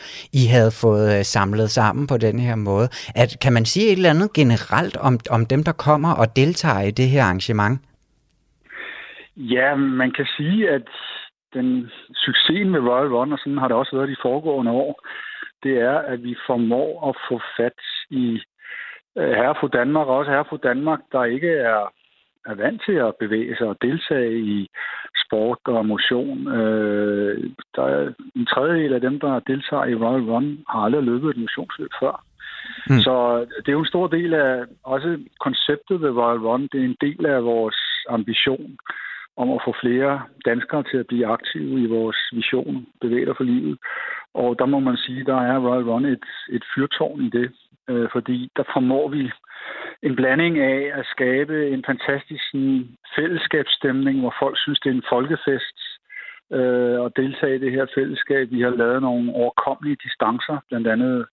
I 0.42 0.44
havde 0.56 0.72
fået 0.84 1.18
øh, 1.18 1.24
samlet 1.24 1.70
sammen 1.70 2.08
på 2.08 2.18
den 2.18 2.40
her 2.40 2.56
måde. 2.56 2.88
At, 3.16 3.30
kan 3.44 3.54
man 3.54 3.66
sige 3.66 3.88
et 3.92 3.98
eller 3.98 4.10
andet 4.10 4.34
generelt 4.34 4.98
om, 4.98 5.20
om 5.30 5.46
dem, 5.46 5.64
der 5.64 5.72
kommer 5.72 6.12
og 6.22 6.36
deltager 6.36 6.82
i 6.82 6.92
det 6.92 7.08
her 7.10 7.24
arrangement? 7.24 7.80
Ja, 9.36 9.76
man 9.76 10.12
kan 10.12 10.28
sige, 10.38 10.70
at 10.70 10.88
den 11.54 11.92
succesen 12.16 12.70
med 12.72 12.80
Royal 12.80 13.14
Run, 13.16 13.34
og 13.34 13.40
sådan 13.40 13.58
har 13.58 13.68
det 13.68 13.78
også 13.78 13.96
været 13.96 14.10
de 14.10 14.22
foregående 14.22 14.72
år, 14.72 14.94
det 15.64 15.78
er, 15.82 15.98
at 15.98 16.24
vi 16.24 16.36
formår 16.48 17.10
at 17.10 17.16
få 17.30 17.42
fat 17.58 17.80
i 18.10 18.42
øh, 19.18 19.32
herre 19.40 19.56
fra 19.60 19.68
Danmark, 19.68 20.08
og 20.08 20.18
også 20.18 20.32
herre 20.32 20.50
fra 20.50 20.64
Danmark, 20.64 21.00
der 21.12 21.24
ikke 21.24 21.52
er 21.52 21.94
er 22.46 22.56
vant 22.56 22.82
til 22.86 22.94
at 22.94 23.16
bevæge 23.20 23.56
sig 23.58 23.68
og 23.68 23.78
deltage 23.82 24.40
i 24.40 24.70
sport 25.26 25.60
og 25.66 25.86
motion. 25.86 26.48
Øh, 26.48 27.50
der 27.76 27.84
er 27.84 28.14
en 28.36 28.46
tredjedel 28.46 28.94
af 28.94 29.02
dem, 29.02 29.20
der 29.20 29.40
deltager 29.40 29.86
i 29.86 29.96
Royal 29.96 30.24
Run, 30.32 30.60
har 30.70 30.80
aldrig 30.80 31.04
løbet 31.04 31.30
et 31.30 31.38
motionsløb 31.38 31.90
før. 32.02 32.24
Mm. 32.90 33.00
Så 33.06 33.46
det 33.60 33.68
er 33.68 33.78
jo 33.80 33.80
en 33.80 33.94
stor 33.94 34.08
del 34.08 34.34
af 34.34 34.64
også 34.84 35.20
konceptet 35.40 36.02
ved 36.02 36.10
Royal 36.10 36.40
Run. 36.48 36.70
Det 36.72 36.80
er 36.82 36.86
en 36.86 36.98
del 37.02 37.26
af 37.26 37.44
vores 37.44 37.80
ambition 38.10 38.78
om 39.38 39.52
at 39.52 39.62
få 39.66 39.74
flere 39.82 40.22
danskere 40.46 40.84
til 40.84 40.98
at 40.98 41.08
blive 41.08 41.28
aktive 41.28 41.82
i 41.82 41.86
vores 41.86 42.20
vision, 42.32 42.88
bevæger 43.02 43.34
for 43.38 43.44
livet. 43.44 43.78
Og 44.34 44.60
der 44.60 44.66
må 44.66 44.80
man 44.80 44.98
sige, 44.98 45.24
der 45.26 45.40
er 45.52 45.58
Royal 45.68 45.90
Run 45.90 46.06
et, 46.06 46.26
et 46.50 46.64
fyrtårn 46.76 47.22
i 47.22 47.30
det, 47.30 47.52
øh, 47.90 48.10
fordi 48.12 48.52
der 48.58 48.64
formår 48.74 49.10
vi 49.10 49.32
en 50.04 50.16
blanding 50.16 50.60
af 50.60 50.92
at 51.00 51.06
skabe 51.06 51.70
en 51.70 51.84
fantastisk 51.86 52.44
sådan, 52.52 52.88
fællesskabsstemning, 53.16 54.20
hvor 54.20 54.36
folk 54.40 54.58
synes, 54.58 54.80
det 54.80 54.90
er 54.90 54.94
en 54.94 55.10
folkefest, 55.10 55.78
øh, 56.52 57.00
og 57.00 57.12
deltage 57.16 57.56
i 57.56 57.60
det 57.60 57.72
her 57.72 57.86
fællesskab. 57.96 58.52
Vi 58.52 58.62
har 58.62 58.70
lavet 58.70 59.02
nogle 59.02 59.34
overkommelige 59.34 59.98
distancer, 60.04 60.58
blandt 60.70 60.88
andet 60.88 61.26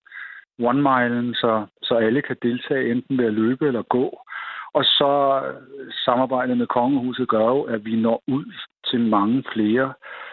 one 0.59 0.83
milen, 0.83 1.35
så, 1.35 1.66
så 1.83 1.95
alle 1.95 2.23
kan 2.23 2.37
deltage 2.42 2.90
enten 2.90 3.19
ved 3.19 3.27
at 3.27 3.35
løbe 3.35 3.66
eller 3.66 3.83
gå. 3.83 4.21
Og 4.75 4.85
så 4.85 5.42
samarbejdet 6.05 6.59
med 6.59 6.66
Kongehuset 6.66 7.29
gør 7.29 7.47
jo, 7.47 7.62
at 7.62 7.85
vi 7.85 7.97
når 7.97 8.23
ud 8.29 8.53
til 8.90 9.01
mange 9.01 9.45
flere, 9.53 9.92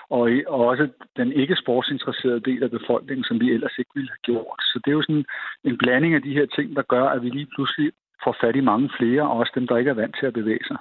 og, 0.09 0.31
og 0.47 0.59
også 0.67 0.89
den 1.17 1.31
ikke 1.31 1.55
sportsinteresserede 1.55 2.39
del 2.39 2.63
af 2.63 2.71
befolkningen, 2.71 3.23
som 3.23 3.39
vi 3.39 3.51
ellers 3.51 3.75
ikke 3.79 3.91
ville 3.95 4.09
have 4.09 4.23
gjort. 4.29 4.59
Så 4.59 4.79
det 4.83 4.91
er 4.91 4.95
jo 4.99 5.01
sådan 5.01 5.25
en 5.63 5.77
blanding 5.77 6.13
af 6.15 6.21
de 6.21 6.33
her 6.33 6.45
ting, 6.45 6.75
der 6.75 6.81
gør, 6.81 7.05
at 7.05 7.23
vi 7.23 7.29
lige 7.29 7.49
pludselig 7.55 7.91
får 8.23 8.35
fat 8.41 8.55
i 8.55 8.67
mange 8.71 8.89
flere, 8.97 9.21
og 9.21 9.37
også 9.39 9.51
dem, 9.55 9.67
der 9.67 9.77
ikke 9.77 9.91
er 9.91 10.01
vant 10.01 10.15
til 10.19 10.25
at 10.25 10.33
bevæge 10.33 10.65
sig. 10.67 10.77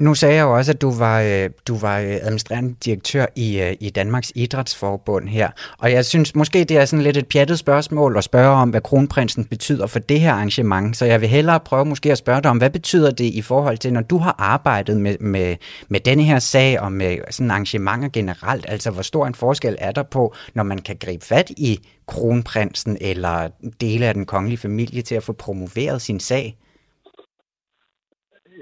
Nu 0.00 0.14
sagde 0.14 0.34
jeg 0.34 0.42
jo 0.42 0.56
også, 0.56 0.72
at 0.72 0.80
du 0.80 0.90
var, 0.90 1.20
øh, 1.20 1.50
du 1.68 1.76
var 1.76 1.98
øh, 1.98 2.18
administrerende 2.22 2.74
direktør 2.84 3.26
i, 3.36 3.60
øh, 3.60 3.76
i 3.80 3.90
Danmarks 3.90 4.32
Idrætsforbund 4.34 5.28
her, 5.28 5.50
og 5.78 5.92
jeg 5.92 6.04
synes 6.04 6.34
måske, 6.34 6.64
det 6.64 6.76
er 6.76 6.84
sådan 6.84 7.02
lidt 7.02 7.16
et 7.16 7.26
pjattet 7.26 7.58
spørgsmål 7.58 8.16
at 8.16 8.24
spørge 8.24 8.48
om, 8.48 8.70
hvad 8.70 8.80
kronprinsen 8.80 9.44
betyder 9.44 9.86
for 9.86 9.98
det 9.98 10.20
her 10.20 10.32
arrangement, 10.32 10.96
så 10.96 11.04
jeg 11.04 11.20
vil 11.20 11.28
hellere 11.28 11.60
prøve 11.60 11.84
måske 11.84 12.12
at 12.12 12.18
spørge 12.18 12.42
dig 12.42 12.50
om, 12.50 12.58
hvad 12.58 12.70
betyder 12.70 13.10
det 13.10 13.24
i 13.24 13.42
forhold 13.42 13.78
til, 13.78 13.92
når 13.92 14.00
du 14.00 14.18
har 14.18 14.34
arbejdet 14.38 14.96
med, 14.96 15.18
med, 15.18 15.56
med 15.88 16.00
denne 16.00 16.22
her 16.22 16.38
sag 16.38 16.80
og 16.80 16.92
med 16.92 17.18
sådan 17.30 17.50
arrangementer 17.50 18.08
generelt, 18.08 18.64
altså 18.68 18.90
hvor 18.90 19.02
stor 19.02 19.26
en 19.26 19.34
forskel 19.34 19.76
er 19.78 19.92
der 19.92 20.02
på, 20.02 20.34
når 20.54 20.62
man 20.62 20.78
kan 20.78 20.96
gribe 21.00 21.24
fat 21.24 21.50
i 21.56 21.80
kronprinsen 22.06 22.96
eller 23.00 23.48
dele 23.80 24.06
af 24.06 24.14
den 24.14 24.26
kongelige 24.26 24.58
familie 24.58 25.02
til 25.02 25.14
at 25.14 25.22
få 25.22 25.32
promoveret 25.32 26.02
sin 26.02 26.20
sag? 26.20 26.56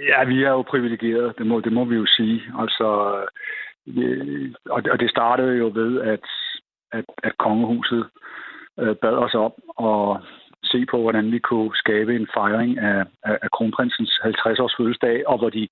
Ja, 0.06 0.24
vi 0.24 0.42
er 0.42 0.50
jo 0.50 0.62
privilegerede, 0.62 1.34
det 1.38 1.46
må, 1.46 1.60
det 1.60 1.72
må 1.72 1.84
vi 1.84 1.96
jo 1.96 2.06
sige. 2.06 2.42
Altså, 2.58 2.88
øh, 3.86 3.96
øh 3.96 4.52
og 4.70 5.00
det 5.00 5.10
startede 5.10 5.56
jo 5.56 5.70
ved, 5.74 6.00
at, 6.00 6.24
at, 6.92 7.04
at 7.22 7.38
kongehuset 7.38 8.08
øh, 8.80 8.96
bad 8.96 9.16
os 9.24 9.34
om 9.34 9.52
at 9.88 10.22
se 10.64 10.86
på, 10.90 11.00
hvordan 11.00 11.32
vi 11.32 11.38
kunne 11.38 11.70
skabe 11.74 12.16
en 12.16 12.28
fejring 12.34 12.78
af, 12.78 13.04
af, 13.22 13.38
af 13.42 13.50
kronprinsens 13.50 14.20
50-års 14.24 14.76
fødselsdag, 14.78 15.26
og 15.26 15.38
hvor, 15.38 15.50
de, 15.50 15.68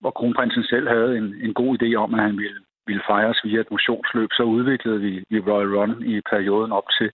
hvor 0.00 0.10
kronprinsen 0.10 0.64
selv 0.64 0.88
havde 0.88 1.18
en, 1.18 1.34
en 1.42 1.54
god 1.54 1.82
idé 1.82 1.94
om, 1.94 2.14
at 2.14 2.22
han 2.22 2.36
ville, 2.38 2.60
ville 2.86 3.02
fejres 3.10 3.40
via 3.44 3.60
et 3.60 3.70
motionsløb, 3.70 4.28
så 4.32 4.42
udviklede 4.42 5.00
vi, 5.00 5.24
vi 5.30 5.40
Royal 5.40 5.74
Run 5.76 6.02
i 6.02 6.20
perioden 6.30 6.72
op 6.72 6.88
til. 6.98 7.10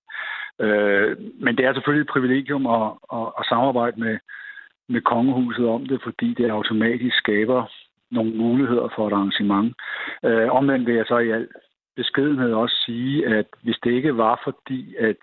Øh, 0.61 1.17
men 1.45 1.57
det 1.57 1.65
er 1.65 1.75
selvfølgelig 1.75 2.03
et 2.03 2.15
privilegium 2.15 2.67
at, 2.67 2.87
at, 3.13 3.27
at 3.39 3.47
samarbejde 3.49 4.01
med, 4.01 4.19
med 4.89 5.01
kongehuset 5.01 5.67
om 5.67 5.87
det, 5.87 6.01
fordi 6.03 6.35
det 6.35 6.51
automatisk 6.51 7.17
skaber 7.17 7.71
nogle 8.11 8.33
muligheder 8.35 8.89
for 8.97 9.07
et 9.07 9.13
arrangement. 9.13 9.75
Øh, 10.25 10.49
omvendt 10.51 10.87
vil 10.87 10.95
jeg 10.95 11.05
så 11.09 11.19
i 11.19 11.31
al 11.31 11.49
beskedenhed 11.97 12.53
også 12.53 12.77
sige, 12.87 13.27
at 13.27 13.47
hvis 13.63 13.79
det 13.85 13.91
ikke 13.91 14.17
var 14.17 14.41
fordi, 14.45 14.95
at 14.97 15.23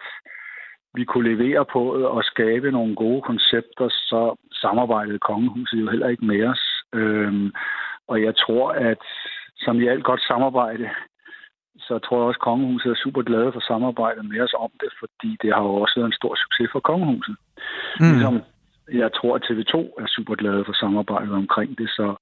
vi 0.94 1.04
kunne 1.04 1.36
levere 1.36 1.66
på 1.66 1.96
det 1.98 2.06
og 2.06 2.24
skabe 2.24 2.72
nogle 2.72 2.96
gode 2.96 3.22
koncepter, 3.22 3.90
så 3.90 4.36
samarbejdede 4.54 5.20
kongehuset 5.20 5.82
jo 5.82 5.90
heller 5.90 6.08
ikke 6.08 6.26
med 6.26 6.44
os. 6.48 6.64
Øhm, 6.94 7.52
og 8.08 8.24
jeg 8.24 8.36
tror, 8.36 8.72
at 8.72 9.04
som 9.58 9.82
i 9.82 9.88
alt 9.88 10.04
godt 10.04 10.22
samarbejde, 10.22 10.90
så 11.80 12.00
tror 12.00 12.18
jeg 12.18 12.28
også, 12.28 12.38
at 12.38 12.48
kongehuset 12.50 12.90
er 12.92 13.04
super 13.04 13.22
glade 13.22 13.52
for 13.54 13.60
samarbejdet 13.60 14.26
med 14.26 14.40
os 14.42 14.54
om 14.58 14.72
det, 14.82 14.92
fordi 15.00 15.38
det 15.42 15.54
har 15.54 15.64
jo 15.64 15.74
også 15.74 15.96
været 15.98 16.08
en 16.08 16.20
stor 16.22 16.36
succes 16.36 16.70
for 16.72 16.80
kongehuset. 16.80 17.36
Mm. 18.00 18.12
Ligesom 18.12 18.42
jeg 18.94 19.10
tror, 19.14 19.36
at 19.36 19.44
TV2 19.48 19.76
er 20.02 20.08
super 20.08 20.36
glade 20.36 20.64
for 20.66 20.74
samarbejdet 20.74 21.34
omkring 21.34 21.78
det, 21.78 21.90
så 21.90 22.16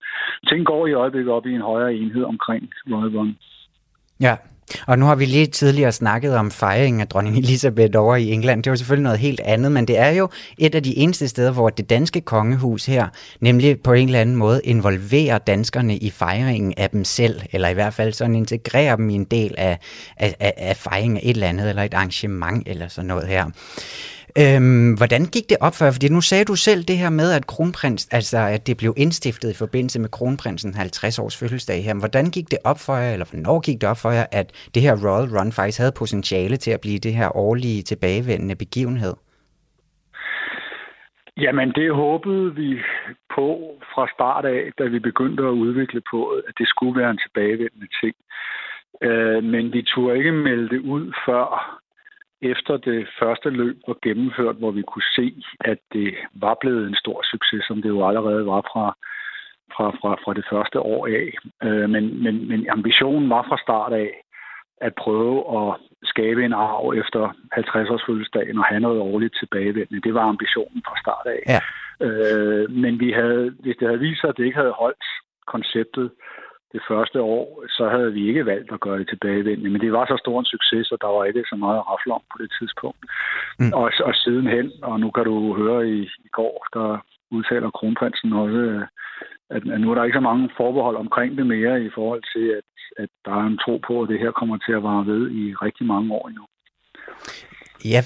ting 0.50 0.66
går 0.66 0.88
i 0.88 0.94
øjeblikket 0.94 1.34
op 1.34 1.46
i 1.46 1.54
en 1.54 1.62
højere 1.62 1.94
enhed 1.94 2.24
omkring 2.24 2.70
Royal 2.92 3.18
Run. 3.18 3.38
Ja, 4.20 4.36
og 4.88 5.00
nu 5.00 5.06
har 5.06 5.16
vi 5.16 5.26
lige 5.26 5.46
tidligere 5.46 5.92
snakket 5.92 6.36
om 6.36 6.52
fejringen 6.52 7.02
af 7.02 7.08
dronning 7.08 7.38
Elisabeth 7.38 8.00
over 8.00 8.16
i 8.16 8.32
England. 8.32 8.64
Det 8.64 8.70
var 8.70 8.76
selvfølgelig 8.76 9.04
noget 9.04 9.20
helt 9.20 9.40
andet, 9.40 9.72
men 9.72 9.88
det 9.88 9.98
er 10.00 10.10
jo 10.10 10.30
et 10.58 10.76
af 10.76 10.84
de 10.84 10.98
eneste 10.98 11.28
steder, 11.28 11.52
hvor 11.52 11.70
det 11.70 11.90
danske 11.90 12.22
kongehus 12.22 12.86
her, 12.86 13.08
nemlig 13.40 13.82
på 13.82 13.94
en 13.94 14.08
eller 14.08 14.22
anden 14.22 14.36
måde, 14.36 14.62
involverer 14.64 15.38
danskerne 15.38 15.98
i 15.98 16.10
fejringen 16.10 16.74
af 16.78 16.90
dem 16.90 17.04
selv, 17.04 17.42
eller 17.52 17.70
i 17.70 17.74
hvert 17.74 17.94
fald 17.94 18.14
sådan 18.14 18.36
integrerer 18.36 18.96
dem 18.96 19.10
i 19.10 19.14
en 19.14 19.26
del 19.26 19.56
af, 19.58 19.80
af, 20.18 20.54
af 20.58 20.78
fejringen 20.78 21.18
af 21.18 21.22
et 21.24 21.30
eller 21.30 21.48
andet, 21.48 21.70
eller 21.70 21.84
et 21.84 21.94
arrangement, 21.94 22.68
eller 22.68 22.88
sådan 22.88 23.08
noget 23.08 23.28
her. 23.28 23.46
Øhm, 24.44 24.90
hvordan 25.00 25.24
gik 25.36 25.48
det 25.52 25.60
op 25.68 25.76
for 25.76 25.84
jer? 25.86 25.94
Fordi 25.96 26.10
nu 26.10 26.22
sagde 26.22 26.46
du 26.52 26.56
selv 26.68 26.82
det 26.90 26.98
her 27.04 27.12
med, 27.22 27.30
at 27.38 27.48
kronprins, 27.54 28.04
altså 28.18 28.40
at 28.56 28.68
det 28.68 28.76
blev 28.82 28.92
indstiftet 29.04 29.50
i 29.52 29.60
forbindelse 29.64 30.00
med 30.04 30.10
kronprinsen 30.18 30.74
50 30.74 31.20
års 31.20 31.40
fødselsdag 31.40 31.80
her. 31.84 31.94
Hvordan 32.04 32.26
gik 32.36 32.48
det 32.54 32.60
op 32.72 32.80
for 32.86 32.96
jer, 33.02 33.12
eller 33.14 33.28
hvornår 33.30 33.60
gik 33.68 33.78
det 33.82 33.90
op 33.90 34.02
for 34.04 34.12
jer, 34.18 34.26
at 34.40 34.48
det 34.74 34.82
her 34.86 34.94
Royal 35.06 35.30
Run 35.36 35.52
faktisk 35.52 35.80
havde 35.82 36.00
potentiale 36.02 36.58
til 36.58 36.72
at 36.72 36.82
blive 36.82 37.00
det 37.00 37.14
her 37.20 37.30
årlige 37.46 37.82
tilbagevendende 37.82 38.56
begivenhed? 38.56 39.16
Jamen, 41.44 41.70
det 41.72 41.96
håbede 41.96 42.56
vi 42.56 42.70
på 43.36 43.48
fra 43.94 44.04
start 44.16 44.46
af, 44.46 44.62
da 44.80 44.84
vi 44.84 45.00
begyndte 45.00 45.44
at 45.44 45.60
udvikle 45.64 46.02
på, 46.12 46.20
at 46.48 46.54
det 46.58 46.68
skulle 46.68 47.00
være 47.02 47.12
en 47.12 47.22
tilbagevendende 47.26 47.90
ting. 48.02 48.16
Øh, 49.08 49.44
men 49.44 49.74
vi 49.74 49.82
turde 49.82 50.18
ikke 50.18 50.32
melde 50.32 50.70
det 50.70 50.80
ud 50.80 51.14
før 51.26 51.46
efter 52.42 52.78
det 52.78 53.08
første 53.20 53.50
løb 53.50 53.78
var 53.88 53.98
gennemført, 54.02 54.56
hvor 54.56 54.72
vi 54.72 54.82
kunne 54.82 55.10
se, 55.16 55.44
at 55.60 55.78
det 55.94 56.16
var 56.34 56.58
blevet 56.62 56.88
en 56.88 56.96
stor 56.96 57.22
succes, 57.24 57.66
som 57.68 57.82
det 57.82 57.90
jo 57.90 58.08
allerede 58.08 58.46
var 58.46 58.62
fra, 58.72 58.96
fra, 59.76 59.88
fra, 60.00 60.12
fra 60.24 60.34
det 60.34 60.46
første 60.52 60.80
år 60.80 61.08
af. 61.08 61.28
Øh, 61.64 61.90
men, 61.90 62.24
men, 62.24 62.48
men 62.48 62.70
ambitionen 62.70 63.30
var 63.30 63.46
fra 63.50 63.58
start 63.58 63.94
af 63.94 64.10
at 64.82 64.94
prøve 64.96 65.38
at 65.60 65.78
skabe 66.04 66.46
en 66.46 66.54
arv 66.54 66.94
efter 66.98 67.22
50-års 67.56 68.06
fødselsdagen 68.08 68.58
og 68.58 68.66
have 68.66 68.80
noget 68.80 69.00
årligt 69.00 69.38
tilbagevendende. 69.40 70.02
Det 70.02 70.14
var 70.14 70.22
ambitionen 70.22 70.82
fra 70.88 70.96
start 71.04 71.28
af. 71.36 71.42
Ja. 71.54 71.62
Øh, 72.06 72.72
men 72.72 73.00
vi 73.00 73.12
havde, 73.12 73.56
hvis 73.60 73.76
det 73.80 73.88
havde 73.88 74.00
vist 74.00 74.22
sig, 74.22 74.30
at 74.30 74.38
det 74.38 74.46
ikke 74.46 74.58
havde 74.58 74.80
holdt 74.84 75.06
konceptet, 75.48 76.12
det 76.74 76.82
første 76.90 77.22
år, 77.22 77.64
så 77.78 77.90
havde 77.90 78.14
vi 78.14 78.28
ikke 78.28 78.46
valgt 78.46 78.72
at 78.72 78.80
gøre 78.80 79.00
det 79.00 79.08
tilbagevendende. 79.10 79.70
Men 79.70 79.82
det 79.82 79.92
var 79.92 80.06
så 80.06 80.18
stor 80.20 80.40
en 80.40 80.46
succes, 80.46 80.92
og 80.92 80.98
der 81.02 81.08
var 81.08 81.24
ikke 81.26 81.44
så 81.50 81.56
meget 81.56 81.82
at 81.92 82.12
om 82.12 82.24
på 82.32 82.38
det 82.44 82.52
tidspunkt. 82.60 83.04
Mm. 83.60 83.74
Og, 83.74 83.92
og 84.08 84.14
sidenhen, 84.16 84.72
og 84.82 85.00
nu 85.00 85.12
kan 85.12 85.26
du 85.26 85.54
høre 85.62 85.90
i, 85.90 86.00
i 86.28 86.30
går, 86.40 86.56
der 86.74 86.88
udtaler 87.32 87.70
kronprinsen 87.70 88.34
også, 88.34 88.86
at, 89.50 89.62
at 89.74 89.82
nu 89.82 89.92
er 89.92 89.96
der 89.96 90.04
ikke 90.04 90.20
så 90.20 90.28
mange 90.32 90.50
forbehold 90.58 90.98
omkring 90.98 91.38
det 91.38 91.48
mere 91.48 91.84
i 91.84 91.90
forhold 91.96 92.24
til, 92.34 92.46
at, 92.60 92.70
at 93.04 93.10
der 93.26 93.32
er 93.32 93.46
en 93.48 93.60
tro 93.66 93.78
på, 93.88 94.02
at 94.02 94.10
det 94.10 94.20
her 94.20 94.32
kommer 94.32 94.58
til 94.58 94.74
at 94.74 94.84
vare 94.84 95.06
ved 95.06 95.32
i 95.32 95.54
rigtig 95.54 95.86
mange 95.88 96.14
år 96.14 96.28
endnu. 96.28 96.46
Ja, 97.86 98.02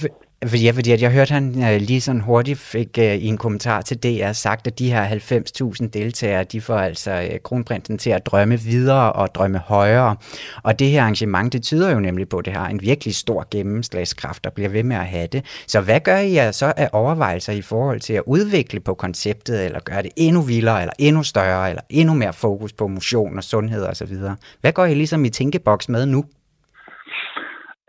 fordi, 0.47 0.63
ja, 0.63 0.71
fordi 0.71 0.91
at 0.91 1.01
jeg 1.01 1.12
hørte, 1.12 1.34
han 1.34 1.63
øh, 1.63 1.82
lige 1.82 2.01
sådan 2.01 2.21
hurtigt 2.21 2.60
fik 2.60 2.88
uh, 2.97 3.03
i 3.03 3.27
en 3.27 3.38
kommentar 3.38 3.82
til 3.82 3.97
DR 3.97 4.32
sagt, 4.32 4.67
at 4.67 4.79
de 4.79 4.91
her 4.91 5.10
90.000 5.10 5.88
deltagere, 5.88 6.43
de 6.43 6.62
får 6.62 6.77
altså 6.77 7.29
uh, 7.32 7.39
kronprinsen 7.43 7.97
til 7.97 8.10
at 8.10 8.25
drømme 8.25 8.60
videre 8.60 9.13
og 9.13 9.36
drømme 9.36 9.58
højere. 9.58 10.15
Og 10.63 10.79
det 10.79 10.89
her 10.89 11.01
arrangement, 11.01 11.53
det 11.53 11.63
tyder 11.63 11.91
jo 11.91 11.99
nemlig 11.99 12.29
på, 12.29 12.38
at 12.38 12.45
det 12.45 12.53
har 12.53 12.67
en 12.67 12.82
virkelig 12.82 13.15
stor 13.15 13.47
gennemslagskraft 13.51 14.45
og 14.45 14.53
bliver 14.53 14.69
ved 14.69 14.84
med 14.84 14.95
at 14.95 15.06
have 15.06 15.27
det. 15.27 15.45
Så 15.67 15.82
hvad 15.82 15.99
gør 15.99 16.17
I 16.17 16.53
så 16.53 16.73
af 16.77 16.89
overvejelser 16.91 17.53
i 17.53 17.62
forhold 17.62 17.99
til 17.99 18.13
at 18.13 18.23
udvikle 18.25 18.79
på 18.79 18.93
konceptet, 18.93 19.65
eller 19.65 19.79
gøre 19.79 20.01
det 20.01 20.12
endnu 20.15 20.41
vildere, 20.41 20.82
eller 20.82 20.93
endnu 20.99 21.23
større, 21.23 21.69
eller 21.69 21.82
endnu 21.89 22.13
mere 22.13 22.34
fokus 22.34 22.73
på 22.73 22.88
motion 22.88 23.38
og 23.38 23.43
sundhed 23.43 23.84
osv.? 23.86 24.17
Hvad 24.62 24.71
går 24.71 24.86
I 24.86 24.93
ligesom 24.93 25.25
i 25.25 25.29
tænkeboks 25.29 25.89
med 25.89 26.06
nu? 26.06 26.25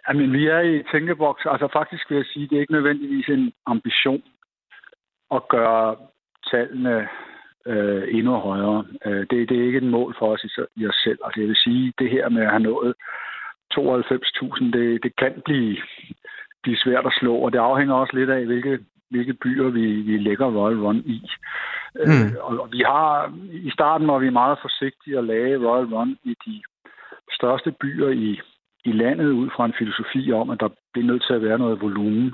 Jamen, 0.09 0.33
vi 0.33 0.47
er 0.47 0.61
i 0.61 0.83
tænkeboks. 0.93 1.47
Altså 1.47 1.69
faktisk 1.73 2.11
vil 2.11 2.17
jeg 2.17 2.27
sige, 2.27 2.49
det 2.49 2.57
er 2.57 2.61
ikke 2.61 2.73
nødvendigvis 2.73 3.29
en 3.29 3.53
ambition 3.67 4.23
at 5.31 5.49
gøre 5.49 5.97
tallene 6.51 7.09
øh, 7.67 8.03
endnu 8.09 8.33
højere. 8.33 8.85
Øh, 9.07 9.21
det, 9.31 9.49
det 9.49 9.59
er 9.59 9.67
ikke 9.67 9.79
et 9.79 9.93
mål 9.97 10.15
for 10.19 10.27
os 10.33 10.45
i, 10.45 10.51
i 10.77 10.87
os 10.87 10.95
selv. 11.05 11.19
Og 11.23 11.35
det 11.35 11.49
vil 11.49 11.57
sige, 11.57 11.93
det 11.99 12.11
her 12.11 12.29
med 12.29 12.43
at 12.43 12.51
have 12.51 12.63
nået 12.63 12.95
92.000, 13.75 14.65
det, 14.65 15.03
det 15.03 15.17
kan 15.17 15.43
blive, 15.45 15.77
blive 16.63 16.79
svært 16.79 17.07
at 17.07 17.17
slå, 17.21 17.35
og 17.37 17.53
det 17.53 17.59
afhænger 17.59 17.95
også 17.95 18.17
lidt 18.17 18.31
af, 18.31 18.45
hvilke, 18.47 18.79
hvilke 19.11 19.35
byer 19.35 19.69
vi, 19.69 19.87
vi 20.01 20.19
lægger 20.19 20.47
Royal 20.47 20.81
Run 20.81 20.97
i. 20.97 21.31
Mm. 21.95 22.01
Øh, 22.01 22.33
og, 22.41 22.61
og 22.61 22.69
vi 22.73 22.83
har, 22.87 23.33
i 23.53 23.71
starten 23.71 24.07
var 24.07 24.19
vi 24.19 24.31
meget 24.31 24.59
forsigtige 24.63 25.19
at 25.19 25.25
lage 25.25 25.69
Royal 25.69 25.95
Run 25.95 26.19
i 26.25 26.37
de 26.47 26.63
største 27.31 27.73
byer 27.73 28.09
i 28.09 28.41
i 28.85 28.93
landet 28.93 29.31
ud 29.31 29.51
fra 29.57 29.65
en 29.65 29.75
filosofi 29.79 30.33
om, 30.33 30.51
at 30.51 30.61
der 30.61 30.69
bliver 30.93 31.07
nødt 31.07 31.25
til 31.27 31.35
at 31.35 31.43
være 31.43 31.59
noget 31.59 31.81
volumen. 31.81 32.33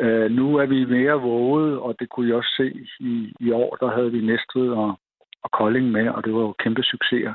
Øh, 0.00 0.30
nu 0.30 0.56
er 0.56 0.66
vi 0.66 0.84
mere 0.84 1.12
våget, 1.12 1.78
og 1.78 1.96
det 2.00 2.08
kunne 2.08 2.28
jeg 2.28 2.36
også 2.36 2.54
se 2.56 2.86
i, 3.00 3.32
i 3.40 3.50
år, 3.50 3.76
der 3.80 3.90
havde 3.90 4.12
vi 4.12 4.20
Næstved 4.20 4.68
og, 4.68 4.98
og 5.44 5.50
Kolding 5.50 5.90
med, 5.90 6.08
og 6.08 6.24
det 6.24 6.34
var 6.34 6.40
jo 6.40 6.54
kæmpe 6.58 6.82
succeser. 6.82 7.34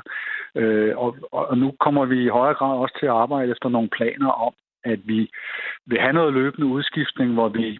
Øh, 0.54 0.98
og, 0.98 1.16
og 1.32 1.58
nu 1.58 1.72
kommer 1.80 2.04
vi 2.04 2.24
i 2.24 2.28
højere 2.38 2.54
grad 2.54 2.78
også 2.78 2.96
til 3.00 3.06
at 3.06 3.12
arbejde 3.12 3.50
efter 3.52 3.68
nogle 3.68 3.88
planer 3.88 4.28
om, 4.28 4.52
at 4.84 5.00
vi 5.04 5.30
vil 5.86 6.00
have 6.00 6.12
noget 6.12 6.32
løbende 6.32 6.66
udskiftning, 6.66 7.32
hvor 7.32 7.48
vi 7.48 7.78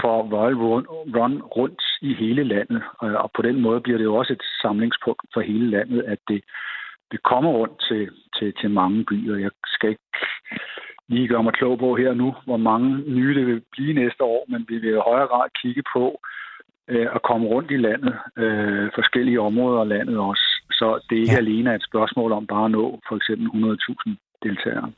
får 0.00 0.18
Royal 0.32 0.54
Run, 0.54 0.86
run 1.16 1.42
rundt 1.42 1.82
i 2.02 2.14
hele 2.14 2.44
landet. 2.44 2.82
Og 2.98 3.30
på 3.36 3.42
den 3.42 3.60
måde 3.60 3.80
bliver 3.80 3.98
det 3.98 4.04
jo 4.04 4.14
også 4.14 4.32
et 4.32 4.42
samlingspunkt 4.62 5.22
for 5.34 5.40
hele 5.40 5.70
landet, 5.70 6.02
at 6.02 6.18
det 6.28 6.42
det 7.12 7.22
kommer 7.22 7.50
rundt 7.50 7.78
til, 7.88 8.10
til, 8.38 8.48
til 8.60 8.70
mange 8.70 9.04
byer. 9.04 9.36
Jeg 9.36 9.50
skal 9.74 9.88
ikke 9.90 10.08
lige 11.08 11.28
gøre 11.28 11.42
mig 11.42 11.52
klog 11.52 11.78
på 11.78 11.96
her 11.96 12.14
nu, 12.14 12.34
hvor 12.44 12.56
mange 12.56 12.88
nye 13.16 13.34
det 13.34 13.46
vil 13.46 13.62
blive 13.72 13.94
næste 13.94 14.22
år, 14.24 14.44
men 14.48 14.66
vi 14.68 14.78
vil 14.78 14.90
i 14.90 15.06
højere 15.08 15.26
grad 15.26 15.48
kigge 15.62 15.82
på 15.94 16.20
øh, 16.88 17.06
at 17.14 17.22
komme 17.22 17.46
rundt 17.46 17.70
i 17.70 17.76
landet, 17.76 18.14
øh, 18.36 18.90
forskellige 18.94 19.40
områder 19.40 19.80
af 19.80 19.88
landet 19.88 20.18
også. 20.18 20.46
Så 20.72 21.00
det 21.10 21.16
er 21.16 21.22
ikke 21.22 21.32
ja. 21.32 21.44
alene 21.46 21.74
et 21.74 21.84
spørgsmål 21.90 22.32
om 22.32 22.46
bare 22.46 22.64
at 22.64 22.70
nå 22.70 23.00
for 23.08 23.16
eksempel 23.16 23.46
100.000 23.46 24.14
deltagere. 24.42 24.92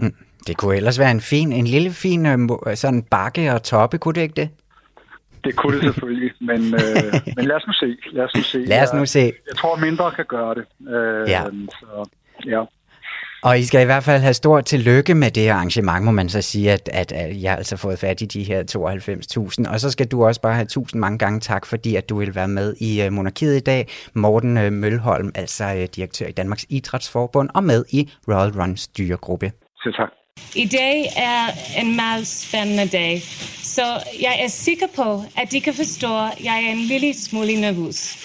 Mm. 0.00 0.16
Det 0.46 0.56
kunne 0.56 0.76
ellers 0.76 0.98
være 0.98 1.10
en 1.10 1.20
fin, 1.20 1.52
en 1.52 1.64
lille 1.64 1.90
fin 1.90 2.26
øh, 2.26 2.38
sådan 2.74 3.02
bakke 3.10 3.52
og 3.52 3.62
toppe, 3.62 3.98
kunne 3.98 4.14
det 4.14 4.22
ikke 4.22 4.40
det? 4.42 4.48
Det 5.44 5.56
kunne 5.56 5.76
det 5.76 5.82
selvfølgelig, 5.92 6.32
men, 6.40 6.74
øh, 6.74 7.12
men 7.36 7.44
lad 7.44 7.56
os 7.56 7.66
nu 7.66 7.72
se. 7.72 7.96
Lad 8.12 8.24
os 8.24 8.34
nu 8.36 8.42
se. 8.42 8.58
Lad 8.58 8.82
os 8.82 8.92
nu 8.94 9.06
se. 9.06 9.18
Jeg, 9.18 9.32
jeg 9.50 9.56
tror, 9.56 9.76
mindre 9.76 10.10
kan 10.10 10.24
gøre 10.28 10.54
det. 10.54 10.64
Øh, 10.94 11.28
ja. 11.28 11.42
Så, 11.80 12.08
ja. 12.46 12.64
Og 13.42 13.58
I 13.58 13.64
skal 13.64 13.82
i 13.82 13.84
hvert 13.84 14.04
fald 14.04 14.22
have 14.22 14.34
stort 14.34 14.64
tillykke 14.64 15.14
med 15.14 15.30
det 15.30 15.48
arrangement, 15.48 16.04
må 16.04 16.10
man 16.10 16.28
så 16.28 16.42
sige, 16.42 16.72
at, 16.72 16.88
at, 16.92 17.12
at 17.12 17.42
jeg 17.42 17.56
altså 17.58 17.76
fået 17.76 17.98
fat 17.98 18.20
i 18.20 18.24
de 18.24 18.42
her 18.42 18.62
92.000. 19.66 19.72
Og 19.72 19.80
så 19.80 19.90
skal 19.90 20.06
du 20.06 20.24
også 20.24 20.40
bare 20.40 20.54
have 20.54 20.66
tusind 20.66 21.00
mange 21.00 21.18
gange 21.18 21.40
tak, 21.40 21.66
fordi 21.66 21.96
at 21.96 22.08
du 22.08 22.18
vil 22.18 22.34
være 22.34 22.48
med 22.48 22.74
i 22.80 23.06
uh, 23.06 23.12
Monarkiet 23.12 23.56
i 23.56 23.60
dag. 23.60 23.88
Morten 24.14 24.56
uh, 24.56 24.72
Mølholm, 24.72 25.32
altså 25.34 25.64
uh, 25.64 25.84
direktør 25.96 26.26
i 26.26 26.32
Danmarks 26.32 26.66
Idrætsforbund, 26.68 27.48
og 27.54 27.64
med 27.64 27.84
i 27.90 28.10
Royal 28.28 28.60
Run 28.60 28.76
styregruppe. 28.76 29.52
Så 29.76 29.92
tak. 29.96 30.08
I 30.56 30.66
dag 30.66 30.96
er 31.16 31.42
en 31.80 31.96
meget 31.96 32.26
spændende 32.26 32.88
dag, 32.88 33.22
så 33.74 33.84
jeg 34.20 34.40
er 34.44 34.48
sikker 34.48 34.86
på, 34.96 35.24
at 35.36 35.52
de 35.52 35.60
kan 35.60 35.74
forstå, 35.74 36.18
at 36.18 36.44
jeg 36.44 36.64
er 36.64 36.72
en 36.72 36.78
lille 36.78 37.14
smule 37.14 37.60
nervøs. 37.60 38.18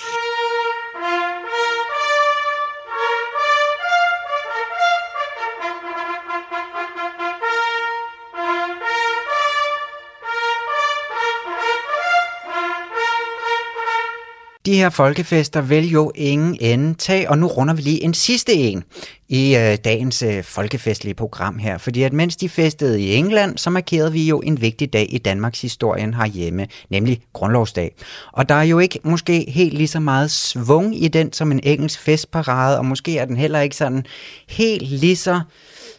De 14.68 14.76
her 14.76 14.90
folkefester 14.90 15.62
vil 15.62 15.90
jo 15.90 16.12
ingen 16.16 16.58
ende 16.60 16.94
tage, 16.94 17.30
og 17.30 17.38
nu 17.38 17.48
runder 17.48 17.74
vi 17.74 17.82
lige 17.82 18.04
en 18.04 18.14
sidste 18.14 18.54
en 18.54 18.84
i 19.30 19.56
øh, 19.56 19.78
dagens 19.86 20.24
øh, 20.24 20.44
folkefestlige 20.44 21.14
program 21.14 21.58
her. 21.58 21.78
Fordi 21.78 22.04
at 22.04 22.14
mens 22.14 22.36
de 22.36 22.50
festede 22.50 23.02
i 23.02 23.16
England, 23.16 23.58
så 23.58 23.70
markerede 23.70 24.12
vi 24.12 24.28
jo 24.28 24.40
en 24.40 24.62
vigtig 24.62 24.94
dag 24.94 25.08
i 25.10 25.18
Danmarks 25.18 25.62
historien 25.62 26.14
herhjemme, 26.14 26.68
nemlig 26.90 27.22
Grundlovsdag. 27.34 27.96
Og 28.34 28.50
der 28.50 28.56
er 28.56 28.64
jo 28.64 28.80
ikke 28.80 29.00
måske 29.04 29.46
helt 29.48 29.74
lige 29.74 29.88
så 29.88 30.00
meget 30.00 30.32
svung 30.32 31.04
i 31.04 31.08
den 31.08 31.34
som 31.34 31.52
en 31.52 31.60
engelsk 31.64 32.00
festparade, 32.00 32.78
og 32.78 32.86
måske 32.86 33.18
er 33.18 33.26
den 33.26 33.38
heller 33.38 33.60
ikke 33.60 33.76
sådan 33.76 34.06
helt 34.48 34.90
lige 34.90 35.16
så 35.16 35.42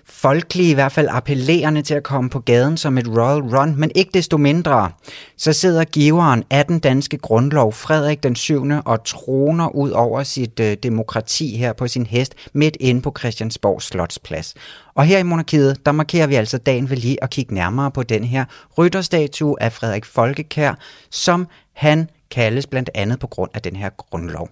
folkelige, 0.09 0.71
i 0.71 0.75
hvert 0.75 0.93
fald 0.93 1.09
appellerende 1.11 1.83
til 1.83 1.95
at 1.95 2.03
komme 2.03 2.31
på 2.31 2.41
gaden 2.41 2.77
som 2.77 2.99
et 2.99 3.09
Royal 3.09 3.57
Run, 3.57 3.75
men 3.77 3.91
ikke 3.95 4.11
desto 4.15 4.37
mindre, 4.37 4.91
så 5.37 5.53
sidder 5.53 5.85
giveren 5.85 6.45
af 6.51 6.67
den 6.67 6.79
danske 6.79 7.19
grundlov, 7.19 7.73
Frederik 7.73 8.23
den 8.23 8.37
7. 8.37 8.65
og 8.85 9.05
troner 9.05 9.69
ud 9.69 9.91
over 9.91 10.23
sit 10.23 10.61
øh, 10.61 10.77
demokrati 10.83 11.57
her 11.57 11.73
på 11.73 11.89
sin 11.89 12.07
hest, 12.07 12.35
midt 12.53 12.77
inde 12.81 13.03
på 13.03 13.15
Christiansborg 13.19 13.83
Slotsplads. 13.83 14.55
Og 14.95 15.05
her 15.05 15.19
i 15.19 15.23
Monarkiet, 15.23 15.87
der 15.87 15.93
markerer 15.93 16.27
vi 16.27 16.35
altså 16.35 16.59
dagen 16.59 16.91
ved 16.91 16.97
lige 16.97 17.25
at 17.25 17.31
kigge 17.31 17.55
nærmere 17.55 17.91
på 17.91 18.03
den 18.03 18.25
her 18.25 18.45
rytterstatue 18.79 19.63
af 19.63 19.73
Frederik 19.73 20.05
Folkekær, 20.05 20.75
som 21.11 21.47
han 21.73 22.11
kaldes 22.31 22.67
blandt 22.67 22.91
andet 22.95 23.19
på 23.19 23.27
grund 23.27 23.51
af 23.55 23.63
den 23.63 23.77
her 23.77 23.91
grundlov. 23.97 24.49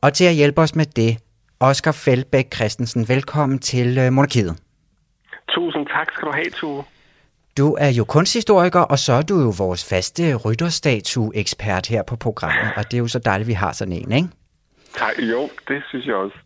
Og 0.00 0.12
til 0.12 0.24
at 0.24 0.34
hjælpe 0.34 0.60
os 0.60 0.74
med 0.74 0.86
det, 0.86 1.18
Oscar 1.60 1.92
Feldbæk 1.92 2.54
Christensen, 2.54 3.08
velkommen 3.08 3.58
til 3.58 3.98
øh, 3.98 4.12
Monarkiet. 4.12 4.56
Tusind 5.48 5.86
tak 5.86 6.06
skal 6.12 6.26
du 6.28 6.32
have, 6.32 6.50
Tue. 6.50 6.84
Du 7.58 7.76
er 7.80 7.88
jo 7.88 8.04
kunsthistoriker, 8.04 8.80
og 8.80 8.98
så 8.98 9.12
er 9.12 9.22
du 9.22 9.40
jo 9.40 9.52
vores 9.58 9.88
faste 9.88 10.34
rytterstatue-ekspert 10.34 11.86
her 11.86 12.02
på 12.02 12.16
programmet, 12.16 12.72
og 12.76 12.84
det 12.84 12.94
er 12.94 12.98
jo 12.98 13.08
så 13.08 13.18
dejligt, 13.18 13.48
vi 13.48 13.52
har 13.52 13.72
sådan 13.72 13.92
en, 13.92 14.12
ikke? 14.12 14.28
Tak, 14.98 15.12
jo, 15.18 15.48
det 15.68 15.82
synes 15.88 16.06
jeg 16.06 16.14
også. 16.14 16.36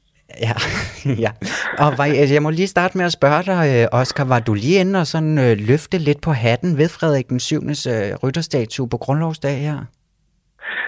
Ja, 0.40 0.52
ja. 1.24 1.30
Og 1.78 1.98
var, 1.98 2.04
jeg 2.04 2.42
må 2.42 2.50
lige 2.50 2.68
starte 2.68 2.98
med 2.98 3.06
at 3.06 3.12
spørge 3.12 3.42
dig, 3.42 3.82
øh, 3.82 4.00
Oscar, 4.00 4.24
var 4.24 4.40
du 4.40 4.54
lige 4.54 4.80
inde 4.80 5.00
og 5.00 5.06
sådan 5.06 5.38
øh, 5.38 5.56
løfte 5.58 5.98
lidt 5.98 6.20
på 6.20 6.32
hatten 6.32 6.78
ved 6.78 6.88
Frederik 6.88 7.28
den 7.28 7.40
7. 7.40 7.62
Øh, 7.88 8.14
rytterstatue 8.22 8.88
på 8.88 8.96
grundlovsdag 8.96 9.58
her? 9.60 9.84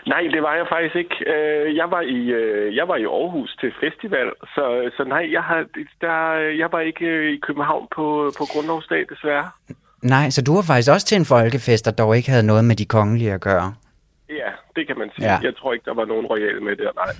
Nej, 0.06 0.22
det 0.34 0.42
var 0.42 0.54
jeg 0.54 0.66
faktisk 0.68 0.96
ikke. 0.96 1.16
Øh, 1.34 1.76
jeg 1.76 1.90
var 1.90 2.00
i 2.00 2.20
øh, 2.40 2.76
jeg 2.76 2.88
var 2.88 2.96
i 2.96 3.04
Aarhus 3.04 3.56
til 3.60 3.72
festival, 3.80 4.28
så, 4.54 4.90
så 4.96 5.04
nej, 5.04 5.32
jeg, 5.32 5.42
har, 5.42 5.64
der, 6.00 6.16
jeg 6.62 6.68
var 6.72 6.80
ikke 6.80 7.04
øh, 7.04 7.32
i 7.32 7.38
København 7.46 7.86
på, 7.96 8.32
på 8.38 8.44
Grundlovsdag, 8.52 9.04
desværre. 9.12 9.48
Nej, 10.02 10.30
så 10.30 10.42
du 10.42 10.54
var 10.54 10.62
faktisk 10.62 10.90
også 10.90 11.06
til 11.06 11.16
en 11.16 11.24
folkefest, 11.24 11.84
der 11.84 11.90
dog 11.90 12.16
ikke 12.16 12.30
havde 12.30 12.46
noget 12.46 12.64
med 12.64 12.76
de 12.76 12.84
kongelige 12.84 13.32
at 13.32 13.40
gøre? 13.40 13.74
Ja, 14.30 14.50
det 14.76 14.86
kan 14.86 14.98
man 14.98 15.10
sige. 15.14 15.32
Ja. 15.32 15.38
Jeg 15.42 15.56
tror 15.56 15.72
ikke, 15.72 15.84
der 15.84 15.94
var 15.94 16.04
nogen 16.04 16.26
royale 16.26 16.60
med 16.60 16.76
der, 16.76 16.90
nej. 17.02 17.12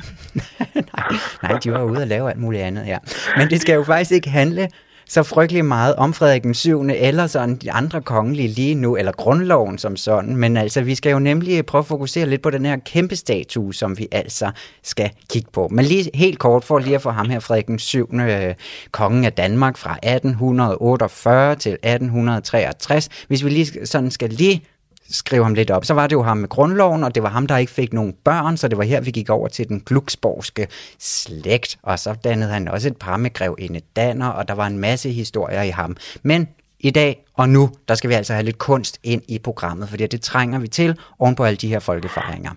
nej. 0.94 1.10
Nej, 1.42 1.58
de 1.64 1.72
var 1.72 1.82
ude 1.82 2.02
og 2.02 2.06
lave 2.06 2.30
alt 2.30 2.40
muligt 2.40 2.62
andet, 2.62 2.86
ja. 2.86 2.98
Men 3.36 3.48
det 3.48 3.60
skal 3.60 3.74
jo 3.74 3.82
faktisk 3.82 4.12
ikke 4.12 4.30
handle 4.30 4.68
så 5.10 5.22
frygtelig 5.22 5.64
meget 5.64 5.96
om 5.96 6.14
Frederik 6.14 6.42
den 6.42 6.54
7. 6.54 6.82
eller 6.82 7.26
sådan 7.26 7.56
de 7.56 7.72
andre 7.72 8.00
kongelige 8.00 8.48
lige 8.48 8.74
nu, 8.74 8.96
eller 8.96 9.12
grundloven 9.12 9.78
som 9.78 9.96
sådan. 9.96 10.36
Men 10.36 10.56
altså, 10.56 10.80
vi 10.80 10.94
skal 10.94 11.10
jo 11.10 11.18
nemlig 11.18 11.66
prøve 11.66 11.80
at 11.80 11.86
fokusere 11.86 12.26
lidt 12.26 12.42
på 12.42 12.50
den 12.50 12.64
her 12.64 12.76
kæmpe 12.76 13.16
statue, 13.16 13.74
som 13.74 13.98
vi 13.98 14.08
altså 14.12 14.50
skal 14.82 15.10
kigge 15.30 15.50
på. 15.52 15.68
Men 15.68 15.84
lige 15.84 16.10
helt 16.14 16.38
kort 16.38 16.64
for 16.64 16.78
lige 16.78 16.94
at 16.94 17.02
få 17.02 17.10
ham 17.10 17.30
her, 17.30 17.40
Frederik 17.40 17.66
den 17.66 17.78
7. 17.78 18.14
Øh, 18.14 18.54
kongen 18.92 19.24
af 19.24 19.32
Danmark 19.32 19.76
fra 19.76 19.98
1848 20.02 21.54
til 21.54 21.72
1863. 21.72 23.08
Hvis 23.28 23.44
vi 23.44 23.50
lige 23.50 23.86
sådan 23.86 24.10
skal 24.10 24.30
lige 24.30 24.62
skrive 25.10 25.44
ham 25.44 25.54
lidt 25.54 25.70
op, 25.70 25.84
så 25.84 25.94
var 25.94 26.06
det 26.06 26.12
jo 26.16 26.22
ham 26.22 26.36
med 26.36 26.48
grundloven, 26.48 27.04
og 27.04 27.14
det 27.14 27.22
var 27.22 27.28
ham, 27.28 27.46
der 27.46 27.56
ikke 27.56 27.72
fik 27.72 27.92
nogen 27.92 28.14
børn, 28.24 28.56
så 28.56 28.68
det 28.68 28.78
var 28.78 28.84
her, 28.84 29.00
vi 29.00 29.10
gik 29.10 29.30
over 29.30 29.48
til 29.48 29.68
den 29.68 29.80
glucksborgske 29.86 30.66
slægt, 30.98 31.78
og 31.82 31.98
så 31.98 32.14
dannede 32.24 32.50
han 32.50 32.68
også 32.68 32.88
et 32.88 32.96
par 32.96 33.16
med 33.16 33.32
grevinde 33.32 33.80
Danner, 33.96 34.28
og 34.28 34.48
der 34.48 34.54
var 34.54 34.66
en 34.66 34.78
masse 34.78 35.10
historier 35.10 35.62
i 35.62 35.70
ham. 35.70 35.96
Men 36.22 36.48
i 36.80 36.90
dag 36.90 37.24
og 37.34 37.48
nu, 37.48 37.70
der 37.88 37.94
skal 37.94 38.10
vi 38.10 38.14
altså 38.14 38.32
have 38.32 38.44
lidt 38.44 38.58
kunst 38.58 38.98
ind 39.02 39.22
i 39.28 39.38
programmet, 39.38 39.88
fordi 39.88 40.06
det 40.06 40.22
trænger 40.22 40.58
vi 40.58 40.68
til 40.68 40.98
oven 41.18 41.34
på 41.34 41.44
alle 41.44 41.56
de 41.56 41.68
her 41.68 41.78
folkefejringer. 41.78 42.50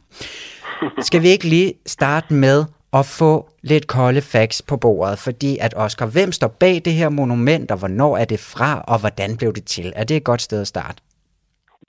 Skal 1.01 1.21
vi 1.21 1.29
ikke 1.29 1.47
lige 1.47 1.73
starte 1.85 2.33
med 2.33 2.65
at 2.93 3.05
få 3.05 3.49
lidt 3.61 3.87
kolde 3.87 4.21
facts 4.21 4.61
på 4.61 4.77
bordet, 4.77 5.19
fordi 5.19 5.57
at 5.57 5.73
Oscar, 5.77 6.05
hvem 6.05 6.31
står 6.31 6.47
bag 6.47 6.81
det 6.85 6.93
her 6.93 7.09
monument, 7.09 7.71
og 7.71 7.77
hvornår 7.77 8.17
er 8.17 8.25
det 8.25 8.39
fra, 8.39 8.83
og 8.87 8.99
hvordan 8.99 9.37
blev 9.37 9.53
det 9.53 9.65
til? 9.65 9.93
Er 9.95 10.03
det 10.03 10.17
et 10.17 10.23
godt 10.23 10.41
sted 10.41 10.61
at 10.61 10.67
starte? 10.67 11.01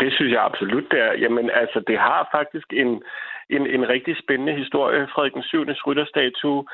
Det 0.01 0.13
synes 0.13 0.33
jeg 0.33 0.45
absolut, 0.45 0.85
det 0.91 1.01
er. 1.01 1.13
Jamen, 1.13 1.51
altså, 1.51 1.81
det 1.87 1.99
har 1.99 2.29
faktisk 2.33 2.73
en, 2.73 3.03
en, 3.51 3.67
en 3.67 3.89
rigtig 3.89 4.17
spændende 4.23 4.53
historie. 4.53 5.09
Frederik 5.15 5.35
den 5.35 5.43
7. 5.43 5.65
rytterstatue. 5.87 6.65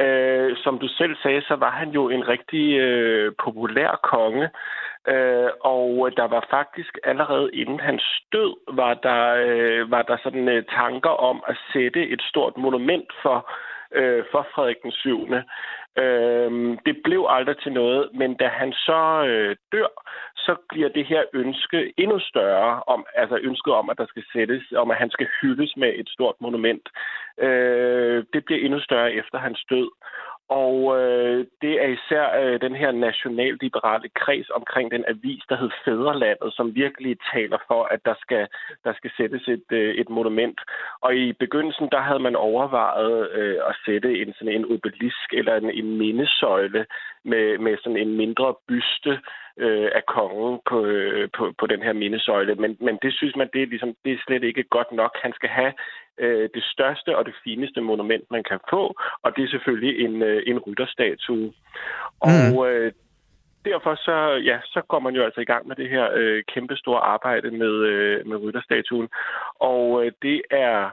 Øh, 0.00 0.56
som 0.56 0.78
du 0.78 0.88
selv 0.88 1.16
sagde, 1.22 1.42
så 1.42 1.56
var 1.56 1.70
han 1.70 1.90
jo 1.90 2.08
en 2.08 2.28
rigtig 2.28 2.78
øh, 2.78 3.32
populær 3.44 4.00
konge. 4.02 4.48
Øh, 5.08 5.50
og 5.60 6.10
der 6.16 6.26
var 6.34 6.46
faktisk 6.50 6.98
allerede 7.04 7.50
inden 7.52 7.80
hans 7.80 8.04
død, 8.32 8.54
var 8.76 8.94
der, 8.94 9.22
øh, 9.46 9.90
var 9.90 10.02
der 10.02 10.16
sådan 10.22 10.48
øh, 10.48 10.64
tanker 10.64 11.10
om 11.30 11.42
at 11.46 11.56
sætte 11.72 12.08
et 12.08 12.22
stort 12.22 12.56
monument 12.56 13.08
for, 13.22 13.50
øh, 13.92 14.24
for 14.30 14.46
Frederik 14.54 14.82
den 14.82 14.92
7. 14.92 15.28
Øh, 16.02 16.50
det 16.86 16.94
blev 17.04 17.26
aldrig 17.28 17.56
til 17.58 17.72
noget, 17.72 18.10
men 18.14 18.34
da 18.34 18.46
han 18.48 18.72
så 18.72 19.24
øh, 19.28 19.56
dør, 19.72 19.90
så 20.36 20.56
bliver 20.68 20.88
det 20.88 21.06
her 21.06 21.22
ønske 21.32 21.92
endnu 21.96 22.18
større, 22.18 22.82
om, 22.86 23.06
altså 23.14 23.36
ønsket 23.42 23.72
om, 23.74 23.90
at 23.90 23.98
der 23.98 24.06
skal 24.06 24.24
sættes, 24.32 24.62
om 24.76 24.90
at 24.90 24.96
han 24.96 25.10
skal 25.10 25.28
hyldes 25.40 25.76
med 25.76 25.92
et 25.96 26.08
stort 26.08 26.34
monument. 26.40 26.88
Øh, 27.38 28.24
det 28.32 28.44
bliver 28.44 28.60
endnu 28.64 28.80
større 28.80 29.12
efter 29.12 29.38
hans 29.38 29.64
død. 29.70 29.88
Og 30.48 31.00
øh, 31.00 31.46
det 31.62 31.82
er 31.82 31.88
især 31.88 32.40
øh, 32.40 32.60
den 32.60 32.74
her 32.74 32.92
nationalliberale 32.92 34.08
kreds 34.08 34.50
omkring 34.50 34.90
den 34.90 35.04
avis, 35.08 35.42
der 35.48 35.56
hed 35.56 35.70
Fæderlandet, 35.84 36.54
som 36.54 36.74
virkelig 36.74 37.16
taler 37.32 37.58
for, 37.66 37.82
at 37.84 38.00
der 38.04 38.14
skal, 38.20 38.48
der 38.84 38.92
skal 38.94 39.10
sættes 39.16 39.48
et, 39.48 39.68
øh, 39.70 39.94
et 39.94 40.08
monument. 40.08 40.60
Og 41.00 41.16
i 41.16 41.32
begyndelsen, 41.32 41.88
der 41.92 42.00
havde 42.00 42.18
man 42.18 42.36
overvejet 42.36 43.30
øh, 43.30 43.58
at 43.68 43.76
sætte 43.86 44.22
en, 44.22 44.32
sådan 44.32 44.54
en 44.54 44.64
obelisk 44.72 45.28
eller 45.32 45.54
en, 45.56 45.70
en 45.70 45.98
mindesøjle 45.98 46.86
med, 47.24 47.58
med 47.58 47.76
sådan 47.82 47.98
en 47.98 48.16
mindre 48.16 48.54
byste 48.68 49.20
øh, 49.58 49.88
af 49.94 50.06
kongen 50.06 50.60
på, 50.68 50.84
øh, 50.84 51.28
på, 51.36 51.52
på 51.58 51.66
den 51.66 51.82
her 51.82 51.92
mindesøjle. 51.92 52.54
Men, 52.54 52.76
men 52.80 52.98
det 53.02 53.12
synes 53.14 53.36
man, 53.36 53.48
det 53.52 53.62
er, 53.62 53.66
ligesom, 53.66 53.94
det 54.04 54.12
er 54.12 54.24
slet 54.26 54.44
ikke 54.44 54.62
godt 54.62 54.92
nok. 54.92 55.18
Han 55.22 55.32
skal 55.32 55.48
have 55.48 55.72
øh, 56.18 56.48
det 56.54 56.64
største 56.64 57.16
og 57.16 57.26
det 57.26 57.34
fineste 57.44 57.80
monument, 57.80 58.24
man 58.30 58.44
kan 58.44 58.60
få, 58.70 59.00
og 59.22 59.36
det 59.36 59.44
er 59.44 59.48
selvfølgelig 59.48 60.04
en, 60.04 60.22
øh, 60.22 60.42
en 60.46 60.58
rytterstatue. 60.58 61.46
Mm. 61.46 61.52
Og 62.22 62.70
øh, 62.70 62.92
derfor 63.64 63.94
så, 63.94 64.16
ja, 64.50 64.58
så 64.64 64.80
går 64.88 64.98
man 64.98 65.14
jo 65.14 65.24
altså 65.24 65.40
i 65.40 65.50
gang 65.52 65.68
med 65.68 65.76
det 65.76 65.88
her 65.88 66.10
øh, 66.14 66.42
kæmpe 66.54 66.76
store 66.76 67.00
arbejde 67.00 67.50
med, 67.50 67.74
øh, 67.92 68.26
med 68.26 68.36
rytterstatuen. 68.36 69.08
Og 69.60 70.04
øh, 70.04 70.12
det 70.22 70.42
er 70.50 70.90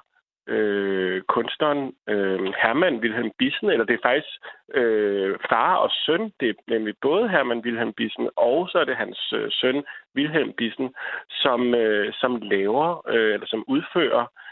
øh, 0.48 1.22
kunstneren 1.22 1.94
øh, 2.10 2.40
Hermann 2.62 3.00
Wilhelm 3.00 3.32
Bissen, 3.40 3.70
eller 3.70 3.86
det 3.86 3.94
er 3.94 4.08
faktisk 4.10 4.34
øh, 4.74 5.38
far 5.50 5.76
og 5.76 5.90
søn. 6.06 6.32
Det 6.40 6.50
er 6.50 6.54
nemlig 6.68 6.94
både 7.02 7.30
Hermann 7.30 7.66
Wilhelm 7.66 7.94
Bissen, 7.94 8.30
og 8.36 8.70
så 8.70 8.78
er 8.80 8.86
det 8.86 8.96
hans 8.96 9.34
øh, 9.36 9.48
søn 9.52 9.84
Wilhelm 10.16 10.54
Bissen, 10.54 10.94
som, 11.30 11.76
øh, 11.76 12.14
som 12.14 12.42
laver, 12.42 13.10
øh, 13.10 13.34
eller 13.34 13.48
som 13.48 13.64
udfører 13.68 14.22
øh, 14.22 14.45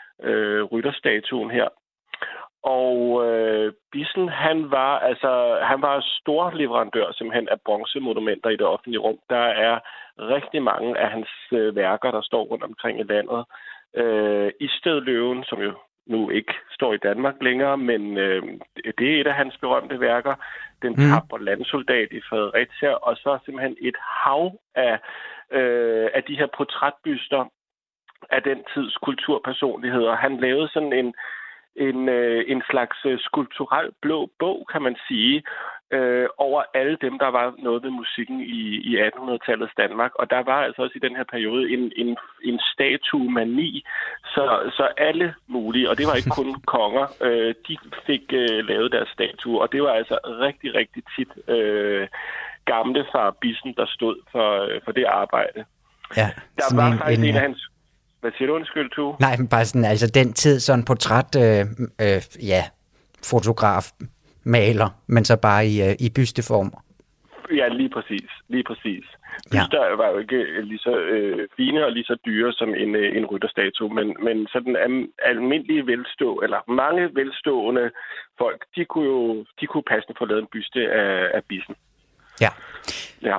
rytterstatuen 0.72 1.52
her. 1.52 1.68
Og 2.64 3.26
øh, 3.28 3.74
Bissen, 3.92 4.30
han 4.30 4.72
var 4.72 5.00
altså 5.00 5.60
han 5.62 5.82
var 5.82 6.06
stor 6.22 6.52
leverandør 6.52 7.12
simpelthen 7.12 7.50
af 7.50 7.62
bronzemonumenter 7.66 8.50
i 8.50 8.56
det 8.56 8.66
offentlige 8.66 9.00
rum. 9.00 9.20
Der 9.30 9.46
er 9.68 9.80
rigtig 10.20 10.64
mange 10.64 10.98
af 10.98 11.10
hans 11.10 11.30
øh, 11.52 11.76
værker, 11.76 12.12
der 12.12 12.22
står 12.22 12.44
rundt 12.44 12.64
omkring 12.64 13.00
i 13.00 13.04
landet. 13.04 13.46
Øh, 13.96 14.52
Istedløven, 14.60 15.44
som 15.44 15.62
jo 15.62 15.74
nu 16.08 16.30
ikke 16.30 16.54
står 16.72 16.94
i 16.94 17.04
Danmark 17.04 17.36
længere, 17.42 17.78
men 17.78 18.18
øh, 18.18 18.44
det 18.98 19.16
er 19.16 19.22
et 19.22 19.28
af 19.28 19.34
hans 19.34 19.58
berømte 19.58 20.00
værker. 20.00 20.36
Den 20.82 20.92
mm. 20.92 21.10
tapper 21.10 21.38
landsoldat 21.38 22.08
i 22.12 22.22
Fredericia, 22.30 22.94
og 22.94 23.16
så 23.16 23.40
simpelthen 23.46 23.78
et 23.82 23.96
hav 24.24 24.52
af, 24.76 25.00
øh, 25.52 26.10
af 26.14 26.24
de 26.24 26.38
her 26.38 26.48
portrætbyster 26.58 27.46
af 28.36 28.42
den 28.44 28.60
tids 28.74 28.96
kulturpersonligheder. 28.98 30.16
Han 30.16 30.38
lavede 30.38 30.70
sådan 30.74 30.94
en, 30.94 31.14
en, 31.76 32.10
øh, 32.10 32.44
en 32.48 32.62
slags 32.70 32.98
øh, 33.06 33.20
skulpturel 33.20 33.90
blå 34.02 34.30
bog, 34.40 34.68
kan 34.72 34.82
man 34.82 34.96
sige, 35.08 35.44
øh, 35.92 36.28
over 36.38 36.64
alle 36.74 36.98
dem, 37.02 37.20
der 37.20 37.28
var 37.28 37.56
noget 37.60 37.84
ved 37.84 37.90
musikken 37.90 38.40
i, 38.40 38.62
i 38.90 38.92
1800-tallets 39.08 39.74
Danmark. 39.78 40.12
Og 40.16 40.30
der 40.30 40.42
var 40.44 40.60
altså 40.66 40.82
også 40.82 40.96
i 40.96 41.06
den 41.08 41.16
her 41.16 41.24
periode 41.24 41.74
en, 41.74 41.92
en, 41.96 42.18
en 42.44 42.60
statuemani, 42.74 43.84
så, 44.34 44.72
så 44.78 44.88
alle 44.98 45.34
mulige, 45.48 45.90
og 45.90 45.98
det 45.98 46.06
var 46.08 46.16
ikke 46.16 46.38
kun 46.42 46.54
konger, 46.78 47.06
øh, 47.22 47.56
de 47.68 47.78
fik 48.06 48.24
øh, 48.34 48.60
lavet 48.70 48.92
deres 48.92 49.10
statue, 49.10 49.62
og 49.62 49.72
det 49.72 49.84
var 49.84 49.94
altså 49.94 50.18
rigtig, 50.46 50.76
rigtig 50.76 51.04
tit 51.16 51.32
øh, 51.56 52.08
gamle 52.66 53.06
far 53.12 53.36
Bissen, 53.42 53.74
der 53.78 53.86
stod 53.86 54.16
for, 54.32 54.64
øh, 54.64 54.82
for 54.86 54.92
det 54.92 55.06
arbejde. 55.06 55.66
Ja, 56.18 56.30
der 56.58 56.76
var 56.76 56.88
en, 56.92 56.98
faktisk 56.98 57.20
en, 57.20 57.30
en 57.30 57.36
af 57.36 57.42
hans 57.42 57.70
hvad 58.24 58.32
siger 58.38 58.48
du, 58.48 58.56
undskyld, 58.56 58.90
tu? 58.90 59.16
Nej, 59.20 59.38
men 59.38 59.48
bare 59.48 59.66
sådan, 59.66 59.86
altså 59.86 60.08
den 60.20 60.34
tid, 60.34 60.60
sådan 60.60 60.86
portræt, 60.86 61.32
øh, 61.46 61.66
øh, 62.06 62.22
ja, 62.52 62.64
fotograf, 63.32 63.86
maler, 64.44 64.90
men 65.08 65.26
så 65.26 65.36
bare 65.42 65.62
i, 65.68 65.76
øh, 65.88 65.96
i 66.06 66.08
bysteform. 66.16 66.70
Ja, 67.60 67.68
lige 67.68 67.90
præcis. 67.90 68.30
Lige 68.48 68.64
præcis. 68.64 69.06
Byster 69.52 69.84
ja. 69.86 69.96
var 69.96 70.10
jo 70.14 70.18
ikke 70.18 70.36
øh, 70.36 70.64
lige 70.64 70.80
så 70.80 70.96
øh, 70.98 71.48
fine 71.58 71.86
og 71.86 71.92
lige 71.92 72.04
så 72.04 72.16
dyre 72.26 72.54
som 72.54 72.70
en, 72.84 72.96
øh, 72.96 73.18
en 73.18 73.26
rytterstatue, 73.26 73.94
men, 73.98 74.08
men 74.26 74.48
sådan 74.54 74.76
al- 74.76 75.12
almindelige 75.32 75.88
velstå, 75.88 76.30
eller 76.46 76.72
mange 76.72 77.16
velstående 77.16 77.92
folk, 78.38 78.60
de 78.76 78.86
kunne 78.86 79.06
jo 79.06 79.46
de 79.60 79.66
kunne 79.68 79.88
passende 79.92 80.16
få 80.18 80.26
lavet 80.26 80.42
en 80.42 80.54
byste 80.54 80.92
af, 80.92 81.32
af 81.38 81.42
bissen. 81.50 81.76
Ja. 82.42 82.50
Ja. 83.22 83.38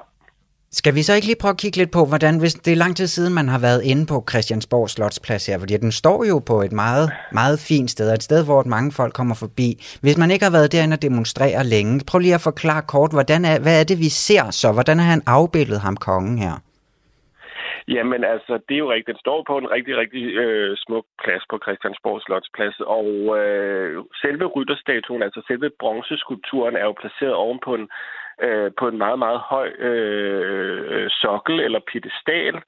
Skal 0.81 0.95
vi 0.95 1.03
så 1.03 1.13
ikke 1.15 1.29
lige 1.31 1.43
prøve 1.43 1.57
at 1.57 1.63
kigge 1.65 1.79
lidt 1.81 1.93
på, 1.99 2.03
hvordan, 2.11 2.35
hvis 2.43 2.55
det 2.65 2.73
er 2.73 2.83
lang 2.85 2.97
tid 2.97 3.07
siden, 3.07 3.35
man 3.41 3.49
har 3.55 3.61
været 3.69 3.83
inde 3.93 4.05
på 4.13 4.17
Christiansborg 4.31 4.87
Slotsplads 4.91 5.47
her, 5.49 5.59
fordi 5.63 5.75
den 5.85 5.93
står 6.03 6.19
jo 6.31 6.37
på 6.51 6.57
et 6.67 6.73
meget, 6.85 7.07
meget 7.41 7.59
fint 7.69 7.91
sted, 7.91 8.07
et 8.15 8.23
sted, 8.29 8.41
hvor 8.49 8.63
mange 8.75 8.91
folk 9.01 9.13
kommer 9.21 9.37
forbi. 9.45 9.69
Hvis 10.05 10.19
man 10.23 10.31
ikke 10.31 10.45
har 10.49 10.57
været 10.59 10.73
derinde 10.73 10.95
og 10.99 11.03
demonstrere 11.09 11.61
længe, 11.75 11.93
prøv 12.09 12.19
lige 12.19 12.39
at 12.39 12.49
forklare 12.51 12.83
kort, 12.95 13.13
hvordan 13.17 13.41
er, 13.51 13.57
hvad 13.65 13.77
er 13.81 13.85
det, 13.91 13.99
vi 14.05 14.11
ser 14.27 14.45
så? 14.61 14.69
Hvordan 14.77 14.99
har 15.01 15.09
han 15.15 15.23
afbildet 15.37 15.81
ham 15.87 15.97
kongen 16.09 16.39
her? 16.45 16.55
Jamen 17.89 18.23
altså, 18.35 18.53
det 18.67 18.75
er 18.75 18.85
jo 18.85 18.93
rigtigt. 18.93 19.15
Den 19.15 19.25
står 19.25 19.39
på 19.51 19.55
en 19.59 19.69
rigtig, 19.77 19.95
rigtig 20.03 20.25
øh, 20.45 20.77
smuk 20.85 21.07
plads 21.23 21.45
på 21.51 21.57
Christiansborg 21.65 22.21
Slotsplads, 22.27 22.79
og 22.99 23.09
øh, 23.41 24.05
selve 24.23 24.45
rytterstatuen, 24.57 25.23
altså 25.23 25.41
selve 25.49 25.71
bronzeskulpturen, 25.81 26.77
er 26.77 26.85
jo 26.91 26.95
placeret 27.03 27.35
ovenpå 27.45 27.75
en 27.75 27.89
øh, 28.43 28.71
på 28.79 28.89
en 28.89 28.99
meget, 28.99 29.19
meget 29.19 29.41
høj 29.41 29.69
øh, 29.79 31.11
sokkel 31.11 31.61
eller 31.61 31.81
piedestal. 31.93 32.63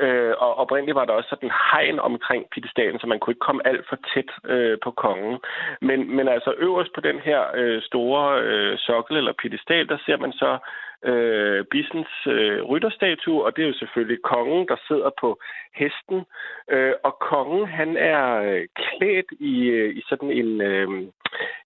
Øh, 0.00 0.34
og 0.38 0.54
oprindeligt 0.58 0.94
var 0.94 1.04
der 1.04 1.12
også 1.12 1.28
sådan 1.28 1.50
hegn 1.72 1.98
omkring 1.98 2.44
piedestalen, 2.52 2.98
så 3.00 3.06
man 3.06 3.18
kunne 3.18 3.32
ikke 3.32 3.46
komme 3.48 3.66
alt 3.66 3.88
for 3.88 3.98
tæt 4.14 4.30
øh, 4.44 4.78
på 4.84 4.90
kongen. 4.90 5.38
Men, 5.80 6.16
men 6.16 6.28
altså 6.28 6.54
øverst 6.58 6.92
på 6.94 7.00
den 7.00 7.18
her 7.18 7.40
øh, 7.54 7.82
store 7.82 8.40
øh, 8.42 8.78
sokkel 8.78 9.16
eller 9.16 9.32
piedestal, 9.32 9.88
der 9.88 9.98
ser 10.06 10.16
man 10.16 10.32
så 10.32 10.58
øh, 11.06 11.64
Bissens 11.70 12.14
øh, 12.26 12.62
rytterstatue, 12.62 13.44
og 13.44 13.56
det 13.56 13.62
er 13.62 13.68
jo 13.68 13.78
selvfølgelig 13.78 14.22
kongen, 14.22 14.68
der 14.68 14.76
sidder 14.88 15.10
på 15.20 15.38
hesten. 15.74 16.24
Øh, 16.70 16.94
og 17.04 17.18
kongen, 17.18 17.66
han 17.66 17.96
er 17.96 18.22
øh, 18.42 18.66
klædt 18.76 19.30
i, 19.40 19.64
øh, 19.64 19.96
i 19.96 20.02
sådan 20.08 20.30
en, 20.30 20.60
øh, 20.60 20.88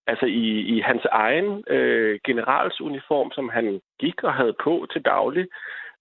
altså 0.07 0.27
i, 0.27 0.61
i 0.75 0.81
hans 0.81 1.05
egen 1.05 1.65
øh, 1.69 2.21
generalsuniform, 2.25 3.31
som 3.33 3.49
han 3.49 3.81
gik 3.99 4.23
og 4.23 4.35
havde 4.35 4.55
på 4.65 4.87
til 4.93 5.03
daglig. 5.03 5.47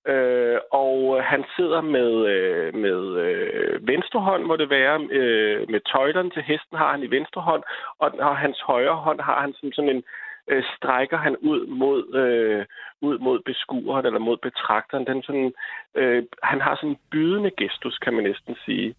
Øh, 0.08 0.60
og 0.72 1.24
han 1.24 1.44
sidder 1.56 1.82
med, 1.82 2.12
øh, 2.36 2.76
med 2.76 3.02
øh, 3.26 3.88
venstre 3.88 4.20
hånd, 4.20 4.44
må 4.44 4.56
det 4.56 4.70
være, 4.70 5.08
øh, 5.12 5.70
med 5.70 5.80
tøjlerne 5.92 6.30
til 6.30 6.44
hesten 6.44 6.78
har 6.78 6.92
han 6.92 7.04
i 7.04 7.12
venstre 7.12 7.42
hånd, 7.42 7.64
og, 8.00 8.12
og 8.20 8.38
hans 8.38 8.60
højre 8.62 8.96
hånd 8.96 9.20
har 9.22 9.42
han 9.42 9.54
som 9.54 9.72
sådan 9.72 9.96
en 9.96 10.04
øh, 10.50 10.64
strækker 10.78 11.18
han 11.18 11.36
ud 11.38 11.68
mod, 11.68 12.16
øh, 12.16 12.66
ud 13.02 13.18
mod 13.20 13.40
beskueren 13.46 14.06
eller 14.06 14.20
mod 14.20 14.38
betragteren. 14.38 15.08
Den 15.08 15.24
sådan, 15.24 15.54
øh, 15.96 16.24
han 16.44 16.62
har 16.62 16.76
sådan 16.76 16.90
en 16.90 17.00
bydende 17.12 17.52
gestus, 17.58 17.98
kan 17.98 18.14
man 18.14 18.24
næsten 18.24 18.56
sige. 18.66 18.96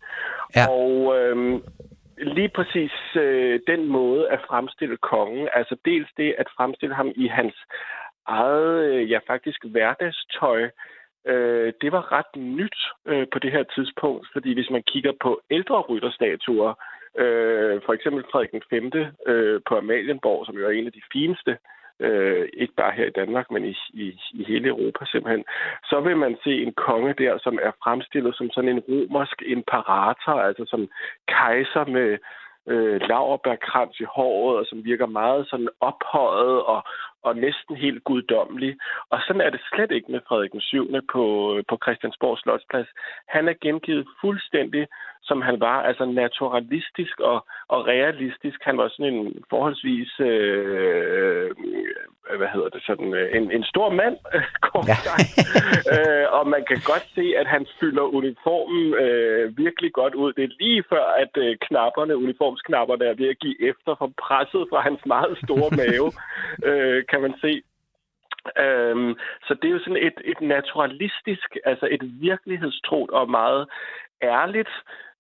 Ja. 0.57 0.65
Og 0.71 1.19
øh, 1.19 1.61
lige 2.19 2.49
præcis 2.49 2.93
øh, 3.17 3.61
den 3.67 3.87
måde 3.87 4.31
at 4.31 4.41
fremstille 4.49 4.97
kongen, 4.97 5.49
altså 5.53 5.77
dels 5.85 6.09
det 6.17 6.35
at 6.39 6.47
fremstille 6.57 6.95
ham 6.95 7.13
i 7.17 7.27
hans 7.27 7.55
eget, 8.27 8.85
øh, 8.85 9.11
ja 9.11 9.19
faktisk 9.27 9.65
hverdagstøj, 9.65 10.71
øh, 11.27 11.73
det 11.81 11.93
var 11.93 12.13
ret 12.13 12.37
nyt 12.37 12.79
øh, 13.07 13.27
på 13.33 13.39
det 13.39 13.53
her 13.53 13.65
tidspunkt, 13.75 14.27
fordi 14.33 14.55
hvis 14.55 14.71
man 14.71 14.83
kigger 14.83 15.13
på 15.21 15.41
ældre 15.51 15.81
rytterstatuer, 15.81 16.75
øh, 17.19 17.81
for 17.87 17.93
eksempel 17.93 18.25
Frederik 18.33 18.51
den 18.53 18.63
5. 18.71 18.93
Øh, 19.27 19.61
på 19.69 19.77
Amalienborg, 19.77 20.47
som 20.47 20.59
jo 20.59 20.67
er 20.67 20.71
en 20.71 20.87
af 20.87 20.93
de 20.93 21.03
fineste 21.13 21.57
øh, 22.01 22.49
ikke 22.53 22.75
bare 22.75 22.93
her 22.93 23.07
i 23.07 23.17
Danmark, 23.21 23.51
men 23.51 23.65
i, 23.65 23.77
i, 23.93 24.21
i 24.33 24.45
hele 24.45 24.69
Europa 24.69 25.05
simpelthen, 25.05 25.45
så 25.85 26.01
vil 26.01 26.17
man 26.17 26.37
se 26.45 26.63
en 26.63 26.73
konge 26.73 27.15
der, 27.19 27.39
som 27.39 27.59
er 27.63 27.73
fremstillet 27.85 28.37
som 28.37 28.51
sådan 28.51 28.71
en 28.71 28.85
romersk 28.89 29.43
imperator, 29.47 30.33
altså 30.33 30.65
som 30.69 30.89
kejser 31.29 31.85
med 31.85 32.19
øh, 32.69 33.01
laverbærkrans 33.09 34.01
i 34.01 34.05
håret, 34.05 34.59
og 34.59 34.67
som 34.67 34.85
virker 34.85 35.07
meget 35.07 35.49
sådan 35.51 35.69
ophøjet 35.81 36.63
og, 36.63 36.83
og 37.23 37.37
næsten 37.37 37.77
helt 37.77 38.05
guddommelig. 38.05 38.77
Og 39.11 39.19
sådan 39.27 39.41
er 39.41 39.51
det 39.51 39.61
slet 39.75 39.91
ikke 39.91 40.13
med 40.13 40.21
Frederik 40.29 40.53
den 40.53 40.61
7. 40.61 40.93
på, 41.13 41.25
på 41.69 41.79
Christiansborg 41.83 42.39
Slotsplads. 42.39 42.89
Han 43.29 43.49
er 43.49 43.55
gengivet 43.61 44.07
fuldstændig 44.21 44.87
som 45.23 45.43
han 45.43 45.61
var, 45.61 45.83
altså 45.83 46.05
naturalistisk 46.05 47.21
og, 47.21 47.47
og 47.69 47.87
realistisk. 47.87 48.59
Han 48.63 48.77
var 48.79 48.89
sådan 48.89 49.15
en 49.15 49.45
forholdsvis, 49.51 50.21
øh, 50.21 51.51
hvad 52.37 52.49
hedder 52.55 52.69
det, 52.69 52.83
sådan 52.87 53.15
øh, 53.15 53.37
en, 53.37 53.53
en 53.53 53.65
stor 53.65 53.91
mand, 53.91 54.17
kort 54.69 54.89
ja. 54.89 55.15
øh, 55.95 56.27
og 56.37 56.49
man 56.55 56.65
kan 56.69 56.81
godt 56.91 57.07
se, 57.15 57.25
at 57.41 57.47
han 57.47 57.67
fylder 57.81 58.03
uniformen 58.03 58.95
øh, 58.95 59.59
virkelig 59.59 59.93
godt 59.93 60.15
ud. 60.15 60.33
Det 60.33 60.45
er 60.45 60.57
lige 60.61 60.85
før, 60.93 61.05
at 61.23 61.33
øh, 61.37 61.57
knapperne, 61.67 62.17
uniformsknapperne 62.17 63.05
er 63.05 63.15
ved 63.15 63.29
at 63.29 63.39
give 63.39 63.69
efter 63.71 63.95
for 63.99 64.11
presset 64.25 64.63
fra 64.71 64.81
hans 64.81 65.01
meget 65.07 65.39
store 65.45 65.71
mave, 65.83 66.09
øh, 66.69 67.05
kan 67.11 67.21
man 67.21 67.35
se. 67.41 67.63
Øhm, 68.65 69.13
så 69.47 69.55
det 69.55 69.69
er 69.69 69.73
jo 69.73 69.85
sådan 69.85 70.05
et, 70.09 70.19
et 70.25 70.41
naturalistisk, 70.41 71.57
altså 71.65 71.89
et 71.91 72.03
virkelighedstrådt 72.21 73.11
og 73.11 73.31
meget 73.31 73.69
ærligt 74.23 74.73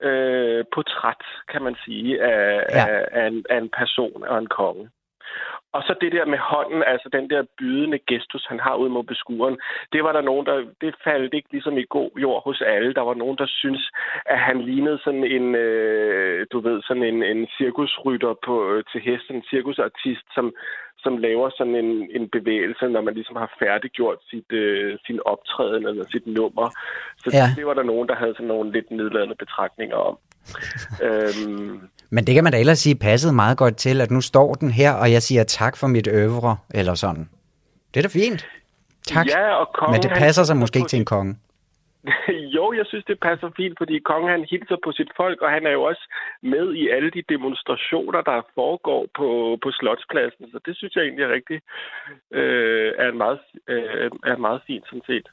øh, 0.03 0.65
portræt, 0.75 1.25
kan 1.53 1.63
man 1.63 1.77
sige, 1.85 2.23
af, 2.23 2.65
ja. 2.71 2.87
af, 2.89 3.05
af, 3.13 3.27
en, 3.27 3.45
af 3.51 3.59
en 3.59 3.71
person 3.79 4.25
og 4.25 4.39
en 4.39 4.47
konge. 4.47 4.91
Og 5.73 5.83
så 5.83 5.95
det 6.01 6.13
der 6.13 6.25
med 6.25 6.39
hånden, 6.39 6.83
altså 6.87 7.09
den 7.13 7.31
der 7.31 7.43
bydende 7.59 7.99
gestus, 7.99 8.47
han 8.49 8.61
har 8.61 8.75
ud 8.77 8.89
mod 8.89 9.05
beskueren, 9.05 9.59
det 9.93 10.05
var 10.05 10.13
der 10.13 10.21
nogen, 10.21 10.47
der, 10.47 10.57
det 10.81 10.95
faldt 11.05 11.35
ikke 11.35 11.53
ligesom 11.53 11.79
i 11.79 11.85
god 11.89 12.11
jord 12.17 12.45
hos 12.45 12.61
alle. 12.61 12.95
Der 12.95 13.01
var 13.01 13.15
nogen, 13.15 13.39
der 13.39 13.47
synes, 13.47 13.91
at 14.27 14.39
han 14.39 14.61
lignede 14.61 14.99
sådan 15.05 15.25
en, 15.25 15.55
øh, 15.55 16.47
du 16.53 16.61
ved, 16.61 16.83
sådan 16.83 17.03
en, 17.03 17.23
en 17.23 17.47
cirkusrytter 17.59 18.35
på, 18.47 18.73
øh, 18.73 18.85
til 18.93 19.01
hesten, 19.01 19.37
en 19.37 19.45
cirkusartist, 19.51 20.27
som, 20.35 20.55
som 20.99 21.19
laver 21.19 21.51
sådan 21.59 21.75
en, 21.75 22.11
en 22.17 22.29
bevægelse, 22.29 22.89
når 22.89 23.01
man 23.01 23.15
ligesom 23.15 23.37
har 23.37 23.57
færdiggjort 23.59 24.19
sit, 24.31 24.53
øh, 24.53 24.99
sin 25.07 25.21
optræden 25.25 25.87
eller 25.87 26.05
sit 26.13 26.27
nummer. 26.27 26.67
Så 27.23 27.31
ja. 27.33 27.47
det 27.57 27.67
var 27.67 27.75
der 27.75 27.83
nogen, 27.83 28.09
der 28.09 28.15
havde 28.15 28.35
sådan 28.35 28.47
nogle 28.47 28.73
lidt 28.73 28.91
nedladende 28.91 29.35
betragtninger 29.35 29.97
om. 29.97 30.19
øhm, 31.07 31.81
Men 32.11 32.27
det 32.27 32.35
kan 32.35 32.45
man 32.45 32.53
da 32.53 32.59
ellers 32.61 32.79
sige 32.79 32.95
passede 32.95 33.33
meget 33.33 33.59
godt 33.59 33.77
til, 33.77 34.01
at 34.01 34.11
nu 34.11 34.21
står 34.21 34.55
den 34.55 34.71
her, 34.71 34.93
og 34.93 35.13
jeg 35.13 35.23
siger 35.23 35.45
tak 35.45 35.77
for 35.77 35.87
mit 35.87 36.07
øvre, 36.07 36.57
eller 36.75 36.95
sådan. 36.95 37.29
Det 37.95 38.01
er 38.01 38.09
da 38.09 38.09
fint. 38.09 38.47
Tak. 39.07 39.27
Ja, 39.27 39.55
og 39.55 39.69
kongen, 39.75 39.93
Men 39.93 40.03
det 40.03 40.11
passer 40.19 40.43
sig 40.45 40.57
måske 40.57 40.79
ikke 40.79 40.89
til 40.89 40.99
en 40.99 41.05
konge. 41.05 41.37
jo, 42.57 42.73
jeg 42.73 42.87
synes, 42.87 43.05
det 43.05 43.19
passer 43.29 43.51
fint, 43.57 43.75
fordi 43.79 43.99
kongen 43.99 44.31
han 44.31 44.45
hilser 44.51 44.77
på 44.85 44.93
sit 44.93 45.11
folk, 45.17 45.39
og 45.43 45.51
han 45.51 45.67
er 45.67 45.71
jo 45.71 45.83
også 45.83 46.05
med 46.43 46.75
i 46.75 46.89
alle 46.89 47.11
de 47.11 47.23
demonstrationer, 47.29 48.21
der 48.31 48.47
foregår 48.55 49.07
på, 49.19 49.59
på 49.63 49.69
Slotspladsen. 49.71 50.45
Så 50.53 50.59
det 50.67 50.77
synes 50.77 50.95
jeg 50.95 51.03
egentlig 51.03 51.25
er 51.25 51.33
rigtig 51.39 51.59
øh, 52.39 52.93
er, 52.99 53.09
en 53.09 53.19
meget, 53.19 53.39
øh, 53.69 54.11
er 54.33 54.37
meget 54.37 54.61
fint, 54.67 54.85
sådan 54.87 55.07
set. 55.07 55.27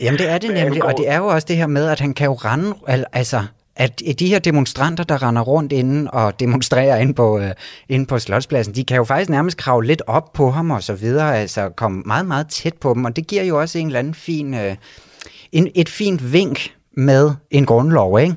Jamen 0.00 0.18
det 0.18 0.28
er 0.34 0.38
det 0.38 0.50
nemlig, 0.60 0.84
og 0.84 0.92
det 0.98 1.06
er 1.08 1.18
jo 1.22 1.26
også 1.34 1.46
det 1.50 1.56
her 1.56 1.66
med, 1.66 1.84
at 1.94 2.00
han 2.00 2.14
kan 2.14 2.26
jo 2.26 2.36
rende, 2.48 2.68
altså 3.12 3.40
at 3.76 4.02
de 4.18 4.28
her 4.28 4.38
demonstranter, 4.38 5.04
der 5.04 5.22
render 5.26 5.42
rundt 5.42 5.72
inden 5.72 6.08
og 6.12 6.26
demonstrerer 6.40 6.96
ind 6.96 7.14
på, 7.14 7.38
øh, 7.38 7.50
inde 7.88 8.06
på 8.06 8.18
Slotspladsen, 8.18 8.74
de 8.74 8.84
kan 8.84 8.96
jo 8.96 9.04
faktisk 9.04 9.30
nærmest 9.30 9.58
kravle 9.58 9.86
lidt 9.86 10.02
op 10.06 10.32
på 10.32 10.50
ham 10.50 10.70
og 10.70 10.82
så 10.82 10.94
videre, 10.94 11.38
altså 11.38 11.68
komme 11.76 12.02
meget, 12.06 12.26
meget 12.26 12.48
tæt 12.48 12.74
på 12.82 12.94
dem, 12.94 13.04
og 13.04 13.16
det 13.16 13.26
giver 13.26 13.44
jo 13.44 13.60
også 13.60 13.78
en 13.78 13.86
eller 13.86 13.98
anden 13.98 14.14
fin, 14.14 14.54
øh, 14.54 14.76
en, 15.52 15.70
et 15.74 15.88
fint 15.88 16.32
vink 16.32 16.58
med 16.92 17.30
en 17.50 17.66
grundlov, 17.66 18.20
ikke? 18.20 18.34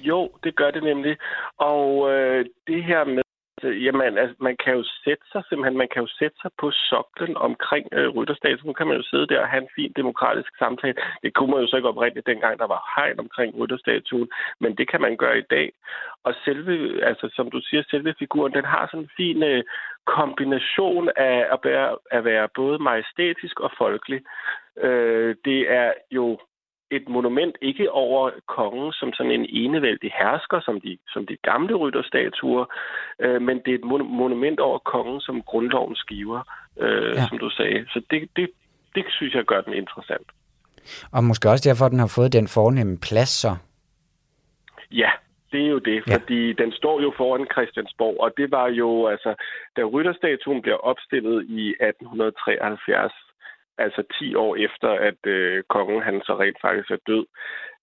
Jo, 0.00 0.30
det 0.44 0.56
gør 0.56 0.70
det 0.70 0.82
nemlig. 0.82 1.16
Og 1.58 2.10
øh, 2.12 2.44
det 2.66 2.84
her 2.84 3.04
med 3.04 3.22
Øh, 3.64 3.84
jamen, 3.84 4.18
altså, 4.18 4.36
man 4.40 4.56
kan 4.64 4.74
jo 4.78 4.84
sætte 5.04 5.24
sig 5.32 5.42
simpelthen, 5.48 5.78
man 5.78 5.88
kan 5.92 6.02
jo 6.02 6.08
sætte 6.18 6.36
sig 6.42 6.50
på 6.60 6.70
soklen 6.70 7.36
omkring 7.36 7.86
øh, 7.92 8.08
rytterstatuen. 8.08 8.66
Nu 8.66 8.72
kan 8.72 8.86
man 8.86 8.96
jo 8.96 9.02
sidde 9.02 9.26
der 9.26 9.40
og 9.40 9.48
have 9.48 9.62
en 9.62 9.74
fin 9.76 9.92
demokratisk 9.96 10.58
samtale. 10.58 10.96
Det 11.22 11.34
kunne 11.34 11.50
man 11.50 11.60
jo 11.60 11.66
så 11.66 11.76
ikke 11.76 11.88
oprindeligt 11.88 12.26
dengang, 12.26 12.58
der 12.58 12.66
var 12.66 12.80
hegn 12.96 13.18
omkring 13.20 13.58
rytterstatuen, 13.58 14.28
men 14.60 14.76
det 14.78 14.88
kan 14.90 15.00
man 15.00 15.16
gøre 15.16 15.38
i 15.38 15.48
dag. 15.50 15.72
Og 16.24 16.34
selve, 16.44 17.04
altså 17.04 17.30
som 17.36 17.50
du 17.50 17.60
siger, 17.60 17.82
selve 17.90 18.14
figuren, 18.18 18.52
den 18.52 18.64
har 18.64 18.86
sådan 18.86 19.00
en 19.00 19.10
fin 19.16 19.42
øh, 19.42 19.64
kombination 20.06 21.10
af 21.16 21.46
at 21.52 21.58
være, 21.64 21.96
at 22.10 22.24
være 22.24 22.48
både 22.54 22.78
majestætisk 22.78 23.60
og 23.60 23.70
folkelig. 23.78 24.20
Øh, 24.80 25.36
det 25.44 25.60
er 25.72 25.92
jo 26.10 26.38
et 26.90 27.08
monument 27.08 27.56
ikke 27.62 27.90
over 27.90 28.30
kongen 28.48 28.92
som 28.92 29.12
sådan 29.12 29.32
en 29.32 29.46
enevældig 29.48 30.12
hersker, 30.20 30.60
som 30.60 30.80
de, 30.80 30.98
som 31.08 31.26
de 31.26 31.36
gamle 31.36 31.74
rytterstatuer, 31.74 32.64
øh, 33.18 33.42
men 33.42 33.56
det 33.64 33.70
er 33.70 33.78
et 33.78 33.84
monument 34.20 34.60
over 34.60 34.78
kongen 34.78 35.20
som 35.20 35.42
grundlovens 35.42 35.98
skiver, 35.98 36.40
øh, 36.80 37.14
ja. 37.16 37.28
som 37.28 37.38
du 37.38 37.50
sagde. 37.50 37.86
Så 37.88 38.02
det, 38.10 38.28
det, 38.36 38.50
det 38.94 39.04
synes 39.08 39.34
jeg 39.34 39.44
gør 39.44 39.60
den 39.60 39.74
interessant. 39.74 40.26
Og 41.12 41.24
måske 41.24 41.50
også 41.50 41.68
derfor, 41.68 41.84
at 41.84 41.92
den 41.92 41.98
har 41.98 42.12
fået 42.16 42.32
den 42.32 42.48
fornemme 42.48 42.98
plads 42.98 43.28
så. 43.28 43.56
Ja, 44.90 45.10
det 45.52 45.62
er 45.66 45.70
jo 45.76 45.78
det, 45.78 45.98
ja. 46.06 46.14
fordi 46.14 46.52
den 46.52 46.72
står 46.72 47.00
jo 47.02 47.12
foran 47.16 47.46
Christiansborg, 47.52 48.16
og 48.20 48.30
det 48.36 48.50
var 48.50 48.68
jo, 48.68 49.06
altså, 49.06 49.34
da 49.76 49.82
rytterstatuen 49.82 50.62
bliver 50.62 50.76
opstillet 50.76 51.38
i 51.48 51.62
1873, 51.68 53.12
altså 53.78 54.02
10 54.18 54.34
år 54.34 54.56
efter, 54.56 54.88
at 54.88 55.26
øh, 55.26 55.62
kongen 55.68 56.02
han 56.02 56.22
så 56.26 56.38
rent 56.40 56.60
faktisk 56.60 56.90
er 56.90 56.98
død, 57.06 57.26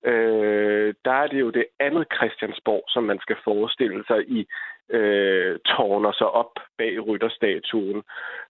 øh, 0.06 0.94
der 1.06 1.12
er 1.12 1.28
det 1.28 1.40
jo 1.40 1.50
det 1.50 1.66
andet 1.80 2.06
Christiansborg, 2.16 2.84
som 2.88 3.04
man 3.04 3.20
skal 3.20 3.38
forestille 3.44 4.04
sig 4.08 4.30
i 4.30 4.48
øh, 4.90 5.60
tårner 5.66 6.12
sig 6.12 6.28
op 6.28 6.54
bag 6.78 7.08
rytterstatuen. 7.08 8.04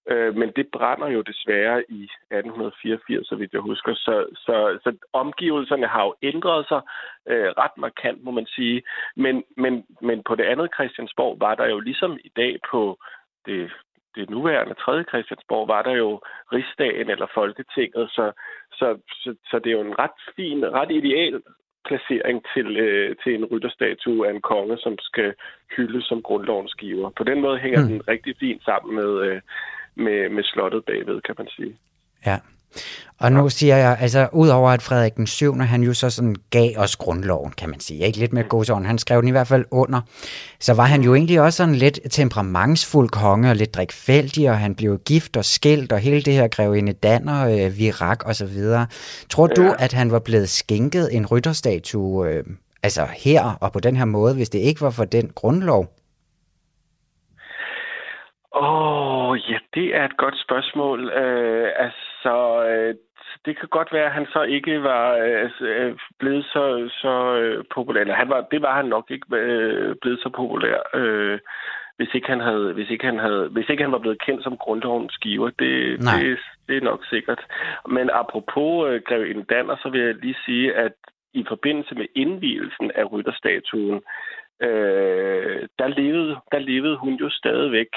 Øh, 0.09 0.35
men 0.35 0.51
det 0.55 0.67
brænder 0.73 1.07
jo 1.07 1.21
desværre 1.21 1.83
i 1.89 2.03
1884, 2.03 3.27
så 3.27 3.35
vidt 3.35 3.53
jeg 3.53 3.61
husker. 3.61 3.93
Så, 3.95 4.25
så, 4.35 4.79
så 4.83 4.97
omgivelserne 5.13 5.87
har 5.87 6.03
jo 6.03 6.15
ændret 6.23 6.67
sig 6.67 6.81
øh, 7.27 7.49
ret 7.57 7.77
markant, 7.77 8.23
må 8.23 8.31
man 8.31 8.45
sige. 8.45 8.83
Men, 9.15 9.43
men, 9.57 9.85
men 10.01 10.23
på 10.23 10.35
det 10.35 10.43
andet 10.43 10.69
Christiansborg 10.73 11.39
var 11.39 11.55
der 11.55 11.67
jo 11.69 11.79
ligesom 11.79 12.17
i 12.23 12.31
dag 12.35 12.59
på 12.71 12.97
det 13.45 13.71
det 14.15 14.29
nuværende 14.29 14.73
3. 14.73 15.03
Christiansborg, 15.03 15.67
var 15.67 15.81
der 15.81 15.95
jo 16.03 16.21
rigsdagen 16.53 17.09
eller 17.09 17.27
Folketinget, 17.33 18.09
så, 18.09 18.31
så, 18.71 18.87
så, 19.21 19.35
så 19.49 19.59
det 19.59 19.69
er 19.69 19.77
jo 19.79 19.81
en 19.81 19.99
ret 19.99 20.19
fin, 20.35 20.65
ret 20.65 20.91
ideal 20.91 21.41
placering 21.87 22.45
til, 22.53 22.77
øh, 22.77 23.15
til 23.23 23.35
en 23.35 23.45
rytterstatue 23.45 24.27
af 24.27 24.31
en 24.31 24.41
konge, 24.41 24.77
som 24.77 24.95
skal 24.99 25.33
hyldes 25.77 26.05
som 26.05 26.21
grundlovens 26.21 26.73
giver. 26.73 27.09
På 27.09 27.23
den 27.23 27.41
måde 27.41 27.57
hænger 27.59 27.81
mm. 27.81 27.87
den 27.87 28.07
rigtig 28.07 28.35
fint 28.39 28.63
sammen 28.63 28.95
med, 28.95 29.11
øh, 29.25 29.41
med, 29.95 30.29
med 30.29 30.43
slottet 30.43 30.85
bagved, 30.85 31.21
kan 31.21 31.35
man 31.37 31.47
sige. 31.47 31.77
Ja. 32.25 32.37
Og 33.21 33.31
nu 33.31 33.49
siger 33.49 33.77
jeg, 33.77 33.97
altså 34.01 34.27
udover 34.33 34.69
at 34.69 34.81
Frederik 34.81 35.15
den 35.15 35.27
7. 35.27 35.55
han 35.55 35.83
jo 35.83 35.93
så 35.93 36.09
sådan 36.09 36.35
gav 36.49 36.69
os 36.77 36.95
grundloven, 36.95 37.51
kan 37.51 37.69
man 37.69 37.79
sige, 37.79 38.05
ikke 38.05 38.19
lidt 38.19 38.33
med 38.33 38.49
godsåren, 38.49 38.85
han 38.85 38.97
skrev 38.97 39.21
den 39.21 39.27
i 39.27 39.31
hvert 39.31 39.47
fald 39.47 39.65
under, 39.71 40.01
så 40.59 40.73
var 40.73 40.83
han 40.83 41.01
jo 41.01 41.15
egentlig 41.15 41.41
også 41.41 41.57
sådan 41.57 41.75
lidt 41.75 41.99
temperamentsfuld 42.11 43.09
konge 43.09 43.49
og 43.49 43.55
lidt 43.55 43.75
drikfældig, 43.75 44.49
og 44.49 44.57
han 44.57 44.75
blev 44.75 44.99
gift 45.05 45.37
og 45.37 45.45
skilt, 45.45 45.91
og 45.91 45.99
hele 45.99 46.21
det 46.21 46.33
her 46.33 46.47
grevinde 46.47 46.93
Danner, 46.93 47.47
øh, 47.47 47.77
virak 47.77 48.25
og 48.25 48.35
så 48.35 48.45
videre. 48.45 48.87
Tror 49.29 49.47
ja. 49.47 49.53
du, 49.53 49.75
at 49.79 49.93
han 49.93 50.11
var 50.11 50.19
blevet 50.19 50.49
skænket 50.49 51.15
en 51.15 51.25
rytterstatue, 51.25 52.29
øh, 52.29 52.43
altså 52.83 53.07
her 53.25 53.57
og 53.61 53.71
på 53.73 53.79
den 53.79 53.95
her 53.95 54.05
måde, 54.05 54.35
hvis 54.35 54.49
det 54.49 54.59
ikke 54.59 54.81
var 54.81 54.89
for 54.89 55.05
den 55.05 55.31
grundlov? 55.35 55.85
Åh, 58.55 59.29
oh, 59.29 59.37
ja, 59.49 59.57
det 59.73 59.95
er 59.95 60.05
et 60.05 60.17
godt 60.17 60.37
spørgsmål. 60.45 60.99
Uh, 61.05 61.67
altså, 61.85 62.10
uh, 62.29 62.95
det 63.45 63.59
kan 63.59 63.67
godt 63.69 63.93
være, 63.93 64.05
at 64.05 64.11
han 64.11 64.25
så 64.25 64.41
ikke 64.43 64.83
var 64.83 65.05
uh, 65.17 65.97
blevet 66.19 66.45
så, 66.45 66.89
så 67.01 67.13
uh, 67.41 67.65
populær. 67.75 68.01
Eller 68.01 68.15
han 68.15 68.29
var, 68.29 68.41
det 68.51 68.61
var 68.61 68.75
han 68.75 68.85
nok 68.85 69.11
ikke 69.11 69.27
uh, 69.29 69.95
blevet 70.01 70.19
så 70.19 70.29
populær, 70.35 70.77
uh, 70.99 71.39
hvis 71.97 72.13
ikke 72.13 72.27
han 72.27 72.39
havde, 72.39 72.73
hvis 72.73 72.89
ikke 72.89 73.05
han 73.05 73.19
havde, 73.19 73.49
hvis 73.49 73.69
ikke 73.69 73.83
han 73.83 73.91
var 73.91 73.99
blevet 73.99 74.21
kendt 74.21 74.43
som 74.43 74.57
grundlovens 74.57 75.13
skiver. 75.13 75.49
Det, 75.49 75.99
det, 75.99 76.39
det 76.67 76.77
er 76.77 76.81
nok 76.81 77.05
sikkert. 77.05 77.41
Men 77.89 78.09
apropos 78.13 78.73
uh, 78.87 79.01
Greve 79.07 79.43
Danner, 79.49 79.75
så 79.81 79.89
vil 79.89 80.01
jeg 80.01 80.15
lige 80.15 80.37
sige, 80.45 80.73
at 80.75 80.93
i 81.33 81.45
forbindelse 81.47 81.95
med 81.95 82.05
indvielsen 82.15 82.91
af 82.95 83.11
rytterstatuen, 83.11 84.01
øh, 84.61 85.67
der, 85.79 85.87
levede, 85.87 86.35
der 86.51 86.59
levede 86.59 86.97
hun 86.97 87.13
jo 87.13 87.29
stadigvæk. 87.29 87.91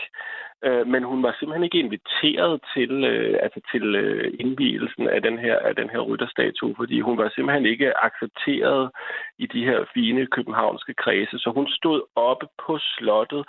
Øh, 0.65 0.87
men 0.87 1.03
hun 1.03 1.23
var 1.23 1.37
simpelthen 1.39 1.65
ikke 1.65 1.79
inviteret 1.79 2.61
til, 2.75 3.05
øh, 3.05 3.39
altså 3.43 3.61
til 3.73 3.95
øh, 3.95 4.35
indvielsen 4.41 5.09
af 5.09 5.23
den, 5.23 5.39
her, 5.39 5.59
af 5.59 5.77
den 5.77 5.91
her 5.91 5.99
rytterstatue, 5.99 6.75
fordi 6.77 7.01
hun 7.01 7.19
var 7.19 7.29
simpelthen 7.35 7.67
ikke 7.67 8.05
accepteret 8.05 8.91
i 9.39 9.47
de 9.47 9.65
her 9.65 9.85
fine 9.95 10.27
københavnske 10.27 10.95
kredse. 10.95 11.39
Så 11.39 11.51
hun 11.55 11.69
stod 11.69 12.03
oppe 12.17 12.47
på 12.67 12.79
slottet, 12.79 13.45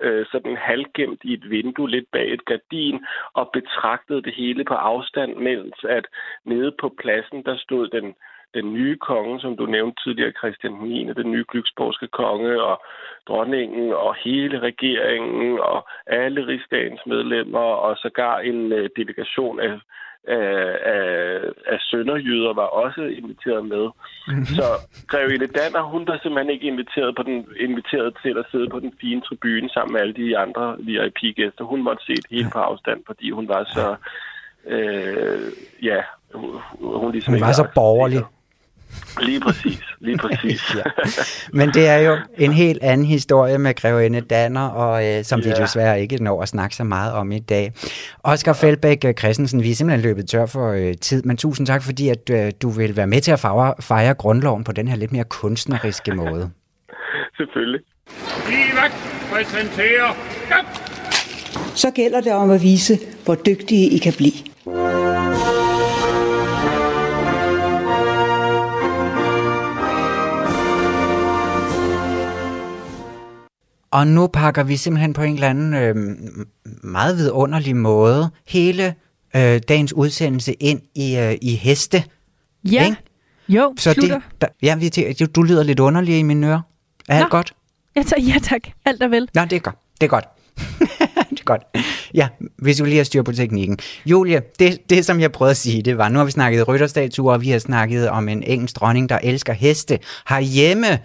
øh, 0.00 0.26
sådan 0.32 0.56
halvgemt 0.56 1.20
i 1.24 1.32
et 1.32 1.50
vindue 1.50 1.90
lidt 1.90 2.08
bag 2.12 2.32
et 2.32 2.44
gardin, 2.44 3.04
og 3.34 3.50
betragtede 3.52 4.22
det 4.22 4.34
hele 4.34 4.64
på 4.64 4.74
afstand, 4.74 5.36
mens 5.36 5.74
at 5.88 6.06
nede 6.44 6.72
på 6.80 6.94
pladsen, 7.00 7.44
der 7.44 7.56
stod 7.56 7.88
den 7.88 8.14
den 8.54 8.72
nye 8.72 8.96
konge, 8.96 9.40
som 9.40 9.56
du 9.56 9.66
nævnte 9.66 10.02
tidligere, 10.02 10.38
Christian 10.40 10.72
9., 10.72 11.12
den 11.16 11.30
nye 11.32 11.44
glücksborgske 11.52 12.06
konge, 12.06 12.62
og 12.62 12.82
dronningen, 13.28 13.92
og 13.92 14.16
hele 14.24 14.58
regeringen, 14.58 15.58
og 15.60 15.88
alle 16.06 16.46
rigsdagens 16.46 17.00
medlemmer, 17.06 17.68
og 17.84 17.96
sågar 17.96 18.38
en 18.38 18.72
uh, 18.72 18.86
delegation 18.96 19.60
af, 19.60 19.74
af, 20.28 20.78
af, 20.94 21.40
af 21.66 21.78
sønderjyder 21.80 22.52
var 22.54 22.68
også 22.82 23.02
inviteret 23.02 23.64
med. 23.64 23.84
Mm-hmm. 24.28 24.44
Så 24.44 24.66
Grevinde 25.08 25.46
Danner, 25.46 25.82
hun 25.82 26.06
var 26.06 26.18
simpelthen 26.22 26.54
ikke 26.54 26.66
inviteret, 26.66 27.16
på 27.16 27.22
den, 27.22 27.46
inviteret 27.56 28.16
til 28.22 28.38
at 28.38 28.46
sidde 28.50 28.68
på 28.68 28.80
den 28.80 28.92
fine 29.00 29.20
tribune 29.20 29.70
sammen 29.70 29.92
med 29.92 30.00
alle 30.00 30.14
de 30.14 30.38
andre 30.38 30.76
VIP-gæster. 30.78 31.64
Hun 31.64 31.82
måtte 31.82 32.04
se 32.04 32.14
det 32.14 32.30
helt 32.30 32.52
på 32.52 32.58
afstand, 32.58 33.00
fordi 33.06 33.30
hun 33.30 33.48
var 33.48 33.64
så... 33.64 33.96
Øh, 34.66 35.40
ja, 35.82 36.00
hun, 36.34 36.50
hun, 36.80 37.12
ligesom 37.12 37.34
hun 37.34 37.40
var 37.40 37.52
så 37.52 37.68
borgerlig. 37.74 38.22
Lige 39.20 39.40
præcis, 39.40 39.80
lige 40.00 40.18
præcis. 40.24 40.74
ja. 40.74 40.82
Men 41.52 41.68
det 41.68 41.88
er 41.88 41.96
jo 41.96 42.16
en 42.38 42.52
helt 42.52 42.82
anden 42.82 43.06
historie 43.06 43.58
med 43.58 43.74
Grevinde 43.74 44.20
Danner, 44.20 44.68
og 44.68 45.06
øh, 45.06 45.24
som 45.24 45.40
ja. 45.40 45.48
vi 45.48 45.62
desværre 45.62 46.00
ikke 46.00 46.22
når 46.24 46.42
at 46.42 46.48
snakke 46.48 46.76
så 46.76 46.84
meget 46.84 47.12
om 47.12 47.32
i 47.32 47.38
dag. 47.38 47.72
Oscar. 48.22 48.52
Feldbæk 48.52 49.04
øh, 49.04 49.14
Christensen, 49.14 49.62
vi 49.62 49.70
er 49.70 49.74
simpelthen 49.74 50.02
løbet 50.02 50.28
tør 50.28 50.46
for 50.46 50.72
øh, 50.72 50.94
tid, 51.00 51.22
men 51.22 51.36
tusind 51.36 51.66
tak, 51.66 51.82
fordi 51.82 52.08
at 52.08 52.30
øh, 52.30 52.52
du 52.62 52.68
vil 52.70 52.96
være 52.96 53.06
med 53.06 53.20
til 53.20 53.32
at 53.32 53.40
fejre, 53.40 53.74
fejre 53.80 54.14
grundloven 54.14 54.64
på 54.64 54.72
den 54.72 54.88
her 54.88 54.96
lidt 54.96 55.12
mere 55.12 55.24
kunstneriske 55.24 56.14
måde. 56.14 56.50
Selvfølgelig. 57.36 57.80
Livet 58.48 58.92
præsenterer... 59.32 60.14
Så 61.74 61.90
gælder 61.90 62.20
det 62.20 62.32
om 62.32 62.50
at 62.50 62.62
vise, 62.62 62.98
hvor 63.24 63.34
dygtige 63.34 63.90
I 63.90 63.98
kan 63.98 64.12
blive. 64.16 65.57
Og 73.90 74.06
nu 74.06 74.26
pakker 74.26 74.62
vi 74.62 74.76
simpelthen 74.76 75.12
på 75.12 75.22
en 75.22 75.34
eller 75.34 75.48
anden 75.48 75.74
øh, 75.74 75.96
meget 76.82 77.16
vidunderlig 77.16 77.76
måde 77.76 78.30
hele 78.46 78.94
øh, 79.36 79.60
dagens 79.68 79.92
udsendelse 79.92 80.52
ind 80.52 80.80
i, 80.94 81.16
øh, 81.16 81.36
i 81.42 81.54
heste. 81.54 82.04
Ja, 82.64 82.84
ikke? 82.84 82.96
jo, 83.48 83.74
Så 83.78 83.94
det, 83.94 84.22
der, 84.40 84.46
ja, 84.62 84.76
vi, 84.76 84.88
du 85.36 85.42
lyder 85.42 85.62
lidt 85.62 85.80
underlig 85.80 86.18
i 86.18 86.22
mine 86.22 86.46
ører. 86.46 86.60
Er 87.08 87.18
Nå. 87.18 87.24
alt 87.24 87.30
godt? 87.30 87.54
Ja 87.96 88.02
tak, 88.02 88.18
ja 88.18 88.38
tak, 88.42 88.60
alt 88.84 89.02
er 89.02 89.08
vel. 89.08 89.28
Nå, 89.34 89.44
det 89.44 89.52
er 89.52 89.60
godt. 89.60 89.76
Det 90.00 90.06
er 90.06 90.10
godt. 90.10 90.24
det 91.30 91.40
er 91.40 91.44
godt. 91.44 91.62
Ja, 92.14 92.28
hvis 92.58 92.76
du 92.76 92.84
lige 92.84 92.96
har 92.96 93.04
styr 93.04 93.22
på 93.22 93.32
teknikken. 93.32 93.78
Julie, 94.06 94.42
det, 94.58 94.90
det 94.90 95.06
som 95.06 95.20
jeg 95.20 95.32
prøvede 95.32 95.50
at 95.50 95.56
sige, 95.56 95.82
det 95.82 95.98
var, 95.98 96.08
nu 96.08 96.18
har 96.18 96.24
vi 96.24 96.30
snakket 96.30 96.68
rytterstatuer, 96.68 97.32
og 97.32 97.40
vi 97.40 97.50
har 97.50 97.58
snakket 97.58 98.08
om 98.08 98.28
en 98.28 98.42
engelsk 98.42 98.76
dronning, 98.76 99.08
der 99.08 99.18
elsker 99.22 99.52
heste. 99.52 99.98
Herhjemme, 100.28 100.98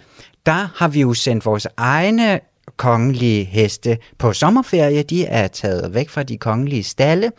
der 0.46 0.68
har 0.76 0.88
vi 0.88 1.00
jo 1.00 1.14
sendt 1.14 1.46
vores 1.46 1.66
egne 1.76 2.40
kongelige 2.76 3.44
heste 3.44 3.98
på 4.18 4.32
sommerferie. 4.32 5.02
De 5.02 5.24
er 5.24 5.46
taget 5.46 5.94
væk 5.94 6.08
fra 6.08 6.22
de 6.22 6.38
kongelige 6.38 6.82
stalle. 6.82 7.32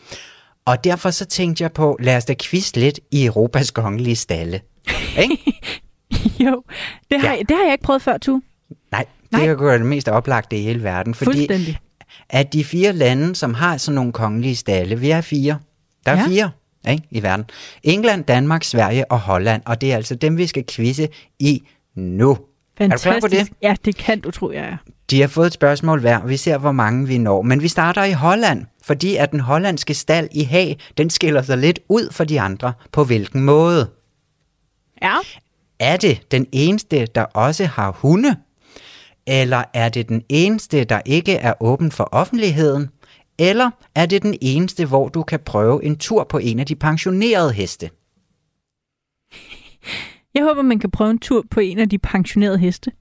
Og 0.66 0.84
derfor 0.84 1.10
så 1.10 1.26
tænkte 1.26 1.64
jeg 1.64 1.72
på, 1.72 1.98
lad 2.00 2.18
os 2.18 2.26
da 2.26 2.34
quiz 2.42 2.76
lidt 2.76 3.00
i 3.12 3.26
Europas 3.26 3.72
kongelige 3.72 4.16
stalle. 4.16 4.62
Ikke? 5.22 5.38
jo, 6.46 6.64
det 7.12 7.22
har, 7.22 7.34
ja. 7.34 7.40
det 7.40 7.56
har 7.58 7.64
jeg 7.64 7.72
ikke 7.72 7.84
prøvet 7.84 8.02
før, 8.02 8.18
tu. 8.18 8.42
Nej, 8.92 9.06
det 9.22 9.32
Nej. 9.32 9.46
kan 9.46 9.58
gøre 9.58 9.78
det 9.78 9.86
mest 9.86 10.08
oplagte 10.08 10.58
i 10.58 10.62
hele 10.62 10.84
verden. 10.84 11.14
Fordi 11.14 11.78
at 12.30 12.54
de 12.54 12.64
fire 12.64 12.94
lande, 12.94 13.36
som 13.36 13.54
har 13.54 13.78
sådan 13.78 13.96
nogle 13.96 14.12
kongelige 14.12 14.56
stalle, 14.56 15.00
vi 15.00 15.10
er 15.10 15.22
fire. 15.22 15.60
Der 16.06 16.12
er 16.12 16.20
ja. 16.20 16.28
fire 16.28 16.52
ikke, 16.90 17.04
i 17.12 17.24
verden. 17.24 17.46
England, 17.84 18.24
Danmark, 18.24 18.64
Sverige 18.64 19.12
og 19.12 19.20
Holland. 19.20 19.62
Og 19.66 19.82
det 19.82 19.92
er 19.92 19.96
altså 19.96 20.16
dem, 20.16 20.38
vi 20.38 20.48
skal 20.48 20.64
quizze 20.70 21.08
i 21.40 21.68
nu. 21.96 22.38
Fantastisk. 22.78 23.08
Er 23.08 23.14
du 23.14 23.20
klar 23.20 23.30
på 23.30 23.36
det? 23.36 23.50
Ja, 23.62 23.76
det 23.86 23.96
kan 23.96 24.20
du, 24.20 24.32
tror 24.32 24.52
jeg. 24.52 24.78
De 25.10 25.22
har 25.22 25.28
fået 25.28 25.48
et 25.48 25.54
spørgsmål 25.54 26.00
hver. 26.00 26.26
Vi 26.26 26.38
ser, 26.38 26.58
hvor 26.58 26.72
mange 26.72 27.08
vi 27.08 27.18
når. 27.18 27.42
Men 27.42 27.62
vi 27.62 27.68
starter 27.68 28.04
i 28.04 28.12
Holland, 28.12 28.66
fordi 28.84 29.16
at 29.16 29.32
den 29.32 29.40
hollandske 29.40 29.94
stald 29.94 30.30
i 30.32 30.44
Haag, 30.44 30.80
den 30.98 31.10
skiller 31.10 31.42
sig 31.42 31.58
lidt 31.58 31.80
ud 31.90 32.12
for 32.12 32.24
de 32.24 32.42
andre. 32.42 32.74
På 32.92 33.04
hvilken 33.04 33.44
måde? 33.44 33.90
Ja. 35.02 35.16
Er 35.80 35.98
det 35.98 36.32
den 36.32 36.48
eneste, 36.52 37.06
der 37.06 37.24
også 37.24 37.66
har 37.66 37.92
hunde? 37.92 38.36
Eller 39.28 39.64
er 39.74 39.90
det 39.90 40.10
den 40.10 40.24
eneste, 40.30 40.84
der 40.84 41.02
ikke 41.06 41.36
er 41.36 41.54
åben 41.60 41.92
for 41.92 42.10
offentligheden? 42.12 42.90
Eller 43.40 43.70
er 43.96 44.06
det 44.06 44.24
den 44.24 44.38
eneste, 44.42 44.86
hvor 44.86 45.10
du 45.10 45.24
kan 45.24 45.40
prøve 45.40 45.84
en 45.84 45.98
tur 45.98 46.24
på 46.24 46.38
en 46.38 46.60
af 46.60 46.66
de 46.66 46.76
pensionerede 46.76 47.54
heste? 47.54 47.90
Jeg 50.36 50.44
håber, 50.44 50.62
man 50.62 50.80
kan 50.80 50.92
prøve 50.92 51.12
en 51.12 51.20
tur 51.20 51.46
på 51.52 51.60
en 51.60 51.80
af 51.80 51.90
de 51.90 51.98
pensionerede 51.98 52.58
heste. 52.58 52.92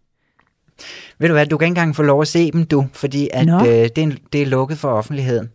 Ved 1.18 1.28
du 1.28 1.34
hvad, 1.34 1.46
du 1.46 1.58
kan 1.58 1.66
ikke 1.66 1.70
engang 1.70 1.96
få 1.96 2.02
lov 2.02 2.20
at 2.20 2.28
se 2.28 2.50
dem, 2.50 2.66
du, 2.66 2.86
fordi 2.92 3.28
at, 3.32 3.48
øh, 3.48 3.88
det, 3.96 3.98
er, 3.98 4.16
det 4.32 4.42
er 4.42 4.46
lukket 4.46 4.78
for 4.78 4.88
offentligheden. 4.88 5.50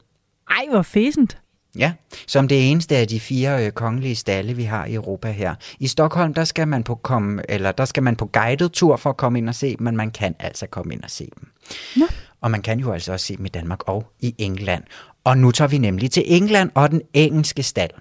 Ej, 0.50 0.66
hvor 0.72 0.82
fæsent. 0.82 1.38
Ja, 1.78 1.94
som 2.28 2.48
det 2.48 2.72
eneste 2.72 2.98
af 2.98 3.08
de 3.08 3.20
fire 3.20 3.66
øh, 3.66 3.72
kongelige 3.72 4.16
stalle, 4.16 4.54
vi 4.54 4.64
har 4.64 4.86
i 4.86 4.94
Europa 4.94 5.32
her. 5.32 5.56
I 5.80 5.88
Stockholm, 5.88 6.34
der 6.34 6.44
skal 6.44 6.68
man 6.68 6.84
på 6.84 6.96
komme, 6.96 7.42
eller 7.50 7.72
der 7.72 7.86
skal 7.86 8.04
man 8.04 8.16
på 8.16 8.26
guided 8.26 8.70
tur 8.70 8.96
for 8.96 9.10
at 9.10 9.18
komme 9.18 9.40
ind 9.40 9.50
og 9.50 9.56
se 9.56 9.78
dem, 9.78 9.84
men 9.84 9.98
man 9.98 10.12
kan 10.12 10.36
altså 10.40 10.68
komme 10.68 10.94
ind 10.94 11.04
og 11.04 11.10
se 11.10 11.30
dem. 11.36 11.50
Ja. 11.98 12.06
Og 12.42 12.52
man 12.52 12.62
kan 12.62 12.80
jo 12.80 12.92
altså 12.92 13.14
også 13.14 13.26
se 13.26 13.38
dem 13.38 13.46
i 13.46 13.50
Danmark 13.50 13.90
og 13.90 14.12
i 14.20 14.36
England. 14.38 14.84
Og 15.24 15.38
nu 15.38 15.52
tager 15.52 15.70
vi 15.70 15.78
nemlig 15.78 16.12
til 16.12 16.24
England 16.26 16.72
og 16.76 16.92
den 16.92 17.02
engelske 17.14 17.64
stald. 17.64 17.92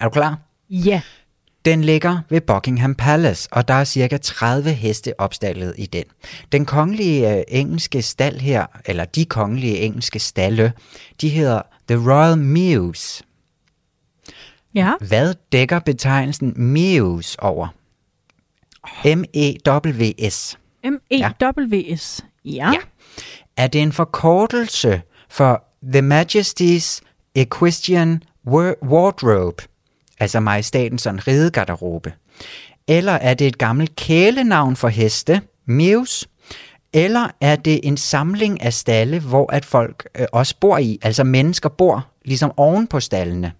Er 0.00 0.04
du 0.04 0.10
klar? 0.10 0.38
Ja. 0.70 1.00
Den 1.64 1.84
ligger 1.84 2.18
ved 2.28 2.40
Buckingham 2.40 2.94
Palace, 2.94 3.48
og 3.52 3.68
der 3.68 3.74
er 3.74 3.84
cirka 3.84 4.16
30 4.16 4.72
heste 4.72 5.20
opstallet 5.20 5.74
i 5.78 5.86
den. 5.86 6.04
Den 6.52 6.66
kongelige 6.66 7.36
øh, 7.36 7.42
engelske 7.48 8.02
stald 8.02 8.40
her, 8.40 8.66
eller 8.86 9.04
de 9.04 9.24
kongelige 9.24 9.78
engelske 9.78 10.18
stalle, 10.18 10.72
de 11.20 11.28
hedder 11.28 11.62
The 11.88 12.10
Royal 12.10 12.38
Mews. 12.38 13.22
Ja. 14.74 14.92
Hvad 15.00 15.34
dækker 15.52 15.78
betegnelsen 15.78 16.52
Mews 16.56 17.36
over? 17.38 17.68
M-E-W-S. 19.04 20.58
M-E-W-S. 20.84 22.24
Ja. 22.44 22.70
ja. 22.72 22.78
Er 23.56 23.66
det 23.66 23.82
en 23.82 23.92
forkortelse 23.92 25.02
for 25.28 25.64
The 25.92 26.20
Majesty's 26.20 27.00
Equestrian 27.34 28.22
Wardrobe, 28.82 29.62
altså 30.20 30.40
majestatens 30.40 31.02
sådan 31.02 31.26
ridegarderobe? 31.26 32.12
Eller 32.88 33.12
er 33.12 33.34
det 33.34 33.46
et 33.46 33.58
gammelt 33.58 33.96
kælenavn 33.96 34.76
for 34.76 34.88
heste, 34.88 35.40
Mews? 35.66 36.28
Eller 36.92 37.28
er 37.40 37.56
det 37.56 37.80
en 37.82 37.96
samling 37.96 38.62
af 38.62 38.72
stalle, 38.72 39.20
hvor 39.20 39.52
at 39.52 39.64
folk 39.64 40.08
øh, 40.20 40.26
også 40.32 40.54
bor 40.60 40.78
i, 40.78 40.98
altså 41.02 41.24
mennesker 41.24 41.68
bor 41.68 42.06
ligesom 42.24 42.52
oven 42.56 42.86
på 42.86 43.00
stallene? 43.00 43.52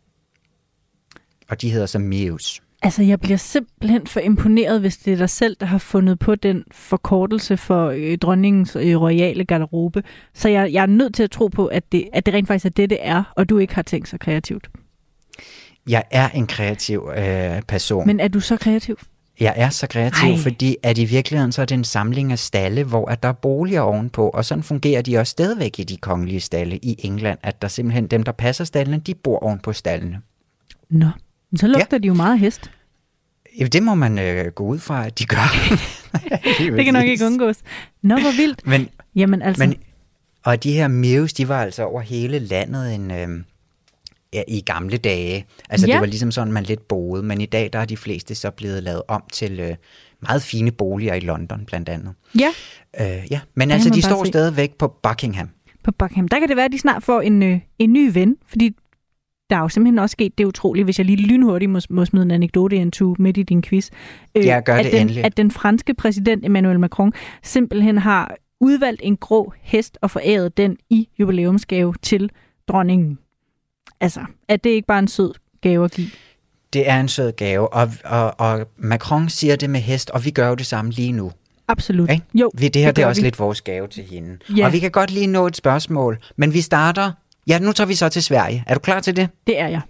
Og 1.48 1.62
de 1.62 1.70
hedder 1.70 1.86
så 1.86 1.98
Mews. 1.98 2.62
Altså, 2.82 3.02
jeg 3.02 3.20
bliver 3.20 3.36
simpelthen 3.36 4.06
for 4.06 4.20
imponeret, 4.20 4.80
hvis 4.80 4.96
det 4.96 5.12
er 5.12 5.16
dig 5.16 5.30
selv, 5.30 5.56
der 5.60 5.66
har 5.66 5.78
fundet 5.78 6.18
på 6.18 6.34
den 6.34 6.64
forkortelse 6.72 7.56
for 7.56 7.86
øh, 7.86 8.18
dronningens 8.18 8.76
øh, 8.76 9.00
royale 9.00 9.44
garderobe. 9.44 10.02
Så 10.34 10.48
jeg, 10.48 10.72
jeg 10.72 10.82
er 10.82 10.86
nødt 10.86 11.14
til 11.14 11.22
at 11.22 11.30
tro 11.30 11.46
på, 11.46 11.66
at 11.66 11.92
det, 11.92 12.08
at 12.12 12.26
det 12.26 12.34
rent 12.34 12.48
faktisk 12.48 12.64
er 12.64 12.70
det, 12.70 12.90
det 12.90 12.98
er, 13.00 13.32
og 13.36 13.48
du 13.48 13.58
ikke 13.58 13.74
har 13.74 13.82
tænkt 13.82 14.08
så 14.08 14.18
kreativt. 14.18 14.68
Jeg 15.88 16.04
er 16.10 16.28
en 16.28 16.46
kreativ 16.46 17.10
øh, 17.16 17.62
person. 17.62 18.06
Men 18.06 18.20
er 18.20 18.28
du 18.28 18.40
så 18.40 18.56
kreativ? 18.56 18.98
Jeg 19.40 19.54
er 19.56 19.70
så 19.70 19.86
kreativ, 19.86 20.30
Ej. 20.30 20.38
fordi 20.38 20.76
at 20.82 20.98
i 20.98 21.04
virkeligheden 21.04 21.52
så 21.52 21.62
er 21.62 21.66
det 21.66 21.74
en 21.74 21.84
samling 21.84 22.32
af 22.32 22.38
stalle, 22.38 22.84
hvor 22.84 23.10
at 23.10 23.22
der 23.22 23.28
er 23.28 23.32
boliger 23.32 23.80
ovenpå, 23.80 24.28
og 24.28 24.44
sådan 24.44 24.64
fungerer 24.64 25.02
de 25.02 25.18
også 25.18 25.30
stadigvæk 25.30 25.78
i 25.78 25.84
de 25.84 25.96
kongelige 25.96 26.40
stalle 26.40 26.76
i 26.76 26.96
England, 26.98 27.38
at 27.42 27.62
der 27.62 27.68
simpelthen 27.68 28.06
dem, 28.06 28.22
der 28.22 28.32
passer 28.32 28.64
stallene, 28.64 28.98
de 28.98 29.14
bor 29.14 29.38
ovenpå 29.38 29.72
stallene. 29.72 30.20
Nå, 30.90 31.06
men 31.50 31.58
så 31.58 31.66
lugter 31.66 31.86
ja. 31.92 31.98
de 31.98 32.06
jo 32.06 32.14
meget 32.14 32.38
hest. 32.38 32.70
Ja, 33.58 33.64
det 33.64 33.82
må 33.82 33.94
man 33.94 34.18
øh, 34.18 34.46
gå 34.46 34.64
ud 34.64 34.78
fra, 34.78 35.06
at 35.06 35.18
de 35.18 35.24
gør. 35.24 35.52
det 36.76 36.84
kan 36.84 36.94
nok 36.94 37.04
ikke 37.04 37.26
undgås. 37.26 37.56
Nå, 38.02 38.14
hvor 38.14 38.36
vildt. 38.36 38.66
Men, 38.66 38.88
Jamen 39.16 39.42
altså... 39.42 39.66
Men, 39.66 39.74
og 40.44 40.62
de 40.64 40.72
her 40.72 40.88
mews, 40.88 41.32
de 41.32 41.48
var 41.48 41.62
altså 41.62 41.82
over 41.84 42.00
hele 42.00 42.38
landet 42.38 42.94
en... 42.94 43.10
Øh, 43.10 43.28
ja, 44.32 44.42
i 44.48 44.60
gamle 44.60 44.96
dage. 44.96 45.46
Altså 45.70 45.86
ja. 45.86 45.92
det 45.92 46.00
var 46.00 46.06
ligesom 46.06 46.30
sådan, 46.30 46.52
man 46.52 46.64
lidt 46.64 46.88
boede, 46.88 47.22
men 47.22 47.40
i 47.40 47.46
dag 47.46 47.70
der 47.72 47.78
er 47.78 47.84
de 47.84 47.96
fleste 47.96 48.34
så 48.34 48.50
blevet 48.50 48.82
lavet 48.82 49.02
om 49.08 49.22
til 49.32 49.60
øh, 49.60 49.74
meget 50.22 50.42
fine 50.42 50.70
boliger 50.70 51.14
i 51.14 51.20
London 51.20 51.64
blandt 51.66 51.88
andet. 51.88 52.14
Ja. 52.38 52.48
Øh, 53.00 53.22
ja, 53.30 53.40
men 53.54 53.70
altså 53.70 53.90
de 53.90 54.02
står 54.02 54.24
se. 54.24 54.28
stadigvæk 54.28 54.74
på 54.74 54.96
Buckingham. 55.02 55.48
På 55.84 55.92
Buckingham. 55.92 56.28
Der 56.28 56.38
kan 56.38 56.48
det 56.48 56.56
være, 56.56 56.64
at 56.64 56.72
de 56.72 56.78
snart 56.78 57.02
får 57.02 57.20
en, 57.20 57.42
øh, 57.42 57.60
en 57.78 57.92
ny 57.92 58.10
ven, 58.12 58.36
fordi 58.46 58.76
der 59.50 59.56
er 59.56 59.60
jo 59.60 59.68
simpelthen 59.68 59.98
også 59.98 60.12
sket 60.12 60.38
det 60.38 60.44
utrolige, 60.44 60.84
hvis 60.84 60.98
jeg 60.98 61.06
lige 61.06 61.16
lynhurtigt 61.16 61.70
må, 61.70 61.80
må 61.90 62.04
smide 62.04 62.22
en 62.22 62.30
anekdote 62.30 62.76
ind 62.76 62.92
to 62.92 63.16
midt 63.18 63.36
i 63.36 63.42
din 63.42 63.62
quiz. 63.62 63.90
Øh, 64.34 64.46
ja, 64.46 64.60
gør 64.60 64.74
at 64.74 64.84
det 64.84 64.92
den, 64.92 65.00
endelig. 65.00 65.24
At 65.24 65.36
den 65.36 65.50
franske 65.50 65.94
præsident 65.94 66.44
Emmanuel 66.44 66.80
Macron 66.80 67.12
simpelthen 67.42 67.98
har 67.98 68.36
udvalgt 68.60 69.00
en 69.04 69.16
grå 69.16 69.52
hest 69.60 69.98
og 70.00 70.10
foræret 70.10 70.56
den 70.56 70.76
i 70.90 71.08
jubilæumsgave 71.18 71.94
til 72.02 72.30
dronningen. 72.68 73.18
Altså, 74.00 74.20
er 74.48 74.56
det 74.56 74.70
ikke 74.70 74.86
bare 74.86 74.98
en 74.98 75.08
sød 75.08 75.32
gave 75.60 75.84
at 75.84 75.92
give? 75.92 76.10
Det 76.72 76.88
er 76.88 77.00
en 77.00 77.08
sød 77.08 77.32
gave, 77.32 77.72
og, 77.72 77.90
og, 78.04 78.40
og 78.40 78.66
Macron 78.76 79.28
siger 79.28 79.56
det 79.56 79.70
med 79.70 79.80
hest, 79.80 80.10
og 80.10 80.24
vi 80.24 80.30
gør 80.30 80.48
jo 80.48 80.54
det 80.54 80.66
samme 80.66 80.90
lige 80.90 81.12
nu. 81.12 81.32
Absolut. 81.68 82.10
Okay? 82.10 82.18
Jo, 82.34 82.50
vi, 82.54 82.68
det 82.68 82.82
her 82.82 82.88
det, 82.88 82.96
det 82.96 83.02
er 83.02 83.06
også 83.06 83.22
vi. 83.22 83.26
lidt 83.26 83.38
vores 83.38 83.60
gave 83.60 83.88
til 83.88 84.04
hende. 84.04 84.38
Ja. 84.56 84.66
Og 84.66 84.72
vi 84.72 84.78
kan 84.78 84.90
godt 84.90 85.10
lige 85.10 85.26
nå 85.26 85.46
et 85.46 85.56
spørgsmål, 85.56 86.18
men 86.36 86.54
vi 86.54 86.60
starter... 86.60 87.12
Ja, 87.46 87.58
nu 87.58 87.72
tager 87.72 87.88
vi 87.88 87.94
så 87.94 88.08
til 88.08 88.22
Sverige. 88.22 88.64
Er 88.66 88.74
du 88.74 88.80
klar 88.80 89.00
til 89.00 89.16
det? 89.16 89.28
Det 89.46 89.60
er 89.60 89.68
jeg. 89.68 89.80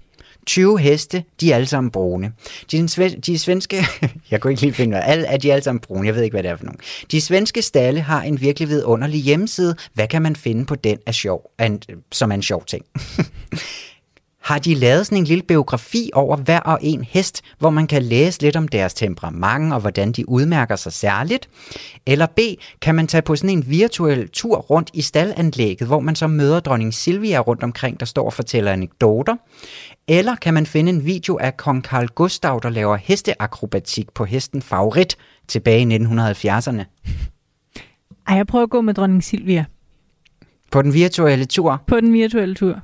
20 0.46 0.78
heste, 0.78 1.24
de 1.40 1.52
er 1.52 1.56
alle 1.56 1.66
sammen 1.66 1.90
brune. 1.90 2.32
De, 2.72 2.88
de 3.26 3.38
svenske, 3.38 3.84
jeg 4.30 4.40
kunne 4.40 4.50
ikke 4.52 4.62
lige 4.62 4.72
finde 4.72 4.96
ud 4.96 5.02
af, 5.02 5.24
er 5.28 5.36
de 5.36 5.52
alle 5.52 5.62
sammen 5.62 5.80
brune, 5.80 6.06
jeg 6.06 6.14
ved 6.14 6.22
ikke, 6.22 6.34
hvad 6.34 6.42
det 6.42 6.50
er 6.50 6.56
for 6.56 6.64
nogen. 6.64 6.80
De 7.10 7.20
svenske 7.20 7.62
stalle 7.62 8.00
har 8.00 8.22
en 8.22 8.40
virkelig 8.40 8.68
vidunderlig 8.68 9.20
hjemmeside. 9.20 9.76
Hvad 9.94 10.08
kan 10.08 10.22
man 10.22 10.36
finde 10.36 10.66
på 10.66 10.74
den 10.74 10.98
af 11.06 11.14
sjov, 11.14 11.50
an, 11.58 11.82
som 12.12 12.30
er 12.30 12.34
en 12.34 12.42
sjov 12.42 12.64
ting? 12.64 12.84
har 14.50 14.58
de 14.58 14.74
lavet 14.74 15.06
sådan 15.06 15.18
en 15.18 15.24
lille 15.24 15.42
biografi 15.42 16.10
over 16.14 16.36
hver 16.36 16.60
og 16.60 16.78
en 16.82 17.04
hest, 17.04 17.42
hvor 17.58 17.70
man 17.70 17.86
kan 17.86 18.02
læse 18.02 18.42
lidt 18.42 18.56
om 18.56 18.68
deres 18.68 18.94
temperament 18.94 19.72
og 19.72 19.80
hvordan 19.80 20.12
de 20.12 20.28
udmærker 20.28 20.76
sig 20.76 20.92
særligt? 20.92 21.48
Eller 22.06 22.26
B, 22.26 22.38
kan 22.80 22.94
man 22.94 23.06
tage 23.06 23.22
på 23.22 23.36
sådan 23.36 23.50
en 23.50 23.70
virtuel 23.70 24.28
tur 24.28 24.56
rundt 24.56 24.90
i 24.94 25.02
stallanlægget, 25.02 25.88
hvor 25.88 26.00
man 26.00 26.14
så 26.14 26.26
møder 26.26 26.60
dronning 26.60 26.94
Silvia 26.94 27.38
rundt 27.38 27.62
omkring, 27.62 28.00
der 28.00 28.06
står 28.06 28.26
og 28.26 28.32
fortæller 28.32 28.72
anekdoter? 28.72 29.36
Eller 30.08 30.36
kan 30.36 30.54
man 30.54 30.66
finde 30.66 30.92
en 30.92 31.04
video 31.04 31.38
af 31.38 31.56
kong 31.56 31.84
Carl 31.84 32.06
Gustav, 32.06 32.60
der 32.62 32.70
laver 32.70 32.96
hesteakrobatik 32.96 34.12
på 34.14 34.24
hesten 34.24 34.62
Favorit 34.62 35.16
tilbage 35.48 35.80
i 35.80 35.96
1970'erne? 35.96 36.84
Ej, 38.28 38.36
jeg 38.36 38.46
prøver 38.46 38.64
at 38.64 38.70
gå 38.70 38.80
med 38.80 38.94
dronning 38.94 39.24
Silvia. 39.24 39.64
På 40.70 40.82
den 40.82 40.94
virtuelle 40.94 41.44
tur? 41.44 41.82
På 41.86 42.00
den 42.00 42.12
virtuelle 42.12 42.54
tur. 42.54 42.80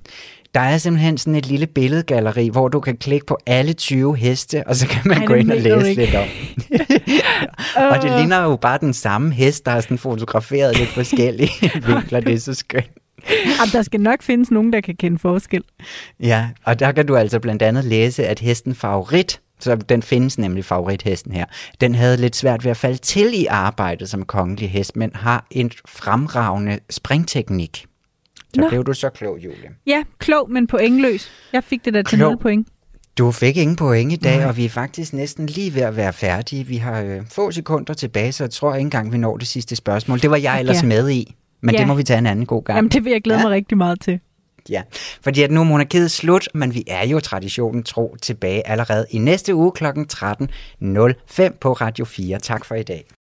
Der 0.57 0.63
er 0.63 0.79
simpelthen 0.79 1.19
sådan 1.19 1.35
et 1.35 1.47
lille 1.47 1.67
billedgalleri, 1.67 2.49
hvor 2.49 2.69
du 2.69 2.81
kan 2.81 2.97
klikke 2.97 3.27
på 3.27 3.39
alle 3.47 3.73
20 3.73 4.17
heste, 4.17 4.67
og 4.67 4.77
så 4.77 4.87
kan 4.87 5.03
man 5.05 5.19
Ej, 5.19 5.27
gå 5.27 5.35
ind 5.35 5.51
og 5.51 5.59
læse 5.59 5.95
lidt 5.95 6.15
om. 6.15 6.29
og 7.93 8.03
det 8.03 8.19
ligner 8.19 8.43
jo 8.43 8.57
bare 8.57 8.79
den 8.81 8.93
samme 8.95 9.33
hest, 9.33 9.67
der 9.67 9.73
er 9.73 9.81
sådan 9.81 9.99
fotograferet 9.99 10.79
lidt 10.79 10.89
forskellige 10.89 11.51
vinkler. 11.87 12.21
Det 12.21 12.35
er 12.35 12.39
så 12.39 12.55
skønt. 12.55 12.91
Jamen, 13.31 13.73
der 13.73 13.83
skal 13.83 14.01
nok 14.01 14.23
findes 14.23 14.51
nogen, 14.51 14.73
der 14.73 14.81
kan 14.81 14.97
kende 14.97 15.19
forskel. 15.19 15.63
Ja, 16.21 16.49
og 16.65 16.79
der 16.79 16.93
kan 16.93 17.07
du 17.07 17.17
altså 17.17 17.41
blandt 17.41 17.63
andet 17.63 17.85
læse, 17.85 18.27
at 18.27 18.39
hesten 18.39 18.75
favorit, 18.75 19.41
så 19.61 19.77
den 19.77 20.03
findes 20.03 20.39
nemlig 20.39 20.65
favorithesten 20.65 21.33
her, 21.33 21.45
den 21.81 21.95
havde 21.95 22.17
lidt 22.17 22.37
svært 22.37 22.65
ved 22.65 22.71
at 22.71 22.77
falde 22.77 22.99
til 22.99 23.43
i 23.43 23.47
arbejdet 23.47 24.09
som 24.09 24.25
kongelig 24.25 24.71
hest, 24.71 24.97
men 24.97 25.11
har 25.15 25.47
en 25.51 25.71
fremragende 25.89 26.79
springteknik. 26.91 27.87
Så 28.55 28.61
Nå. 28.61 28.69
blev 28.69 28.85
du 28.85 28.93
så 28.93 29.09
klog, 29.11 29.39
Julie. 29.45 29.71
Ja, 29.87 30.03
klog, 30.19 30.51
men 30.51 30.67
pointløs. 30.67 31.31
Jeg 31.53 31.65
fik 31.65 31.85
det 31.85 31.95
der 31.95 32.03
til. 32.03 32.19
0 32.19 32.39
point. 32.39 32.69
Du 33.19 33.31
fik 33.33 33.57
ingen 33.57 33.77
point 33.77 34.13
i 34.13 34.17
dag, 34.17 34.47
og 34.47 34.57
vi 34.57 34.65
er 34.65 34.69
faktisk 34.69 35.13
næsten 35.13 35.47
lige 35.47 35.75
ved 35.75 35.83
at 35.83 35.97
være 35.97 36.13
færdige. 36.13 36.67
Vi 36.67 36.77
har 36.77 37.01
øh, 37.03 37.21
få 37.33 37.51
sekunder 37.51 37.95
tilbage, 37.95 38.33
så 38.33 38.45
jeg 38.45 38.51
tror 38.51 38.75
ikke 38.75 38.81
engang, 38.87 39.13
vi 39.13 39.19
når 39.19 39.37
det 39.37 39.49
sidste 39.49 39.77
spørgsmål. 39.77 40.21
Det 40.23 40.31
var 40.31 40.37
jeg 40.37 40.61
ellers 40.61 40.83
Ja. 40.83 40.89
med 40.89 41.11
i, 41.11 41.35
men 41.63 41.75
Ja. 41.75 41.79
det 41.81 41.89
må 41.89 41.95
vi 41.95 42.03
tage 42.03 42.19
en 42.19 42.27
anden 42.27 42.47
god 42.47 42.65
gang. 42.65 42.77
Jamen, 42.77 42.91
det 42.91 43.05
vil 43.05 43.13
jeg 43.13 43.23
glæde 43.23 43.39
Ja. 43.39 43.45
mig 43.45 43.53
rigtig 43.53 43.79
meget 43.79 44.01
til. 44.01 44.21
Ja, 44.71 44.83
fordi 45.23 45.43
at 45.43 45.51
nu 45.51 45.61
er 45.61 45.65
monarkiet 45.65 46.11
slut, 46.11 46.49
men 46.55 46.75
vi 46.75 46.85
er 46.87 47.07
jo 47.07 47.21
traditionen 47.21 47.83
tro 47.83 48.17
tilbage 48.23 48.69
allerede 48.69 49.07
i 49.11 49.19
næste 49.19 49.55
uge 49.55 49.73
kl. 49.73 49.85
13.05 49.85 51.59
på 51.61 51.73
Radio 51.73 52.05
4. 52.05 52.39
Tak 52.39 52.65
for 52.65 52.75
i 52.75 52.83
dag. 52.83 53.07